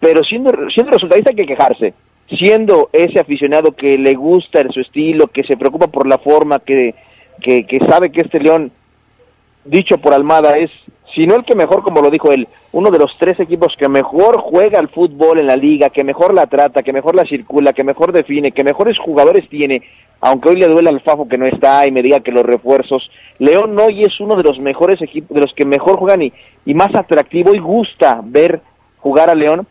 Pero 0.00 0.24
siendo, 0.24 0.50
siendo 0.74 0.92
resultadista 0.92 1.30
hay 1.30 1.36
que 1.36 1.46
quejarse. 1.46 1.94
Siendo 2.28 2.90
ese 2.92 3.20
aficionado 3.20 3.72
que 3.72 3.96
le 3.96 4.14
gusta 4.14 4.66
su 4.70 4.80
estilo, 4.80 5.28
que 5.28 5.44
se 5.44 5.56
preocupa 5.56 5.86
por 5.86 6.08
la 6.08 6.18
forma, 6.18 6.58
que, 6.58 6.94
que, 7.40 7.64
que 7.64 7.78
sabe 7.86 8.10
que 8.10 8.22
este 8.22 8.40
León, 8.40 8.72
dicho 9.64 9.98
por 9.98 10.12
Almada, 10.12 10.58
es 10.58 10.70
sino 11.14 11.36
el 11.36 11.44
que 11.44 11.54
mejor, 11.54 11.82
como 11.82 12.00
lo 12.00 12.10
dijo 12.10 12.30
él, 12.30 12.48
uno 12.72 12.90
de 12.90 12.98
los 12.98 13.16
tres 13.18 13.38
equipos 13.40 13.74
que 13.78 13.88
mejor 13.88 14.40
juega 14.40 14.78
al 14.78 14.88
fútbol 14.88 15.40
en 15.40 15.46
la 15.46 15.56
liga, 15.56 15.90
que 15.90 16.04
mejor 16.04 16.34
la 16.34 16.46
trata, 16.46 16.82
que 16.82 16.92
mejor 16.92 17.14
la 17.14 17.26
circula, 17.26 17.72
que 17.72 17.84
mejor 17.84 18.12
define, 18.12 18.52
que 18.52 18.64
mejores 18.64 18.98
jugadores 18.98 19.48
tiene, 19.48 19.82
aunque 20.20 20.50
hoy 20.50 20.56
le 20.56 20.68
duele 20.68 20.88
al 20.88 21.00
Fafo 21.00 21.28
que 21.28 21.38
no 21.38 21.46
está 21.46 21.86
y 21.86 21.90
me 21.90 22.02
diga 22.02 22.20
que 22.20 22.32
los 22.32 22.44
refuerzos, 22.44 23.10
León 23.38 23.78
hoy 23.78 24.02
es 24.02 24.20
uno 24.20 24.36
de 24.36 24.44
los 24.44 24.58
mejores 24.58 25.02
equipos, 25.02 25.34
de 25.34 25.42
los 25.42 25.52
que 25.54 25.64
mejor 25.64 25.96
juegan 25.98 26.22
y, 26.22 26.32
y 26.64 26.74
más 26.74 26.94
atractivo 26.94 27.54
y 27.54 27.58
gusta 27.58 28.20
ver 28.22 28.60
jugar 28.98 29.30
a 29.30 29.34
León. 29.34 29.66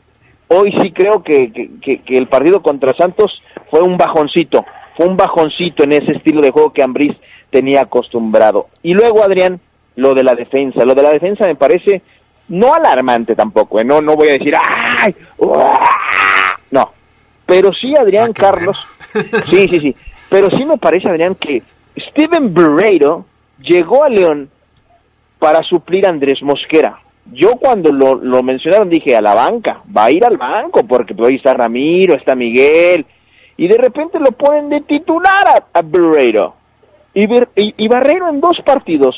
Hoy 0.49 0.73
sí 0.81 0.91
creo 0.91 1.23
que, 1.23 1.51
que, 1.81 2.01
el 2.17 2.27
partido 2.27 2.61
contra 2.61 2.93
Santos 2.93 3.41
fue 3.69 3.81
un 3.81 3.95
bajoncito, 3.95 4.65
fue 4.97 5.07
un 5.07 5.15
bajoncito 5.15 5.85
en 5.85 5.93
ese 5.93 6.17
estilo 6.17 6.41
de 6.41 6.51
juego 6.51 6.73
que 6.73 6.83
Ambriz 6.83 7.15
tenía 7.49 7.83
acostumbrado. 7.83 8.67
Y 8.83 8.93
luego, 8.93 9.23
Adrián, 9.23 9.61
lo 9.95 10.13
de 10.13 10.23
la 10.23 10.33
defensa. 10.33 10.85
Lo 10.85 10.95
de 10.95 11.03
la 11.03 11.11
defensa 11.11 11.45
me 11.45 11.55
parece 11.55 12.01
no 12.49 12.73
alarmante 12.73 13.35
tampoco, 13.35 13.79
¿eh? 13.79 13.85
no, 13.85 14.01
no 14.01 14.15
voy 14.15 14.29
a 14.29 14.33
decir 14.33 14.53
¡ay! 14.99 15.15
No, 16.69 16.91
pero 17.45 17.73
sí 17.73 17.93
Adrián 17.97 18.31
ah, 18.31 18.33
Carlos, 18.33 18.77
sí, 19.49 19.67
sí, 19.69 19.79
sí, 19.79 19.95
pero 20.29 20.49
sí 20.49 20.65
me 20.65 20.77
parece 20.77 21.09
Adrián 21.09 21.35
que 21.35 21.63
Steven 22.09 22.53
Barreiro 22.53 23.25
llegó 23.59 24.03
a 24.03 24.09
León 24.09 24.49
para 25.39 25.63
suplir 25.63 26.05
a 26.05 26.09
Andrés 26.09 26.41
Mosquera. 26.41 26.99
Yo 27.33 27.51
cuando 27.55 27.91
lo, 27.91 28.15
lo 28.15 28.43
mencionaron 28.43 28.89
dije, 28.89 29.15
a 29.15 29.21
la 29.21 29.33
banca, 29.33 29.81
va 29.95 30.05
a 30.05 30.11
ir 30.11 30.25
al 30.25 30.37
banco, 30.37 30.85
porque 30.85 31.15
ahí 31.25 31.35
está 31.35 31.53
Ramiro, 31.53 32.15
está 32.15 32.35
Miguel, 32.35 33.05
y 33.57 33.67
de 33.67 33.77
repente 33.77 34.19
lo 34.19 34.31
ponen 34.31 34.69
de 34.69 34.81
titular 34.81 35.63
a, 35.73 35.81
Barreiro. 35.81 36.55
Y, 37.13 37.25
y, 37.55 37.87
Barreiro 37.87 38.29
en 38.29 38.39
dos 38.39 38.57
partidos 38.65 39.15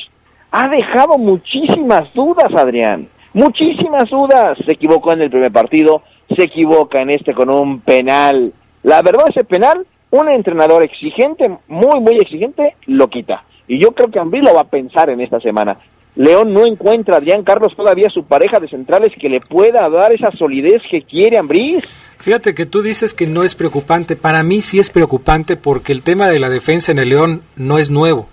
ha 0.54 0.70
dejado 0.70 1.18
muchísimas 1.18 2.14
dudas, 2.14 2.54
Adrián, 2.56 3.08
muchísimas 3.34 4.08
dudas. 4.08 4.56
Se 4.64 4.74
equivocó 4.74 5.12
en 5.12 5.24
el 5.24 5.32
primer 5.32 5.51
partido, 5.51 6.04
se 6.30 6.43
equivoca 6.43 7.01
en 7.01 7.10
este 7.10 7.34
con 7.34 7.49
un 7.49 7.82
penal. 7.82 8.54
La 8.84 9.01
verdad, 9.01 9.26
ese 9.28 9.43
penal, 9.43 9.84
un 10.12 10.30
entrenador 10.30 10.84
exigente, 10.84 11.49
muy, 11.68 11.99
muy 11.99 12.18
exigente, 12.18 12.76
lo 12.86 13.08
quita. 13.08 13.43
Y 13.68 13.82
yo 13.82 13.93
creo 13.93 14.12
que 14.12 14.20
Ambrí 14.20 14.41
lo 14.41 14.54
va 14.54 14.62
a 14.62 14.70
pensar 14.70 15.10
en 15.10 15.22
esta 15.22 15.39
semana. 15.39 15.76
León 16.16 16.54
no 16.54 16.68
encuentra 16.68 17.16
a 17.16 17.18
Adrián 17.18 17.43
Carlos 17.43 17.74
todavía 17.76 18.12
su 18.12 18.26
pareja 18.26 18.60
de 18.60 18.68
centrales 18.68 19.16
que 19.20 19.30
le 19.30 19.39
pueda 19.39 19.89
dar 19.89 20.14
esa 20.14 20.30
solidez 20.38 20.84
que 20.91 21.01
quiere 21.01 21.39
Ambriz. 21.39 21.84
Fíjate 22.20 22.54
que 22.54 22.68
tú 22.68 22.84
dices 22.84 23.16
que 23.16 23.26
no 23.26 23.41
es 23.43 23.56
preocupante. 23.56 24.16
Para 24.16 24.43
mí 24.43 24.62
sí 24.62 24.78
es 24.78 24.91
preocupante 24.91 25.58
porque 25.58 25.93
el 25.93 26.04
tema 26.04 26.30
de 26.30 26.39
la 26.39 26.49
defensa 26.49 26.91
en 26.91 26.99
el 26.99 27.10
León 27.10 27.41
no 27.56 27.80
es 27.80 27.89
nuevo. 27.89 28.28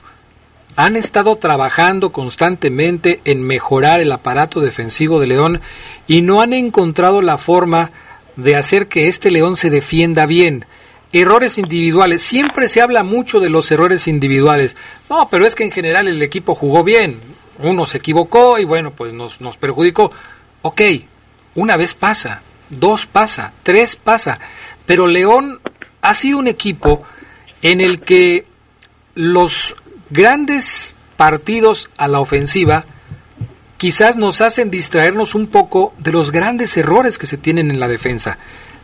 Han 0.77 0.97
estado 0.97 1.37
trabajando 1.37 2.13
constantemente 2.13 3.21
en 3.25 3.43
mejorar 3.43 4.01
el 4.01 4.13
aparato 4.13 4.61
defensivo 4.61 5.21
de 5.21 5.27
León 5.27 5.61
y 6.07 6.23
no 6.23 6.41
han 6.41 6.53
encontrado 6.53 7.23
la 7.23 7.39
forma 7.39 7.91
de 8.37 8.57
hacer 8.57 8.89
que 8.89 9.09
este 9.09 9.31
León 9.31 9.57
se 9.57 9.71
defienda 9.71 10.27
bien. 10.27 10.65
Errores 11.13 11.59
individuales. 11.59 12.23
Siempre 12.23 12.69
se 12.69 12.81
habla 12.81 13.03
mucho 13.03 13.41
de 13.41 13.51
los 13.51 13.71
errores 13.71 14.07
individuales. 14.07 14.77
No, 15.09 15.29
pero 15.29 15.45
es 15.45 15.55
que 15.55 15.65
en 15.65 15.73
general 15.73 16.09
el 16.09 16.23
equipo 16.23 16.55
jugó 16.55 16.85
bien 16.85 17.19
uno 17.63 17.87
se 17.87 17.99
equivocó 17.99 18.59
y 18.59 18.65
bueno, 18.65 18.91
pues 18.91 19.13
nos, 19.13 19.41
nos 19.41 19.57
perjudicó. 19.57 20.11
Ok, 20.63 20.81
una 21.55 21.77
vez 21.77 21.95
pasa, 21.95 22.43
dos 22.69 23.07
pasa, 23.07 23.53
tres 23.63 23.97
pasa, 23.97 24.39
pero 24.87 25.07
León 25.07 25.61
ha 26.03 26.15
sido 26.15 26.39
un 26.39 26.49
equipo 26.49 27.03
en 27.63 27.81
el 27.81 28.01
que 28.01 28.47
los 29.15 29.77
grandes 30.11 30.95
partidos 31.17 31.91
a 31.97 32.09
la 32.09 32.21
ofensiva 32.21 32.85
quizás 33.77 34.17
nos 34.17 34.43
hacen 34.43 34.71
distraernos 34.71 35.35
un 35.35 35.47
poco 35.47 35.95
de 35.99 36.13
los 36.13 36.33
grandes 36.33 36.77
errores 36.77 37.17
que 37.17 37.27
se 37.27 37.39
tienen 37.39 37.71
en 37.71 37.81
la 37.81 37.89
defensa. 37.89 38.37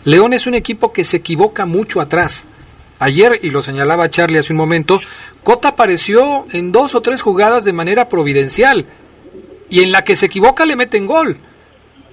León 0.04 0.32
es 0.32 0.46
un 0.46 0.54
equipo 0.54 0.92
que 0.92 1.04
se 1.04 1.18
equivoca 1.18 1.66
mucho 1.66 2.00
atrás. 2.00 2.46
Ayer, 2.98 3.40
y 3.42 3.50
lo 3.50 3.60
señalaba 3.60 4.08
Charlie 4.08 4.38
hace 4.38 4.54
un 4.54 4.56
momento, 4.56 5.00
Cota 5.42 5.68
apareció 5.68 6.46
en 6.52 6.72
dos 6.72 6.94
o 6.94 7.02
tres 7.02 7.20
jugadas 7.20 7.64
de 7.64 7.74
manera 7.74 8.08
providencial 8.08 8.86
y 9.68 9.80
en 9.80 9.92
la 9.92 10.02
que 10.02 10.16
se 10.16 10.26
equivoca 10.26 10.64
le 10.64 10.76
meten 10.76 11.06
gol. 11.06 11.36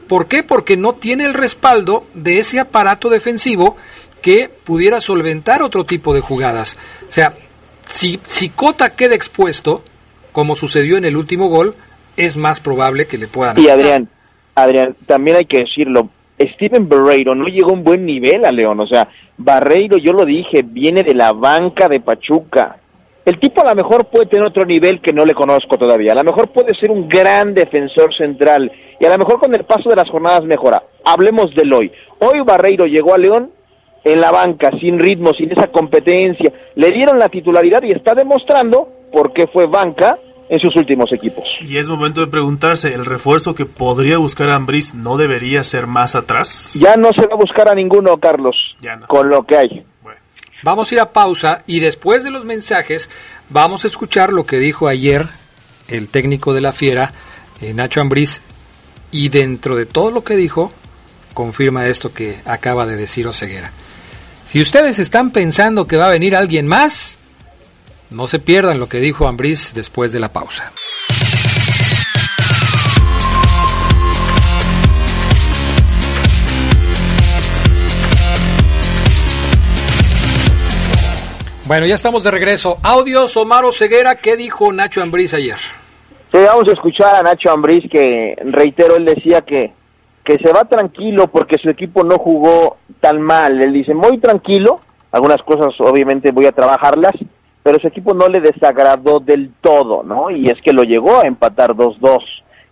¿Por 0.08 0.28
qué? 0.28 0.44
Porque 0.44 0.76
no 0.76 0.94
tiene 0.94 1.24
el 1.24 1.34
respaldo 1.34 2.06
de 2.14 2.40
ese 2.40 2.60
aparato 2.60 3.10
defensivo 3.10 3.78
que 4.22 4.50
pudiera 4.64 5.00
solventar 5.00 5.64
otro 5.64 5.86
tipo 5.86 6.14
de 6.14 6.20
jugadas. 6.20 6.76
O 7.08 7.12
sea, 7.12 7.34
si, 7.86 8.20
si 8.28 8.50
Cota 8.50 8.96
queda 8.96 9.16
expuesto, 9.16 9.84
como 10.32 10.56
sucedió 10.56 10.98
en 10.98 11.06
el 11.06 11.18
último 11.18 11.48
gol, 11.48 11.76
es 12.18 12.38
más 12.38 12.60
probable 12.60 13.08
que 13.08 13.18
le 13.18 13.28
puedan. 13.28 13.60
Y 13.60 13.70
Adrián, 13.70 14.08
Adrián, 14.56 14.96
también 15.06 15.38
hay 15.38 15.46
que 15.46 15.62
decirlo, 15.62 16.10
Steven 16.40 16.88
Barreiro 16.88 17.36
no 17.36 17.48
llegó 17.48 17.72
a 17.72 17.74
un 17.74 17.84
buen 17.84 18.06
nivel 18.06 18.46
a 18.46 18.52
León, 18.52 18.80
o 18.80 18.88
sea, 18.88 19.08
Barreiro, 19.38 19.98
yo 19.98 20.14
lo 20.14 20.26
dije, 20.26 20.64
viene 20.64 21.04
de 21.04 21.14
la 21.14 21.34
banca 21.34 21.88
de 21.88 22.00
Pachuca. 22.00 22.78
El 23.26 23.40
tipo 23.40 23.62
a 23.62 23.70
lo 23.70 23.76
mejor 23.76 24.06
puede 24.10 24.26
tener 24.26 24.46
otro 24.46 24.66
nivel 24.66 25.00
que 25.00 25.14
no 25.14 25.26
le 25.26 25.34
conozco 25.34 25.78
todavía, 25.78 26.12
a 26.12 26.16
lo 26.16 26.24
mejor 26.26 26.50
puede 26.50 26.76
ser 26.76 26.92
un 26.92 27.08
gran 27.08 27.54
defensor 27.54 28.14
central 28.16 28.70
y 29.00 29.06
a 29.06 29.12
lo 29.12 29.18
mejor 29.18 29.40
con 29.40 29.56
el 29.56 29.64
paso 29.64 29.90
de 29.90 29.96
las 29.96 30.10
jornadas 30.10 30.44
mejora. 30.44 30.84
Hablemos 31.06 31.54
del 31.56 31.72
hoy. 31.74 31.92
Hoy 32.20 32.42
Barreiro 32.46 32.86
llegó 32.86 33.14
a 33.14 33.18
León 33.18 33.52
en 34.04 34.20
la 34.20 34.32
banca, 34.32 34.70
sin 34.80 35.00
ritmo, 35.00 35.32
sin 35.38 35.52
esa 35.52 35.68
competencia. 35.68 36.52
Le 36.76 36.92
dieron 36.92 37.18
la 37.18 37.30
titularidad 37.30 37.82
y 37.84 37.92
está 37.92 38.14
demostrando 38.14 38.88
por 39.12 39.34
qué 39.34 39.48
fue 39.48 39.66
banca 39.68 40.18
en 40.50 40.60
sus 40.60 40.76
últimos 40.76 41.12
equipos. 41.12 41.46
Y 41.62 41.78
es 41.78 41.90
momento 41.90 42.22
de 42.22 42.28
preguntarse, 42.28 42.94
¿el 42.94 43.06
refuerzo 43.06 43.56
que 43.56 43.66
podría 43.66 44.18
buscar 44.18 44.50
Ambriz 44.50 44.94
no 44.94 45.18
debería 45.18 45.64
ser 45.64 45.88
más 45.88 46.16
atrás? 46.16 46.74
Ya 46.74 46.96
no 46.96 47.10
se 47.18 47.26
va 47.28 47.34
a 47.34 47.38
buscar 47.38 47.70
a 47.70 47.76
ninguno, 47.76 48.18
Carlos, 48.18 48.56
con 49.08 49.30
lo 49.30 49.44
que 49.44 49.58
hay. 49.58 49.86
Vamos 50.64 50.92
a 50.92 50.96
ir 50.96 51.02
a 51.02 51.12
pausa 51.12 51.64
y 51.68 51.80
después 51.82 52.24
de 52.24 52.32
los 52.32 52.46
mensajes 52.46 53.10
vamos 53.50 53.84
a 53.84 53.88
escuchar 53.88 54.32
lo 54.32 54.46
que 54.46 54.60
dijo 54.60 54.88
ayer 54.88 55.28
el 55.90 56.08
técnico 56.08 56.54
de 56.54 56.62
la 56.62 56.72
Fiera, 56.72 57.12
eh, 57.62 57.74
Nacho 57.74 58.00
Ambriz, 58.00 58.42
y 59.12 59.28
dentro 59.30 59.76
de 59.76 59.86
todo 59.86 60.12
lo 60.12 60.24
que 60.24 60.36
dijo, 60.36 60.72
confirma 61.34 61.88
esto 61.88 62.14
que 62.14 62.40
acaba 62.46 62.86
de 62.86 62.96
decir 62.96 63.28
Oseguera. 63.28 63.72
Si 64.46 64.62
ustedes 64.62 65.00
están 65.00 65.32
pensando 65.32 65.88
que 65.88 65.98
va 65.98 66.08
a 66.08 66.12
venir 66.12 66.36
alguien 66.36 66.68
más, 66.68 67.18
no 68.12 68.28
se 68.28 68.40
pierdan 68.40 68.80
lo 68.80 68.88
que 68.88 69.00
dijo 69.00 69.28
Ambriz 69.28 69.74
después 69.74 70.12
de 70.12 70.20
la 70.20 70.30
pausa. 70.30 70.72
Bueno, 81.66 81.86
ya 81.86 81.96
estamos 81.96 82.24
de 82.24 82.30
regreso. 82.30 82.78
Audios, 82.84 83.36
Omar 83.38 83.64
Ceguera, 83.72 84.16
¿qué 84.16 84.36
dijo 84.36 84.72
Nacho 84.74 85.02
Ambriz 85.02 85.34
ayer? 85.34 85.58
Sí, 86.32 86.38
vamos 86.46 86.68
a 86.68 86.74
escuchar 86.74 87.16
a 87.16 87.24
Nacho 87.24 87.52
Ambriz 87.52 87.82
que, 87.90 88.36
reitero, 88.52 88.98
él 88.98 89.06
decía 89.06 89.42
que, 89.42 89.72
que 90.24 90.38
se 90.38 90.52
va 90.54 90.64
tranquilo 90.66 91.28
porque 91.28 91.58
su 91.58 91.70
equipo 91.70 92.04
no 92.04 92.18
jugó 92.18 92.78
tan 93.02 93.22
mal. 93.22 93.62
Él 93.62 93.74
dice, 93.74 93.94
muy 93.94 94.18
tranquilo, 94.20 94.80
algunas 95.12 95.42
cosas 95.44 95.74
obviamente 95.80 96.32
voy 96.32 96.46
a 96.46 96.52
trabajarlas, 96.52 97.14
pero 97.62 97.80
su 97.80 97.88
equipo 97.88 98.14
no 98.14 98.28
le 98.28 98.40
desagradó 98.40 99.20
del 99.20 99.52
todo, 99.62 100.04
¿no? 100.04 100.30
Y 100.30 100.50
es 100.50 100.62
que 100.62 100.74
lo 100.74 100.84
llegó 100.84 101.20
a 101.20 101.28
empatar 101.28 101.72
2-2 101.72 102.20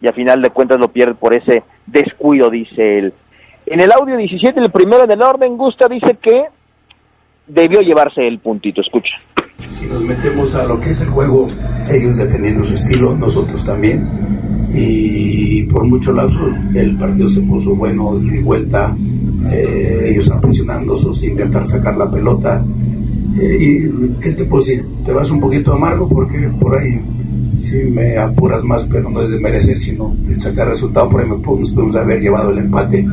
y 0.01 0.07
a 0.07 0.13
final 0.13 0.41
de 0.41 0.49
cuentas 0.49 0.79
lo 0.79 0.89
pierde 0.89 1.13
por 1.13 1.33
ese 1.33 1.63
descuido, 1.85 2.49
dice 2.49 2.99
él. 2.99 3.13
En 3.65 3.79
el 3.79 3.91
audio 3.91 4.17
17, 4.17 4.59
el 4.59 4.71
primero 4.71 5.03
en 5.03 5.11
el 5.11 5.21
orden, 5.21 5.57
Gusta 5.57 5.87
dice 5.87 6.17
que 6.21 6.45
debió 7.47 7.81
llevarse 7.81 8.27
el 8.27 8.39
puntito, 8.39 8.81
escucha. 8.81 9.13
Si 9.69 9.85
nos 9.85 10.01
metemos 10.01 10.55
a 10.55 10.63
lo 10.65 10.79
que 10.79 10.89
es 10.89 11.01
el 11.01 11.09
juego, 11.09 11.47
ellos 11.89 12.17
defendiendo 12.17 12.65
su 12.65 12.73
estilo, 12.73 13.15
nosotros 13.15 13.63
también. 13.65 14.40
Y 14.73 15.63
por 15.63 15.83
muchos 15.83 16.15
lados 16.15 16.37
el 16.73 16.97
partido 16.97 17.27
se 17.27 17.41
puso 17.41 17.75
bueno 17.75 18.17
y 18.21 18.29
de 18.29 18.41
vuelta, 18.41 18.95
eh, 19.51 20.05
ellos 20.07 20.31
presionando, 20.41 20.97
sin 20.97 21.31
intentar 21.31 21.65
sacar 21.65 21.97
la 21.97 22.09
pelota 22.09 22.63
eh, 23.39 23.57
¿Y 23.59 24.19
qué 24.19 24.33
te 24.33 24.45
puedo 24.45 24.63
decir? 24.63 24.85
Te 25.05 25.13
vas 25.13 25.29
un 25.31 25.39
poquito 25.39 25.73
amargo 25.73 26.07
porque 26.07 26.49
por 26.59 26.77
ahí 26.77 27.01
sí 27.53 27.77
me 27.85 28.17
apuras 28.17 28.63
más, 28.63 28.83
pero 28.85 29.09
no 29.09 29.21
es 29.21 29.29
de 29.29 29.39
merecer, 29.39 29.77
sino 29.77 30.09
de 30.09 30.35
sacar 30.35 30.67
resultado. 30.67 31.09
Por 31.09 31.21
ahí 31.21 31.29
nos 31.29 31.41
podemos 31.41 31.95
haber 31.95 32.19
llevado 32.19 32.51
el 32.51 32.59
empate. 32.59 33.07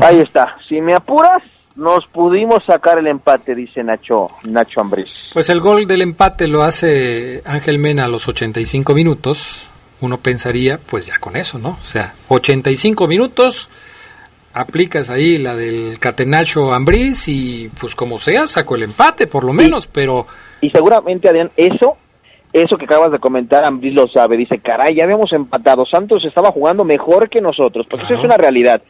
Ahí 0.00 0.20
está. 0.20 0.56
Si 0.68 0.80
me 0.80 0.94
apuras, 0.94 1.42
nos 1.78 2.04
pudimos 2.08 2.64
sacar 2.64 2.98
el 2.98 3.06
empate, 3.06 3.54
dice 3.54 3.84
Nacho, 3.84 4.28
Nacho 4.42 4.80
Ambriz. 4.80 5.08
Pues 5.32 5.48
el 5.48 5.60
gol 5.60 5.86
del 5.86 6.02
empate 6.02 6.48
lo 6.48 6.62
hace 6.62 7.40
Ángel 7.46 7.78
Mena 7.78 8.06
a 8.06 8.08
los 8.08 8.26
85 8.26 8.94
minutos. 8.94 9.70
Uno 10.00 10.18
pensaría, 10.18 10.78
pues 10.78 11.06
ya 11.06 11.18
con 11.18 11.36
eso, 11.36 11.58
¿no? 11.58 11.70
O 11.80 11.84
sea, 11.84 12.14
85 12.28 13.06
minutos 13.06 13.70
aplicas 14.54 15.08
ahí 15.08 15.38
la 15.38 15.54
del 15.54 16.00
catenacho 16.00 16.72
Ambriz 16.72 17.28
y 17.28 17.70
pues 17.80 17.94
como 17.94 18.18
sea, 18.18 18.48
sacó 18.48 18.74
el 18.74 18.82
empate 18.82 19.28
por 19.28 19.44
lo 19.44 19.52
menos, 19.52 19.86
pero... 19.86 20.26
Y 20.60 20.70
seguramente, 20.70 21.28
Adrián, 21.28 21.52
eso, 21.56 21.96
eso 22.52 22.76
que 22.76 22.86
acabas 22.86 23.12
de 23.12 23.20
comentar, 23.20 23.62
Ambriz 23.62 23.94
lo 23.94 24.08
sabe, 24.08 24.36
dice, 24.36 24.58
caray, 24.58 24.96
ya 24.96 25.04
habíamos 25.04 25.32
empatado, 25.32 25.86
Santos 25.86 26.24
estaba 26.24 26.50
jugando 26.50 26.84
mejor 26.84 27.28
que 27.28 27.40
nosotros, 27.40 27.86
porque 27.88 28.06
eso 28.06 28.14
es 28.14 28.24
una 28.24 28.36
realidad. 28.36 28.82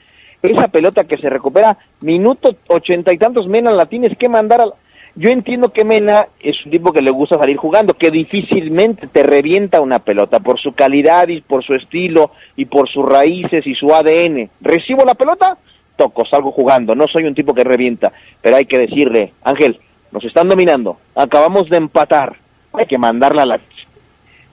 Esa 0.43 0.69
pelota 0.69 1.05
que 1.05 1.17
se 1.19 1.29
recupera, 1.29 1.77
minuto 2.01 2.57
ochenta 2.69 3.13
y 3.13 3.19
tantos 3.19 3.49
menos 3.49 3.75
la 3.75 3.87
tienes 3.87 4.17
que 4.17 4.29
mandar 4.29 4.61
al 4.61 4.73
yo 5.19 5.31
entiendo 5.31 5.73
que 5.73 5.85
Mena 5.85 6.29
es 6.39 6.65
un 6.65 6.71
tipo 6.71 6.93
que 6.93 7.03
le 7.03 7.11
gusta 7.11 7.39
salir 7.39 7.57
jugando, 7.57 7.95
que 7.95 8.13
difícilmente 8.13 9.09
te 9.09 9.25
revienta 9.25 9.81
una 9.81 9.99
pelota 9.99 10.39
por 10.39 10.61
su 10.61 10.71
calidad 10.71 11.27
y 11.27 11.41
por 11.41 11.65
su 11.65 11.75
estilo 11.75 12.31
y 12.55 12.67
por 12.67 12.89
sus 12.89 13.05
raíces 13.05 13.67
y 13.67 13.75
su 13.75 13.93
ADN. 13.93 14.49
Recibo 14.61 15.05
la 15.05 15.17
pelota, 15.17 15.59
toco, 15.97 16.25
salgo 16.25 16.53
jugando. 16.53 16.95
No 16.95 17.09
soy 17.09 17.25
un 17.25 17.35
tipo 17.35 17.53
que 17.53 17.65
revienta, 17.65 18.13
pero 18.41 18.59
hay 18.59 18.67
que 18.67 18.79
decirle, 18.79 19.33
Ángel, 19.43 19.81
nos 20.13 20.25
están 20.25 20.49
dominando, 20.49 20.99
acabamos 21.17 21.69
de 21.69 21.79
empatar, 21.79 22.37
hay 22.73 22.87
que 22.87 22.97
mandarla 22.97 23.43
a 23.43 23.47
la 23.47 23.61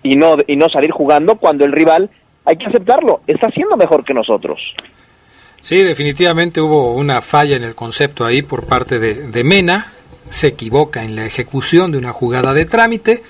y 0.01 0.15
no 0.15 0.35
y 0.47 0.55
no 0.55 0.67
salir 0.69 0.89
jugando 0.89 1.35
cuando 1.35 1.63
el 1.63 1.73
rival 1.73 2.09
hay 2.43 2.57
que 2.57 2.65
aceptarlo, 2.65 3.21
está 3.27 3.49
siendo 3.51 3.77
mejor 3.77 4.03
que 4.03 4.15
nosotros. 4.15 4.73
Sí, 5.65 5.81
definitivamente 5.81 6.61
hubo 6.61 6.93
una 6.93 7.21
falla 7.21 7.55
en 7.55 7.63
el 7.63 7.73
concepto 7.73 8.23
ahí 8.23 8.43
por 8.43 8.67
parte 8.67 8.99
de, 8.99 9.15
de 9.15 9.43
Mena, 9.43 9.93
se 10.29 10.49
equivoca 10.49 11.01
en 11.01 11.15
la 11.15 11.25
ejecución 11.25 11.91
de 11.91 11.97
una 11.97 12.13
jugada 12.13 12.53
de 12.53 12.65
trámite 12.65 13.23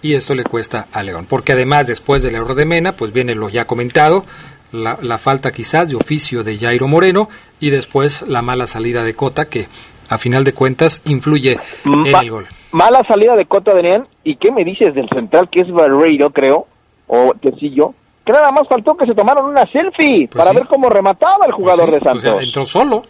y 0.00 0.14
esto 0.14 0.36
le 0.36 0.44
cuesta 0.44 0.86
a 0.92 1.02
León. 1.02 1.26
Porque 1.28 1.50
además, 1.50 1.88
después 1.88 2.22
del 2.22 2.36
error 2.36 2.54
de 2.54 2.64
Mena, 2.64 2.92
pues 2.92 3.12
viene 3.12 3.34
lo 3.34 3.48
ya 3.48 3.64
comentado, 3.64 4.24
la, 4.70 4.98
la, 5.02 5.18
falta 5.18 5.50
quizás 5.50 5.88
de 5.88 5.96
oficio 5.96 6.44
de 6.44 6.56
Jairo 6.58 6.86
Moreno 6.86 7.28
y 7.58 7.70
después 7.70 8.22
la 8.22 8.40
mala 8.40 8.68
salida 8.68 9.02
de 9.02 9.14
Cota 9.14 9.46
que 9.46 9.66
a 10.10 10.16
final 10.16 10.44
de 10.44 10.52
cuentas 10.52 11.02
influye 11.06 11.58
en 11.84 12.06
el 12.06 12.30
gol. 12.30 12.46
Mala 12.70 13.04
salida 13.08 13.34
de 13.34 13.46
Cota, 13.46 13.74
Daniel. 13.74 14.04
¿Y 14.22 14.36
qué 14.36 14.52
me 14.52 14.64
dices 14.64 14.94
del 14.94 15.08
central 15.08 15.48
que 15.50 15.62
es 15.62 15.72
Barreiro, 15.72 16.30
creo? 16.30 16.68
O 17.08 17.34
Tecillo. 17.34 17.94
Que 18.24 18.32
nada 18.32 18.50
más 18.52 18.68
faltó 18.68 18.96
que 18.96 19.06
se 19.06 19.14
tomaron 19.14 19.46
una 19.46 19.66
selfie 19.66 20.28
Pues 20.28 20.36
para 20.38 20.50
sí. 20.50 20.56
ver 20.56 20.66
cómo 20.66 20.88
remataba 20.90 21.46
el 21.46 21.52
jugador 21.52 21.90
Pues 21.90 22.00
sí, 22.02 22.08
de 22.08 22.20
Santos. 22.28 22.42
entró 22.42 22.66
solo, 22.66 23.04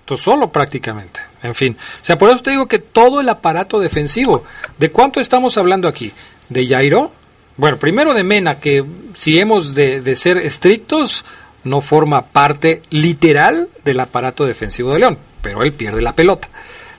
entró 0.00 0.16
solo 0.16 0.50
prácticamente. 0.50 1.20
En 1.42 1.54
fin, 1.54 1.76
o 2.02 2.04
sea, 2.04 2.18
por 2.18 2.30
eso 2.30 2.42
te 2.42 2.50
digo 2.50 2.66
que 2.66 2.78
todo 2.80 3.20
el 3.20 3.28
aparato 3.28 3.78
defensivo, 3.78 4.42
¿de 4.78 4.90
cuánto 4.90 5.20
estamos 5.20 5.56
hablando 5.58 5.86
aquí? 5.86 6.12
¿De 6.48 6.66
Jairo? 6.66 7.12
Bueno, 7.56 7.76
primero 7.78 8.12
de 8.14 8.24
Mena, 8.24 8.56
que 8.58 8.84
si 9.14 9.38
hemos 9.38 9.74
de, 9.74 10.00
de 10.00 10.16
ser 10.16 10.38
estrictos, 10.38 11.24
no 11.64 11.80
forma 11.80 12.22
parte 12.22 12.82
literal 12.90 13.68
del 13.84 14.00
aparato 14.00 14.44
defensivo 14.44 14.92
de 14.92 14.98
León, 14.98 15.18
pero 15.40 15.62
él 15.62 15.72
pierde 15.72 16.00
la 16.02 16.12
pelota. 16.14 16.48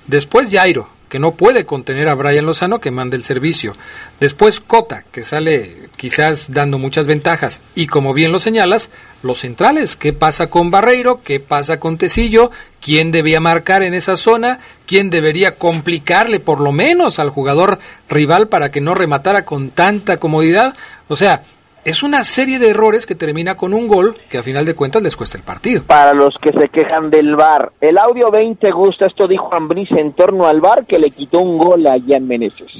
Después 0.07 0.49
Jairo, 0.49 0.87
que 1.09 1.19
no 1.19 1.31
puede 1.31 1.65
contener 1.65 2.09
a 2.09 2.15
Brian 2.15 2.45
Lozano, 2.45 2.79
que 2.79 2.91
manda 2.91 3.15
el 3.15 3.23
servicio. 3.23 3.75
Después 4.19 4.59
Cota, 4.59 5.03
que 5.11 5.23
sale 5.23 5.87
quizás 5.95 6.51
dando 6.51 6.77
muchas 6.77 7.07
ventajas. 7.07 7.61
Y 7.75 7.87
como 7.87 8.13
bien 8.13 8.31
lo 8.31 8.39
señalas, 8.39 8.89
los 9.23 9.39
centrales, 9.39 9.95
¿qué 9.95 10.13
pasa 10.13 10.47
con 10.47 10.69
Barreiro? 10.69 11.21
¿Qué 11.23 11.39
pasa 11.39 11.79
con 11.79 11.97
Tecillo? 11.97 12.51
¿Quién 12.81 13.11
debía 13.11 13.39
marcar 13.39 13.83
en 13.83 13.93
esa 13.93 14.17
zona? 14.17 14.59
¿Quién 14.85 15.09
debería 15.09 15.55
complicarle 15.55 16.39
por 16.39 16.59
lo 16.59 16.71
menos 16.71 17.19
al 17.19 17.29
jugador 17.29 17.79
rival 18.09 18.47
para 18.47 18.71
que 18.71 18.81
no 18.81 18.93
rematara 18.93 19.45
con 19.45 19.69
tanta 19.69 20.17
comodidad? 20.17 20.75
O 21.07 21.15
sea, 21.15 21.43
es 21.87 22.03
una 22.03 22.25
serie 22.25 22.59
de 22.59 22.71
errores 22.71 23.05
que 23.05 23.15
termina 23.15 23.55
con 23.55 23.73
un 23.73 23.87
gol 23.87 24.17
que 24.29 24.37
a 24.37 24.43
final 24.43 24.65
de 24.65 24.75
cuentas 24.75 25.01
les 25.01 25.15
cuesta 25.15 25.37
el 25.37 25.45
partido. 25.45 25.83
Para 25.87 26.13
los 26.13 26.35
que 26.41 26.51
se 26.51 26.67
quejan 26.67 27.09
del 27.09 27.37
VAR, 27.37 27.71
el 27.79 27.97
audio 27.97 28.29
20 28.29 28.69
gusta, 28.71 29.05
esto 29.05 29.25
dijo 29.25 29.47
Ambriz 29.53 29.89
en 29.91 30.11
torno 30.11 30.47
al 30.47 30.59
VAR 30.59 30.85
que 30.85 30.99
le 30.99 31.11
quitó 31.11 31.39
un 31.39 31.57
gol 31.57 31.87
a 31.87 31.95
Jan 32.05 32.27
Meneses. 32.27 32.73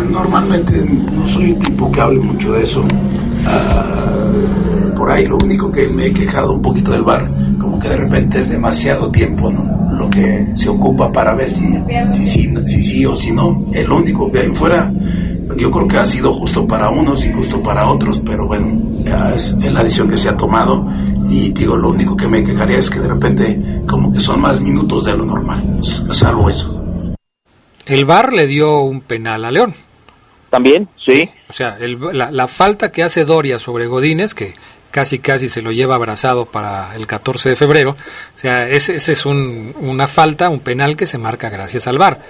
Normalmente 0.00 0.72
no 0.80 1.26
soy 1.26 1.50
un 1.50 1.58
tipo 1.58 1.92
que 1.92 2.00
hable 2.00 2.20
mucho 2.20 2.52
de 2.52 2.64
eso. 2.64 2.82
Por 4.96 5.10
ahí 5.10 5.26
lo 5.26 5.36
único 5.36 5.70
que 5.70 5.86
me 5.88 6.06
he 6.06 6.12
quejado 6.12 6.52
un 6.52 6.62
poquito 6.62 6.92
del 6.92 7.02
bar, 7.02 7.30
como 7.58 7.78
que 7.78 7.88
de 7.88 7.96
repente 7.96 8.40
es 8.40 8.50
demasiado 8.50 9.10
tiempo, 9.10 9.50
¿no? 9.50 9.92
Lo 9.92 10.10
que 10.10 10.48
se 10.54 10.68
ocupa 10.68 11.10
para 11.10 11.34
ver 11.34 11.50
si 11.50 11.66
si, 12.08 12.26
si, 12.26 12.66
si 12.66 12.82
sí 12.82 13.06
o 13.06 13.16
si 13.16 13.32
no. 13.32 13.64
El 13.72 13.90
único 13.90 14.30
que 14.30 14.40
ahí 14.40 14.54
fuera, 14.54 14.92
yo 15.56 15.70
creo 15.70 15.88
que 15.88 15.98
ha 15.98 16.06
sido 16.06 16.32
justo 16.34 16.66
para 16.66 16.90
unos 16.90 17.24
y 17.24 17.32
justo 17.32 17.62
para 17.62 17.88
otros, 17.88 18.20
pero 18.24 18.46
bueno, 18.46 18.80
es, 19.34 19.56
es 19.62 19.72
la 19.72 19.82
decisión 19.82 20.08
que 20.08 20.16
se 20.16 20.28
ha 20.28 20.36
tomado. 20.36 20.86
Y 21.30 21.50
digo, 21.50 21.76
lo 21.76 21.90
único 21.90 22.16
que 22.16 22.26
me 22.26 22.42
quejaría 22.42 22.78
es 22.78 22.88
que 22.88 23.00
de 23.00 23.08
repente 23.08 23.82
como 23.86 24.12
que 24.12 24.20
son 24.20 24.40
más 24.40 24.60
minutos 24.60 25.04
de 25.04 25.16
lo 25.16 25.24
normal, 25.24 25.62
salvo 25.82 26.48
eso. 26.48 26.78
El 27.86 28.04
VAR 28.04 28.32
le 28.32 28.46
dio 28.46 28.80
un 28.80 29.00
penal 29.00 29.44
a 29.44 29.50
León. 29.50 29.74
También, 30.50 30.88
sí. 31.04 31.28
O 31.48 31.52
sea, 31.52 31.76
el- 31.80 31.98
la, 32.12 32.30
la 32.30 32.48
falta 32.48 32.90
que 32.90 33.02
hace 33.02 33.24
Doria 33.24 33.58
sobre 33.58 33.86
Godínez, 33.86 34.34
que 34.34 34.54
casi 34.90 35.18
casi 35.18 35.48
se 35.48 35.60
lo 35.62 35.70
lleva 35.72 35.94
abrazado 35.96 36.46
para 36.46 36.96
el 36.96 37.06
14 37.06 37.50
de 37.50 37.56
febrero, 37.56 37.90
o 37.90 38.38
sea, 38.38 38.66
ese, 38.68 38.94
ese 38.94 39.12
es 39.12 39.26
un- 39.26 39.74
una 39.80 40.06
falta, 40.08 40.48
un 40.48 40.60
penal 40.60 40.96
que 40.96 41.06
se 41.06 41.18
marca 41.18 41.50
gracias 41.50 41.86
al 41.86 41.98
VAR. 41.98 42.20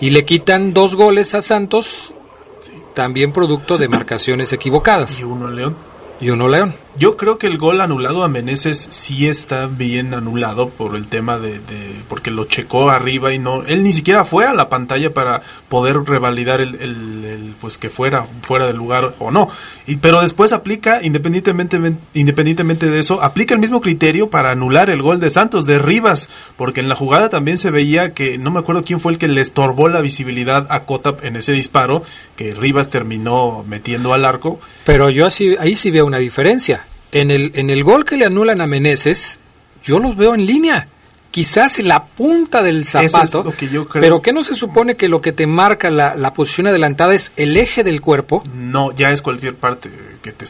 Y 0.00 0.10
le 0.10 0.24
quitan 0.24 0.74
dos 0.74 0.96
goles 0.96 1.34
a 1.34 1.42
Santos, 1.42 2.12
también 2.94 3.32
producto 3.32 3.78
de 3.78 3.86
marcaciones 3.88 4.52
equivocadas. 4.52 5.20
Y 5.20 5.22
uno 5.22 5.48
León. 5.48 5.76
Yo 6.98 7.16
creo 7.16 7.38
que 7.38 7.46
el 7.46 7.56
gol 7.56 7.80
anulado 7.80 8.22
a 8.22 8.28
Meneses 8.28 8.86
sí 8.90 9.26
está 9.26 9.66
bien 9.66 10.12
anulado 10.12 10.68
por 10.68 10.94
el 10.94 11.06
tema 11.06 11.38
de, 11.38 11.52
de- 11.52 12.02
porque 12.06 12.30
lo 12.30 12.44
checó 12.44 12.90
arriba 12.90 13.32
y 13.32 13.38
no 13.38 13.62
él 13.64 13.82
ni 13.82 13.94
siquiera 13.94 14.26
fue 14.26 14.44
a 14.44 14.52
la 14.52 14.68
pantalla 14.68 15.14
para 15.14 15.40
poder 15.70 15.96
revalidar 16.04 16.60
el, 16.60 16.74
el- 16.74 17.24
el, 17.24 17.54
pues 17.60 17.78
que 17.78 17.88
fuera 17.88 18.24
fuera 18.42 18.66
del 18.66 18.76
lugar 18.76 19.14
o 19.20 19.30
no. 19.30 19.48
Y 19.86 19.96
pero 19.96 20.20
después 20.20 20.52
aplica 20.52 21.02
independientemente 21.02 21.80
independientemente 22.12 22.90
de 22.90 22.98
eso 22.98 23.22
aplica 23.22 23.54
el 23.54 23.60
mismo 23.60 23.80
criterio 23.80 24.28
para 24.28 24.50
anular 24.50 24.90
el 24.90 25.00
gol 25.00 25.18
de 25.18 25.30
Santos 25.30 25.64
de 25.64 25.78
Rivas 25.78 26.28
porque 26.58 26.80
en 26.80 26.90
la 26.90 26.94
jugada 26.94 27.30
también 27.30 27.56
se 27.56 27.70
veía 27.70 28.12
que 28.12 28.36
no 28.36 28.50
me 28.50 28.60
acuerdo 28.60 28.84
quién 28.84 29.00
fue 29.00 29.12
el 29.12 29.18
que 29.18 29.28
le 29.28 29.40
estorbó 29.40 29.88
la 29.88 30.02
visibilidad 30.02 30.66
a 30.68 30.80
Cota 30.80 31.14
en 31.22 31.36
ese 31.36 31.52
disparo 31.52 32.02
que 32.36 32.54
Rivas 32.54 32.90
terminó 32.90 33.64
metiendo 33.66 34.14
al 34.14 34.24
arco. 34.24 34.60
Pero 34.84 35.10
yo 35.10 35.26
así, 35.26 35.56
ahí 35.58 35.76
sí 35.76 35.90
veo 35.90 36.06
una 36.06 36.18
diferencia. 36.18 36.84
En 37.12 37.30
el, 37.30 37.52
en 37.54 37.70
el 37.70 37.84
gol 37.84 38.04
que 38.04 38.16
le 38.16 38.24
anulan 38.26 38.60
a 38.60 38.66
Meneses, 38.66 39.38
yo 39.82 39.98
los 39.98 40.16
veo 40.16 40.34
en 40.34 40.46
línea. 40.46 40.88
Quizás 41.30 41.78
la 41.78 42.04
punta 42.04 42.62
del 42.62 42.82
Eso 42.82 43.00
es 43.00 43.12
zapato. 43.12 43.42
lo 43.42 43.52
que 43.56 43.66
yo 43.68 43.88
creo. 43.88 44.02
Pero 44.02 44.20
¿qué 44.22 44.34
no 44.34 44.44
se 44.44 44.54
supone 44.54 44.96
que 44.96 45.08
lo 45.08 45.22
que 45.22 45.32
te 45.32 45.46
marca 45.46 45.90
la, 45.90 46.14
la 46.14 46.34
posición 46.34 46.66
adelantada 46.66 47.14
es 47.14 47.32
el 47.38 47.56
eje 47.56 47.84
del 47.84 48.02
cuerpo? 48.02 48.42
No, 48.54 48.92
ya 48.92 49.10
es 49.12 49.22
cualquier 49.22 49.54
parte 49.54 49.90
que 50.22 50.32
te, 50.32 50.44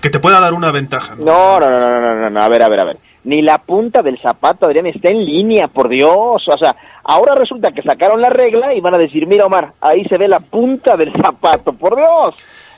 que 0.00 0.10
te 0.10 0.18
pueda 0.18 0.40
dar 0.40 0.52
una 0.54 0.72
ventaja. 0.72 1.14
¿no? 1.14 1.24
No, 1.24 1.60
no, 1.60 1.70
no, 1.70 1.78
no, 1.78 2.00
no, 2.00 2.20
no, 2.20 2.30
no, 2.30 2.40
a 2.42 2.48
ver, 2.48 2.62
a 2.64 2.68
ver, 2.68 2.80
a 2.80 2.84
ver. 2.84 2.98
Ni 3.24 3.40
la 3.42 3.58
punta 3.58 4.02
del 4.02 4.18
zapato, 4.20 4.66
Adrián, 4.66 4.86
está 4.86 5.08
en 5.08 5.24
línea, 5.24 5.68
por 5.68 5.88
Dios. 5.88 6.12
O 6.46 6.58
sea, 6.58 6.76
ahora 7.04 7.34
resulta 7.34 7.72
que 7.72 7.82
sacaron 7.82 8.20
la 8.20 8.28
regla 8.28 8.74
y 8.74 8.80
van 8.80 8.94
a 8.94 8.98
decir, 8.98 9.26
mira, 9.26 9.46
Omar, 9.46 9.72
ahí 9.80 10.04
se 10.04 10.18
ve 10.18 10.28
la 10.28 10.40
punta 10.40 10.94
del 10.96 11.10
zapato, 11.12 11.72
por 11.72 11.96
Dios. 11.96 12.32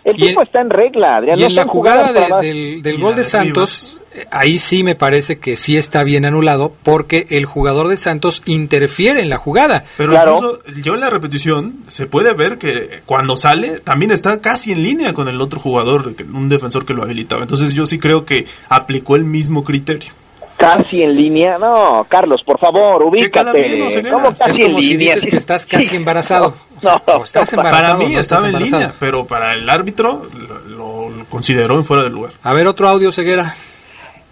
El 0.04 0.14
tipo 0.14 0.40
está 0.40 0.60
en 0.60 0.70
regla, 0.70 1.16
Adrián. 1.16 1.36
Y 1.36 1.42
no 1.42 1.48
en 1.48 1.54
la 1.56 1.64
jugada 1.64 2.12
de- 2.12 2.80
del, 2.80 3.00
gol 3.00 3.16
de 3.16 3.24
Santos, 3.24 4.00
eh, 4.14 4.24
ahí 4.30 4.60
sí 4.60 4.84
me 4.84 4.94
parece 4.94 5.40
que 5.40 5.56
sí 5.56 5.76
está 5.76 6.04
bien 6.04 6.24
anulado 6.24 6.72
porque 6.84 7.26
el 7.30 7.44
jugador 7.44 7.88
de 7.88 7.96
Santos 7.96 8.40
interfiere 8.46 9.20
en 9.20 9.28
la 9.28 9.36
jugada. 9.38 9.82
Pero 9.96 10.12
Claro. 10.12 10.36
incluso 10.36 10.62
yo 10.84 10.94
en 10.94 11.00
la 11.00 11.10
repetición 11.10 11.74
se 11.88 12.06
puede 12.06 12.34
ver 12.34 12.56
que 12.58 13.00
cuando 13.04 13.36
sale 13.36 13.80
también 13.80 14.12
está 14.12 14.40
casi 14.40 14.70
en 14.70 14.84
línea 14.84 15.12
con 15.12 15.26
el 15.26 15.40
otro 15.40 15.58
jugador, 15.58 16.14
que- 16.14 16.22
un 16.22 16.48
defensor 16.48 16.86
que 16.86 16.94
lo 16.94 17.02
habilitaba. 17.02 17.42
Entonces 17.42 17.72
yo 17.72 17.84
sí 17.84 17.98
creo 17.98 18.24
que 18.24 18.46
aplicó 18.68 19.16
el 19.16 19.24
mismo 19.24 19.64
criterio. 19.64 20.12
Casi 20.56 21.02
en 21.02 21.14
línea. 21.16 21.58
No, 21.58 22.06
Carlos, 22.08 22.42
por 22.42 22.58
favor, 22.58 23.02
ubícate. 23.02 23.52
bien. 23.52 24.10
¿Cómo 24.12 24.28
Es 24.30 24.36
casi 24.38 24.62
en 24.62 24.68
como 24.68 24.80
si 24.82 24.88
línea? 24.96 25.14
dices 25.14 25.30
que 25.30 25.36
estás 25.36 25.66
casi 25.66 25.96
embarazado. 25.96 26.54
O 26.76 26.80
sea, 26.82 27.00
No, 27.06 27.24
estás 27.24 27.50
embarazado. 27.54 27.96
para 27.98 28.06
mí 28.06 28.12
no 28.14 28.20
estaba 28.20 28.40
en 28.42 28.46
embarazado. 28.48 28.80
línea, 28.82 28.94
pero 29.00 29.24
para 29.26 29.54
el 29.54 29.68
árbitro 29.70 30.22
lo 30.68 31.08
consideró 31.30 31.74
en 31.76 31.84
fuera 31.86 32.02
de 32.02 32.10
lugar. 32.10 32.32
A 32.42 32.52
ver, 32.52 32.66
otro 32.66 32.86
audio, 32.88 33.10
Ceguera. 33.12 33.54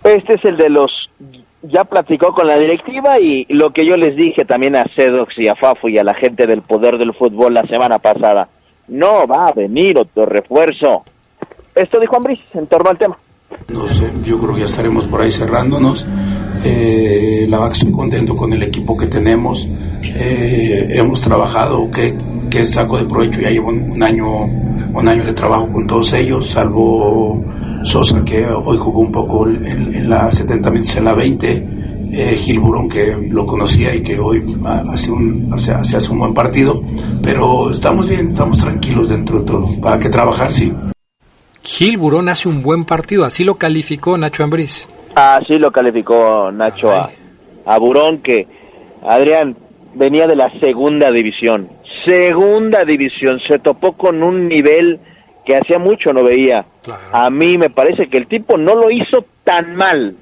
Este 0.02 0.34
es 0.34 0.44
el 0.44 0.56
de 0.58 0.68
los 0.68 0.90
ya 1.62 1.84
platicó 1.84 2.34
con 2.34 2.46
la 2.46 2.58
directiva 2.58 3.18
y 3.18 3.46
lo 3.48 3.70
que 3.70 3.86
yo 3.86 3.94
les 3.94 4.14
dije 4.14 4.44
también 4.44 4.76
a 4.76 4.84
Sedox 4.94 5.38
y 5.38 5.48
a 5.48 5.54
Fafo 5.54 5.88
y 5.88 5.96
a 5.96 6.04
la 6.04 6.12
gente 6.12 6.46
del 6.46 6.60
poder 6.60 6.98
del 6.98 7.14
fútbol 7.14 7.54
la 7.54 7.62
semana 7.62 7.98
pasada. 7.98 8.46
No 8.88 9.26
va 9.26 9.46
a 9.46 9.52
venir 9.52 9.98
otro 9.98 10.26
refuerzo. 10.26 11.02
Esto 11.74 11.98
dijo 11.98 12.14
Ambris 12.16 12.40
en 12.52 12.66
torno 12.66 12.90
al 12.90 12.98
tema. 12.98 13.16
No 13.72 13.88
sé, 13.88 14.10
yo 14.24 14.38
creo 14.38 14.54
que 14.54 14.60
ya 14.60 14.66
estaremos 14.66 15.04
por 15.04 15.20
ahí 15.20 15.30
cerrándonos. 15.30 16.06
Eh, 16.64 17.46
la 17.48 17.58
verdad 17.58 17.72
estoy 17.72 17.92
contento 17.92 18.36
con 18.36 18.52
el 18.52 18.62
equipo 18.62 18.96
que 18.96 19.06
tenemos. 19.06 19.66
Eh, 20.02 20.88
hemos 20.90 21.20
trabajado, 21.20 21.90
que, 21.90 22.14
que 22.50 22.66
saco 22.66 22.98
de 22.98 23.04
provecho, 23.04 23.40
ya 23.40 23.50
llevo 23.50 23.68
un, 23.68 24.02
año 24.02 24.44
un 24.44 25.08
año 25.08 25.24
de 25.24 25.32
trabajo 25.32 25.70
con 25.72 25.86
todos 25.86 26.12
ellos, 26.12 26.50
salvo 26.50 27.42
Sosa 27.82 28.24
que 28.24 28.46
hoy 28.46 28.78
jugó 28.78 29.00
un 29.00 29.12
poco 29.12 29.48
en, 29.48 30.08
la 30.08 30.30
70 30.30 30.70
minutos 30.70 30.96
en 30.96 31.04
la 31.04 31.14
20. 31.14 31.68
Eh, 32.16 32.36
Gil 32.36 32.60
Burón 32.60 32.88
que 32.88 33.16
lo 33.28 33.44
conocía 33.44 33.92
y 33.92 34.00
que 34.00 34.16
hoy 34.20 34.44
hace 34.88 35.10
un, 35.10 35.48
hace, 35.52 35.72
hace, 35.72 36.12
un 36.12 36.20
buen 36.20 36.32
partido, 36.32 36.80
pero 37.20 37.72
estamos 37.72 38.08
bien, 38.08 38.28
estamos 38.28 38.58
tranquilos 38.58 39.08
dentro 39.08 39.40
de 39.40 39.46
todo. 39.46 39.80
Para 39.80 39.98
que 39.98 40.08
trabajar, 40.08 40.52
sí. 40.52 40.72
Gil 41.64 41.96
Burón 41.96 42.28
hace 42.28 42.48
un 42.48 42.62
buen 42.62 42.84
partido, 42.84 43.24
así 43.24 43.42
lo 43.42 43.54
calificó 43.54 44.16
Nacho 44.18 44.44
Ambriz. 44.44 44.88
Así 45.14 45.54
lo 45.54 45.72
calificó 45.72 46.52
Nacho 46.52 46.92
a, 46.92 47.10
a 47.64 47.78
Burón, 47.78 48.18
que 48.18 48.46
Adrián 49.02 49.56
venía 49.94 50.26
de 50.26 50.36
la 50.36 50.52
segunda 50.60 51.10
división. 51.10 51.68
Segunda 52.06 52.84
división, 52.84 53.40
se 53.48 53.58
topó 53.58 53.96
con 53.96 54.22
un 54.22 54.46
nivel 54.46 55.00
que 55.46 55.56
hacía 55.56 55.78
mucho 55.78 56.12
no 56.12 56.22
veía. 56.22 56.66
Claro. 56.82 57.02
A 57.12 57.30
mí 57.30 57.56
me 57.56 57.70
parece 57.70 58.08
que 58.08 58.18
el 58.18 58.26
tipo 58.26 58.56
no 58.58 58.74
lo 58.74 58.90
hizo 58.90 59.24
tan 59.42 59.74
mal. 59.74 60.16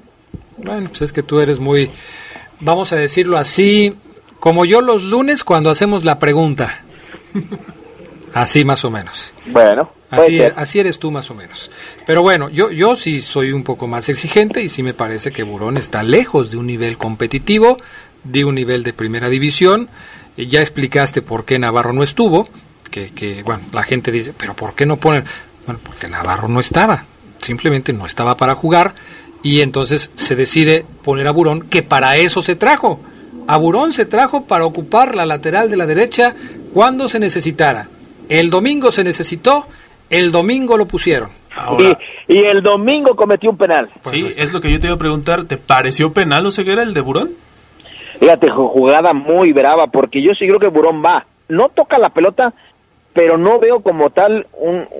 Bueno, 0.57 0.89
pues 0.89 1.01
es 1.01 1.13
que 1.13 1.23
tú 1.23 1.39
eres 1.39 1.59
muy, 1.59 1.89
vamos 2.59 2.93
a 2.93 2.97
decirlo 2.97 3.37
así, 3.37 3.95
como 4.39 4.65
yo 4.65 4.81
los 4.81 5.03
lunes 5.03 5.43
cuando 5.43 5.69
hacemos 5.69 6.05
la 6.05 6.19
pregunta. 6.19 6.81
Así 8.33 8.65
más 8.65 8.83
o 8.83 8.89
menos. 8.89 9.31
Bueno, 9.45 9.91
Así, 10.21 10.37
ser. 10.37 10.53
así 10.55 10.79
eres 10.79 10.99
tú 10.99 11.11
más 11.11 11.29
o 11.31 11.35
menos. 11.35 11.71
Pero 12.05 12.21
bueno, 12.21 12.49
yo, 12.49 12.71
yo 12.71 12.95
sí 12.95 13.21
soy 13.21 13.51
un 13.51 13.63
poco 13.63 13.87
más 13.87 14.09
exigente 14.09 14.61
y 14.61 14.69
sí 14.69 14.83
me 14.83 14.93
parece 14.93 15.31
que 15.31 15.43
Burón 15.43 15.77
está 15.77 16.03
lejos 16.03 16.51
de 16.51 16.57
un 16.57 16.67
nivel 16.67 16.97
competitivo, 16.97 17.77
de 18.23 18.45
un 18.45 18.55
nivel 18.55 18.83
de 18.83 18.93
primera 18.93 19.29
división 19.29 19.89
ya 20.37 20.61
explicaste 20.61 21.21
por 21.21 21.45
qué 21.45 21.59
Navarro 21.59 21.93
no 21.93 22.03
estuvo, 22.03 22.47
que, 22.89 23.11
que, 23.11 23.43
bueno, 23.43 23.61
la 23.71 23.83
gente 23.83 24.11
dice, 24.11 24.33
pero 24.37 24.55
¿por 24.55 24.73
qué 24.73 24.85
no 24.85 24.97
ponen? 24.97 25.23
Bueno, 25.65 25.79
porque 25.83 26.07
Navarro 26.07 26.47
no 26.47 26.59
estaba, 26.59 27.05
simplemente 27.41 27.93
no 27.93 28.05
estaba 28.05 28.35
para 28.37 28.55
jugar 28.55 28.95
y 29.41 29.61
entonces 29.61 30.11
se 30.15 30.35
decide 30.35 30.85
poner 31.03 31.27
a 31.27 31.31
Burón, 31.31 31.61
que 31.69 31.83
para 31.83 32.17
eso 32.17 32.41
se 32.41 32.55
trajo. 32.55 32.99
A 33.47 33.57
Burón 33.57 33.93
se 33.93 34.05
trajo 34.05 34.45
para 34.45 34.65
ocupar 34.65 35.15
la 35.15 35.25
lateral 35.25 35.69
de 35.69 35.77
la 35.77 35.85
derecha 35.85 36.33
cuando 36.73 37.09
se 37.09 37.19
necesitara. 37.19 37.89
El 38.29 38.49
domingo 38.49 38.91
se 38.91 39.03
necesitó, 39.03 39.67
el 40.13 40.31
domingo 40.31 40.77
lo 40.77 40.85
pusieron. 40.85 41.29
y, 42.27 42.37
el 42.37 42.61
domingo 42.61 43.15
cometió 43.15 43.49
un 43.49 43.57
penal. 43.57 43.89
sí, 44.01 44.25
es 44.37 44.53
lo 44.53 44.61
que 44.61 44.71
yo 44.71 44.79
te 44.79 44.87
iba 44.87 44.95
a 44.95 44.99
preguntar. 44.99 45.45
¿Te 45.45 45.57
pareció 45.57 46.13
penal 46.13 46.45
o 46.45 46.51
ceguera 46.51 46.83
el 46.83 46.93
de 46.93 47.01
Burón? 47.01 47.31
Fíjate, 48.19 48.49
jugada 48.51 49.13
muy 49.13 49.51
brava, 49.51 49.87
porque 49.87 50.21
yo 50.23 50.31
sí 50.37 50.45
creo 50.47 50.59
que 50.59 50.67
Burón 50.67 51.03
va. 51.03 51.25
No 51.49 51.69
toca 51.69 51.97
la 51.97 52.09
pelota, 52.09 52.53
pero 53.13 53.37
no 53.37 53.59
veo 53.59 53.81
como 53.81 54.11
tal 54.11 54.47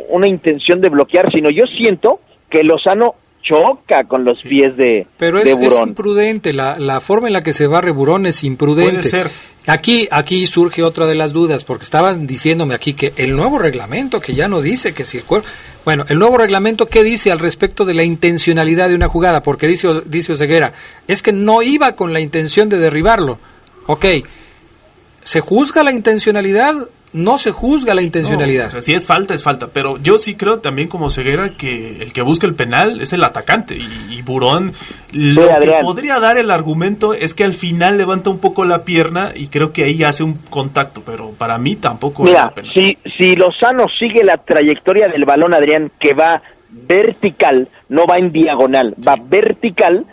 una 0.10 0.28
intención 0.28 0.82
de 0.82 0.90
bloquear, 0.90 1.32
sino 1.32 1.50
yo 1.50 1.66
siento 1.68 2.20
que 2.50 2.64
Lozano 2.64 3.16
choca 3.44 4.06
con 4.06 4.24
los 4.24 4.42
pies 4.42 4.76
de 4.78 5.06
Pero 5.18 5.38
es, 5.40 5.48
es 5.48 5.80
imprudente, 5.80 6.54
la, 6.54 6.76
la, 6.78 7.02
forma 7.02 7.28
en 7.28 7.34
la 7.34 7.44
que 7.44 7.54
se 7.54 7.68
barre 7.68 7.92
Burón 7.92 8.26
es 8.26 8.44
imprudente. 8.44 8.92
Puede 8.92 9.04
ser. 9.04 9.28
Aquí, 9.66 10.10
aquí 10.12 10.46
surge 10.46 10.84
otra 10.84 11.08
de 11.08 11.16
las 11.16 11.32
dudas, 11.32 11.64
porque 11.64 11.86
estaban 11.86 12.28
diciéndome 12.28 12.76
aquí 12.76 12.94
que 12.94 13.14
el 13.16 13.36
nuevo 13.36 13.60
reglamento, 13.60 14.20
que 14.20 14.34
ya 14.34 14.48
no 14.48 14.62
dice 14.62 14.94
que 14.94 15.06
si 15.06 15.18
el 15.18 15.24
cuerpo... 15.24 15.48
Bueno, 15.86 16.06
el 16.10 16.20
nuevo 16.20 16.38
reglamento, 16.38 16.88
¿qué 16.88 17.04
dice 17.04 17.32
al 17.32 17.40
respecto 17.40 17.86
de 17.86 17.94
la 17.94 18.04
intencionalidad 18.04 18.90
de 18.90 18.96
una 18.96 19.10
jugada? 19.10 19.44
Porque 19.44 19.68
dice, 19.68 19.88
dice 20.06 20.34
Oseguera, 20.34 20.74
es 21.08 21.22
que 21.22 21.34
no 21.34 21.62
iba 21.62 21.94
con 21.94 22.14
la 22.14 22.20
intención 22.20 22.70
de 22.70 22.78
derribarlo. 22.78 23.38
Ok, 23.86 24.06
¿se 25.24 25.40
juzga 25.42 25.84
la 25.84 25.92
intencionalidad 25.92 26.88
no 27.14 27.38
se 27.38 27.52
juzga 27.52 27.94
la 27.94 28.02
intencionalidad. 28.02 28.82
si 28.82 28.94
es 28.94 29.06
falta, 29.06 29.34
es 29.34 29.44
falta. 29.44 29.68
Pero 29.72 29.98
yo 30.00 30.18
sí 30.18 30.36
creo 30.36 30.60
también 30.60 30.88
como 30.88 31.10
Ceguera 31.10 31.52
que 31.58 32.02
el 32.02 32.12
que 32.12 32.22
busca 32.22 32.48
el 32.48 32.56
penal 32.56 33.02
es 33.02 33.14
el 33.14 33.24
atacante. 33.24 33.76
Y, 33.76 34.22
Burón 34.24 34.72
lo 35.12 35.46
que 35.60 35.72
podría 35.82 36.18
dar 36.20 36.38
el 36.38 36.50
argumento 36.50 37.14
es 37.14 37.36
que 37.36 37.44
al 37.44 37.54
final 37.54 37.98
levanta 37.98 38.30
un 38.30 38.40
poco 38.40 38.64
la 38.64 38.84
pierna 38.86 39.32
y 39.36 39.48
creo 39.48 39.74
que 39.74 39.84
ahí 39.84 40.04
hace 40.04 40.24
un 40.24 40.36
contacto. 40.50 41.04
Pero 41.06 41.32
para 41.32 41.58
mí 41.58 41.76
tampoco 41.76 42.24
Mira, 42.24 42.46
es 42.48 42.54
penal. 42.54 42.72
Si, 42.74 42.98
si 43.18 43.36
Lozano 43.36 43.86
sigue 44.00 44.24
la 44.24 44.38
trayectoria 44.38 45.08
del 45.08 45.26
balón, 45.26 45.54
Adrián, 45.54 45.92
que 46.00 46.14
va 46.14 46.42
vertical, 46.70 47.68
no 47.90 48.06
va 48.06 48.18
en 48.18 48.32
diagonal, 48.32 48.96
va 49.06 49.16
vertical, 49.22 50.06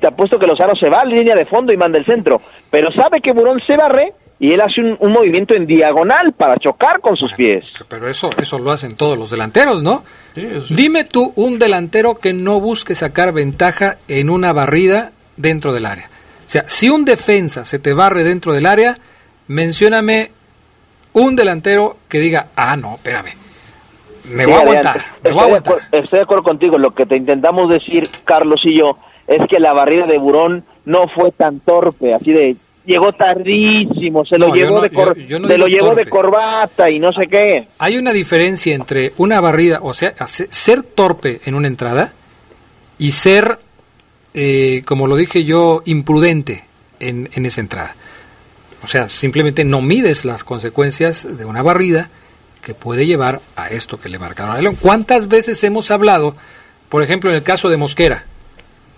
te 0.00 0.06
apuesto 0.06 0.38
que 0.38 0.46
Lozano 0.46 0.76
se 0.76 0.88
va 0.88 1.00
a 1.00 1.04
la 1.04 1.16
línea 1.16 1.34
de 1.34 1.46
fondo 1.46 1.72
y 1.72 1.76
manda 1.76 1.98
el 1.98 2.04
centro. 2.04 2.40
Pero 2.70 2.92
sabe 2.92 3.20
que 3.20 3.32
Burón 3.32 3.60
se 3.66 3.76
barre 3.76 4.12
y 4.38 4.52
él 4.52 4.60
hace 4.60 4.82
un, 4.82 5.12
movimiento 5.12 5.56
en 5.56 5.66
diagonal 5.66 6.32
para 6.36 6.56
chocar 6.58 7.00
con 7.00 7.16
sus 7.16 7.32
pies. 7.32 7.64
Pero 7.88 8.08
eso, 8.08 8.30
eso 8.36 8.58
lo 8.58 8.70
hacen 8.70 8.96
todos 8.96 9.16
los 9.16 9.30
delanteros, 9.30 9.82
¿no? 9.82 10.04
Dime 10.68 11.04
tú 11.04 11.32
un 11.36 11.58
delantero 11.58 12.16
que 12.16 12.34
no 12.34 12.60
busque 12.60 12.94
sacar 12.94 13.32
ventaja 13.32 13.96
en 14.08 14.28
una 14.28 14.52
barrida 14.52 15.12
dentro 15.36 15.72
del 15.72 15.86
área. 15.86 16.08
O 16.44 16.48
sea, 16.48 16.64
si 16.66 16.90
un 16.90 17.04
defensa 17.04 17.64
se 17.64 17.78
te 17.78 17.94
barre 17.94 18.24
dentro 18.24 18.52
del 18.52 18.66
área, 18.66 18.98
mencióname 19.48 20.30
un 21.14 21.34
delantero 21.34 21.96
que 22.08 22.20
diga, 22.20 22.48
ah, 22.56 22.76
no, 22.76 22.96
espérame, 22.96 23.32
me 24.30 24.44
voy 24.44 24.54
a 24.54 24.60
aguantar, 24.60 25.04
me 25.24 25.30
voy 25.30 25.40
a 25.40 25.44
aguantar. 25.46 25.78
estoy 25.92 26.18
de 26.18 26.22
acuerdo 26.22 26.44
contigo, 26.44 26.78
lo 26.78 26.94
que 26.94 27.06
te 27.06 27.16
intentamos 27.16 27.70
decir, 27.70 28.02
Carlos 28.24 28.60
y 28.64 28.78
yo, 28.78 28.98
es 29.26 29.38
que 29.48 29.58
la 29.58 29.72
barrida 29.72 30.06
de 30.06 30.18
Burón 30.18 30.64
no 30.84 31.06
fue 31.08 31.32
tan 31.32 31.60
torpe, 31.60 32.12
así 32.12 32.32
de 32.32 32.56
llegó 32.86 33.12
tardísimo, 33.12 34.24
se 34.24 34.38
lo 34.38 34.54
llevó, 34.54 34.80
de, 34.80 35.58
lo 35.58 35.66
llevó 35.66 35.94
de 35.94 36.06
corbata 36.06 36.88
y 36.88 36.98
no 36.98 37.12
sé 37.12 37.26
qué. 37.26 37.68
Hay 37.78 37.98
una 37.98 38.12
diferencia 38.12 38.74
entre 38.74 39.12
una 39.18 39.40
barrida, 39.40 39.80
o 39.82 39.92
sea, 39.92 40.14
ser 40.26 40.82
torpe 40.82 41.40
en 41.44 41.54
una 41.54 41.68
entrada 41.68 42.12
y 42.98 43.12
ser, 43.12 43.58
eh, 44.34 44.82
como 44.86 45.06
lo 45.06 45.16
dije 45.16 45.44
yo, 45.44 45.82
imprudente 45.84 46.64
en, 47.00 47.28
en 47.34 47.46
esa 47.46 47.60
entrada. 47.60 47.96
O 48.82 48.86
sea, 48.86 49.08
simplemente 49.08 49.64
no 49.64 49.82
mides 49.82 50.24
las 50.24 50.44
consecuencias 50.44 51.26
de 51.36 51.44
una 51.44 51.62
barrida 51.62 52.08
que 52.62 52.74
puede 52.74 53.06
llevar 53.06 53.40
a 53.56 53.68
esto 53.68 54.00
que 54.00 54.08
le 54.08 54.18
marcaron 54.18 54.56
a 54.56 54.60
León. 54.60 54.76
¿Cuántas 54.80 55.28
veces 55.28 55.62
hemos 55.64 55.90
hablado, 55.90 56.36
por 56.88 57.02
ejemplo, 57.02 57.30
en 57.30 57.36
el 57.36 57.42
caso 57.42 57.68
de 57.68 57.76
Mosquera? 57.76 58.24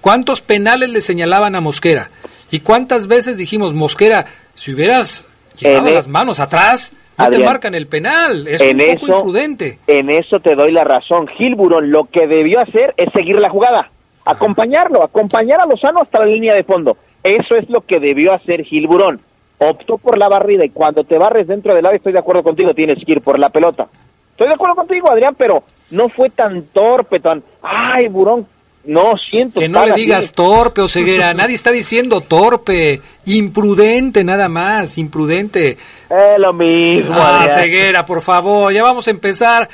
¿Cuántos 0.01 0.41
penales 0.41 0.91
le 0.91 1.01
señalaban 1.01 1.55
a 1.55 1.61
Mosquera? 1.61 2.11
¿Y 2.51 2.61
cuántas 2.61 3.07
veces 3.07 3.36
dijimos, 3.36 3.74
Mosquera, 3.74 4.26
si 4.55 4.72
hubieras 4.72 5.28
llevado 5.59 5.90
las 5.90 6.09
manos 6.09 6.40
atrás, 6.40 6.94
no 7.18 7.28
te 7.28 7.38
marcan 7.38 7.74
el 7.74 7.86
penal? 7.86 8.46
Es 8.49 8.61
un 8.61 8.78
poco 8.99 9.18
imprudente. 9.18 9.78
En 9.86 10.11
eso 10.11 10.40
te 10.40 10.55
doy 10.55 10.72
la 10.72 10.84
razón. 10.84 11.28
Gil 11.36 11.55
Burón 11.55 11.90
lo 11.90 12.05
que 12.05 12.26
debió 12.26 12.61
hacer 12.61 12.94
es 12.96 13.12
seguir 13.12 13.38
la 13.38 13.51
jugada, 13.51 13.90
acompañarlo, 14.24 15.03
acompañar 15.03 15.61
a 15.61 15.66
Lozano 15.66 16.01
hasta 16.01 16.20
la 16.20 16.26
línea 16.26 16.55
de 16.55 16.64
fondo. 16.64 16.96
Eso 17.22 17.57
es 17.57 17.68
lo 17.68 17.82
que 17.82 18.01
debió 18.01 18.32
hacer 18.32 18.64
Gil 18.64 18.86
Burón. 18.86 19.20
Optó 19.59 19.99
por 19.99 20.16
la 20.16 20.28
barrida 20.28 20.64
y 20.64 20.70
cuando 20.70 21.05
te 21.05 21.18
barres 21.18 21.49
dentro 21.49 21.74
del 21.74 21.84
área, 21.84 21.96
estoy 21.96 22.12
de 22.12 22.20
acuerdo 22.20 22.44
contigo, 22.44 22.72
tienes 22.74 23.05
que 23.05 23.12
ir 23.12 23.20
por 23.20 23.38
la 23.38 23.51
pelota. 23.51 23.88
Estoy 24.30 24.46
de 24.46 24.55
acuerdo 24.55 24.76
contigo, 24.76 25.11
Adrián, 25.11 25.34
pero 25.36 25.64
no 25.90 26.09
fue 26.09 26.30
tan 26.30 26.62
torpe, 26.66 27.18
tan... 27.18 27.42
Ay, 27.61 28.07
Burón, 28.07 28.46
no 28.85 29.14
siento. 29.31 29.61
Que 29.61 29.68
no 29.68 29.85
le 29.85 29.93
digas 29.93 30.33
torpe 30.33 30.81
o 30.81 30.89
ceguera. 30.89 31.35
Nadie 31.35 31.55
está 31.55 31.70
diciendo 31.70 32.20
torpe. 32.20 33.01
Imprudente, 33.26 34.24
nada 34.24 34.49
más. 34.49 34.99
Imprudente. 34.99 35.76
Es 36.09 36.39
lo 36.39 36.53
mismo. 36.53 37.14
Ah, 37.16 37.47
ceguera, 37.49 38.07
por 38.07 38.22
favor. 38.22 38.72
Ya 38.72 38.83
vamos 38.83 39.07
a 39.07 39.11
empezar. 39.11 39.68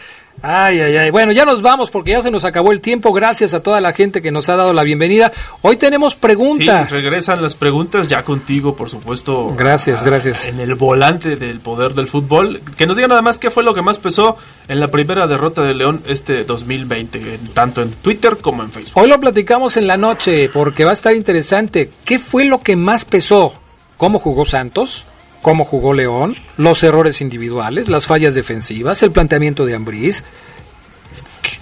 Ay, 0.46 0.78
ay, 0.78 0.96
ay. 0.98 1.10
Bueno, 1.10 1.32
ya 1.32 1.46
nos 1.46 1.62
vamos 1.62 1.90
porque 1.90 2.10
ya 2.10 2.20
se 2.20 2.30
nos 2.30 2.44
acabó 2.44 2.70
el 2.70 2.82
tiempo. 2.82 3.14
Gracias 3.14 3.54
a 3.54 3.60
toda 3.60 3.80
la 3.80 3.94
gente 3.94 4.20
que 4.20 4.30
nos 4.30 4.50
ha 4.50 4.56
dado 4.56 4.74
la 4.74 4.82
bienvenida. 4.82 5.32
Hoy 5.62 5.78
tenemos 5.78 6.16
preguntas. 6.16 6.86
Sí, 6.86 6.94
regresan 6.94 7.40
las 7.40 7.54
preguntas 7.54 8.08
ya 8.08 8.24
contigo, 8.24 8.76
por 8.76 8.90
supuesto. 8.90 9.54
Gracias, 9.56 10.04
gracias. 10.04 10.46
En 10.46 10.60
el 10.60 10.74
volante 10.74 11.36
del 11.36 11.60
poder 11.60 11.94
del 11.94 12.08
fútbol. 12.08 12.60
Que 12.76 12.86
nos 12.86 12.98
digan 12.98 13.08
nada 13.08 13.22
más 13.22 13.38
qué 13.38 13.50
fue 13.50 13.62
lo 13.62 13.72
que 13.72 13.80
más 13.80 13.98
pesó 13.98 14.36
en 14.68 14.80
la 14.80 14.88
primera 14.88 15.26
derrota 15.26 15.62
de 15.62 15.72
León 15.72 16.02
este 16.06 16.44
2020, 16.44 17.38
tanto 17.54 17.80
en 17.80 17.92
Twitter 17.92 18.36
como 18.36 18.62
en 18.62 18.70
Facebook. 18.70 19.02
Hoy 19.02 19.08
lo 19.08 19.18
platicamos 19.18 19.78
en 19.78 19.86
la 19.86 19.96
noche 19.96 20.50
porque 20.50 20.84
va 20.84 20.90
a 20.90 20.94
estar 20.94 21.14
interesante. 21.14 21.90
¿Qué 22.04 22.18
fue 22.18 22.44
lo 22.44 22.60
que 22.60 22.76
más 22.76 23.06
pesó? 23.06 23.54
¿Cómo 23.96 24.18
jugó 24.18 24.44
Santos? 24.44 25.06
Cómo 25.44 25.66
jugó 25.66 25.92
León, 25.92 26.34
los 26.56 26.82
errores 26.82 27.20
individuales, 27.20 27.90
las 27.90 28.06
fallas 28.06 28.34
defensivas, 28.34 29.02
el 29.02 29.12
planteamiento 29.12 29.66
de 29.66 29.74
Ambriz. 29.74 30.24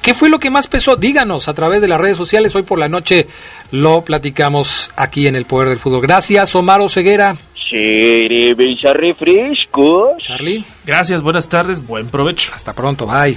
¿Qué 0.01 0.15
fue 0.15 0.31
lo 0.31 0.39
que 0.39 0.51
más 0.51 0.69
pesó? 0.69 0.95
Díganos 0.95 1.49
a 1.49 1.55
través 1.55 1.81
de 1.81 1.89
las 1.89 2.01
redes 2.01 2.17
sociales. 2.17 2.55
Hoy 2.55 2.63
por 2.63 2.79
la 2.79 2.89
noche 2.89 3.27
lo 3.73 4.03
platicamos 4.03 4.93
aquí 4.95 5.27
en 5.27 5.35
el 5.35 5.47
Poder 5.47 5.69
del 5.69 5.81
Fútbol. 5.81 6.01
Gracias, 6.01 6.55
Omar 6.55 6.89
Ceguera. 6.89 7.35
Charlie. 10.21 10.65
Gracias, 10.87 11.21
buenas 11.21 11.49
tardes, 11.49 11.85
buen 11.85 12.07
provecho. 12.07 12.53
Hasta 12.55 12.73
pronto, 12.75 13.09
bye. 13.09 13.37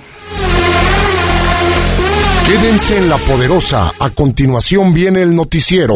Quédense 2.45 2.99
en 2.99 3.09
la 3.09 3.17
poderosa. 3.17 3.91
A 3.99 4.11
continuación 4.11 4.93
viene 4.93 5.23
el 5.23 5.35
noticiero. 5.35 5.95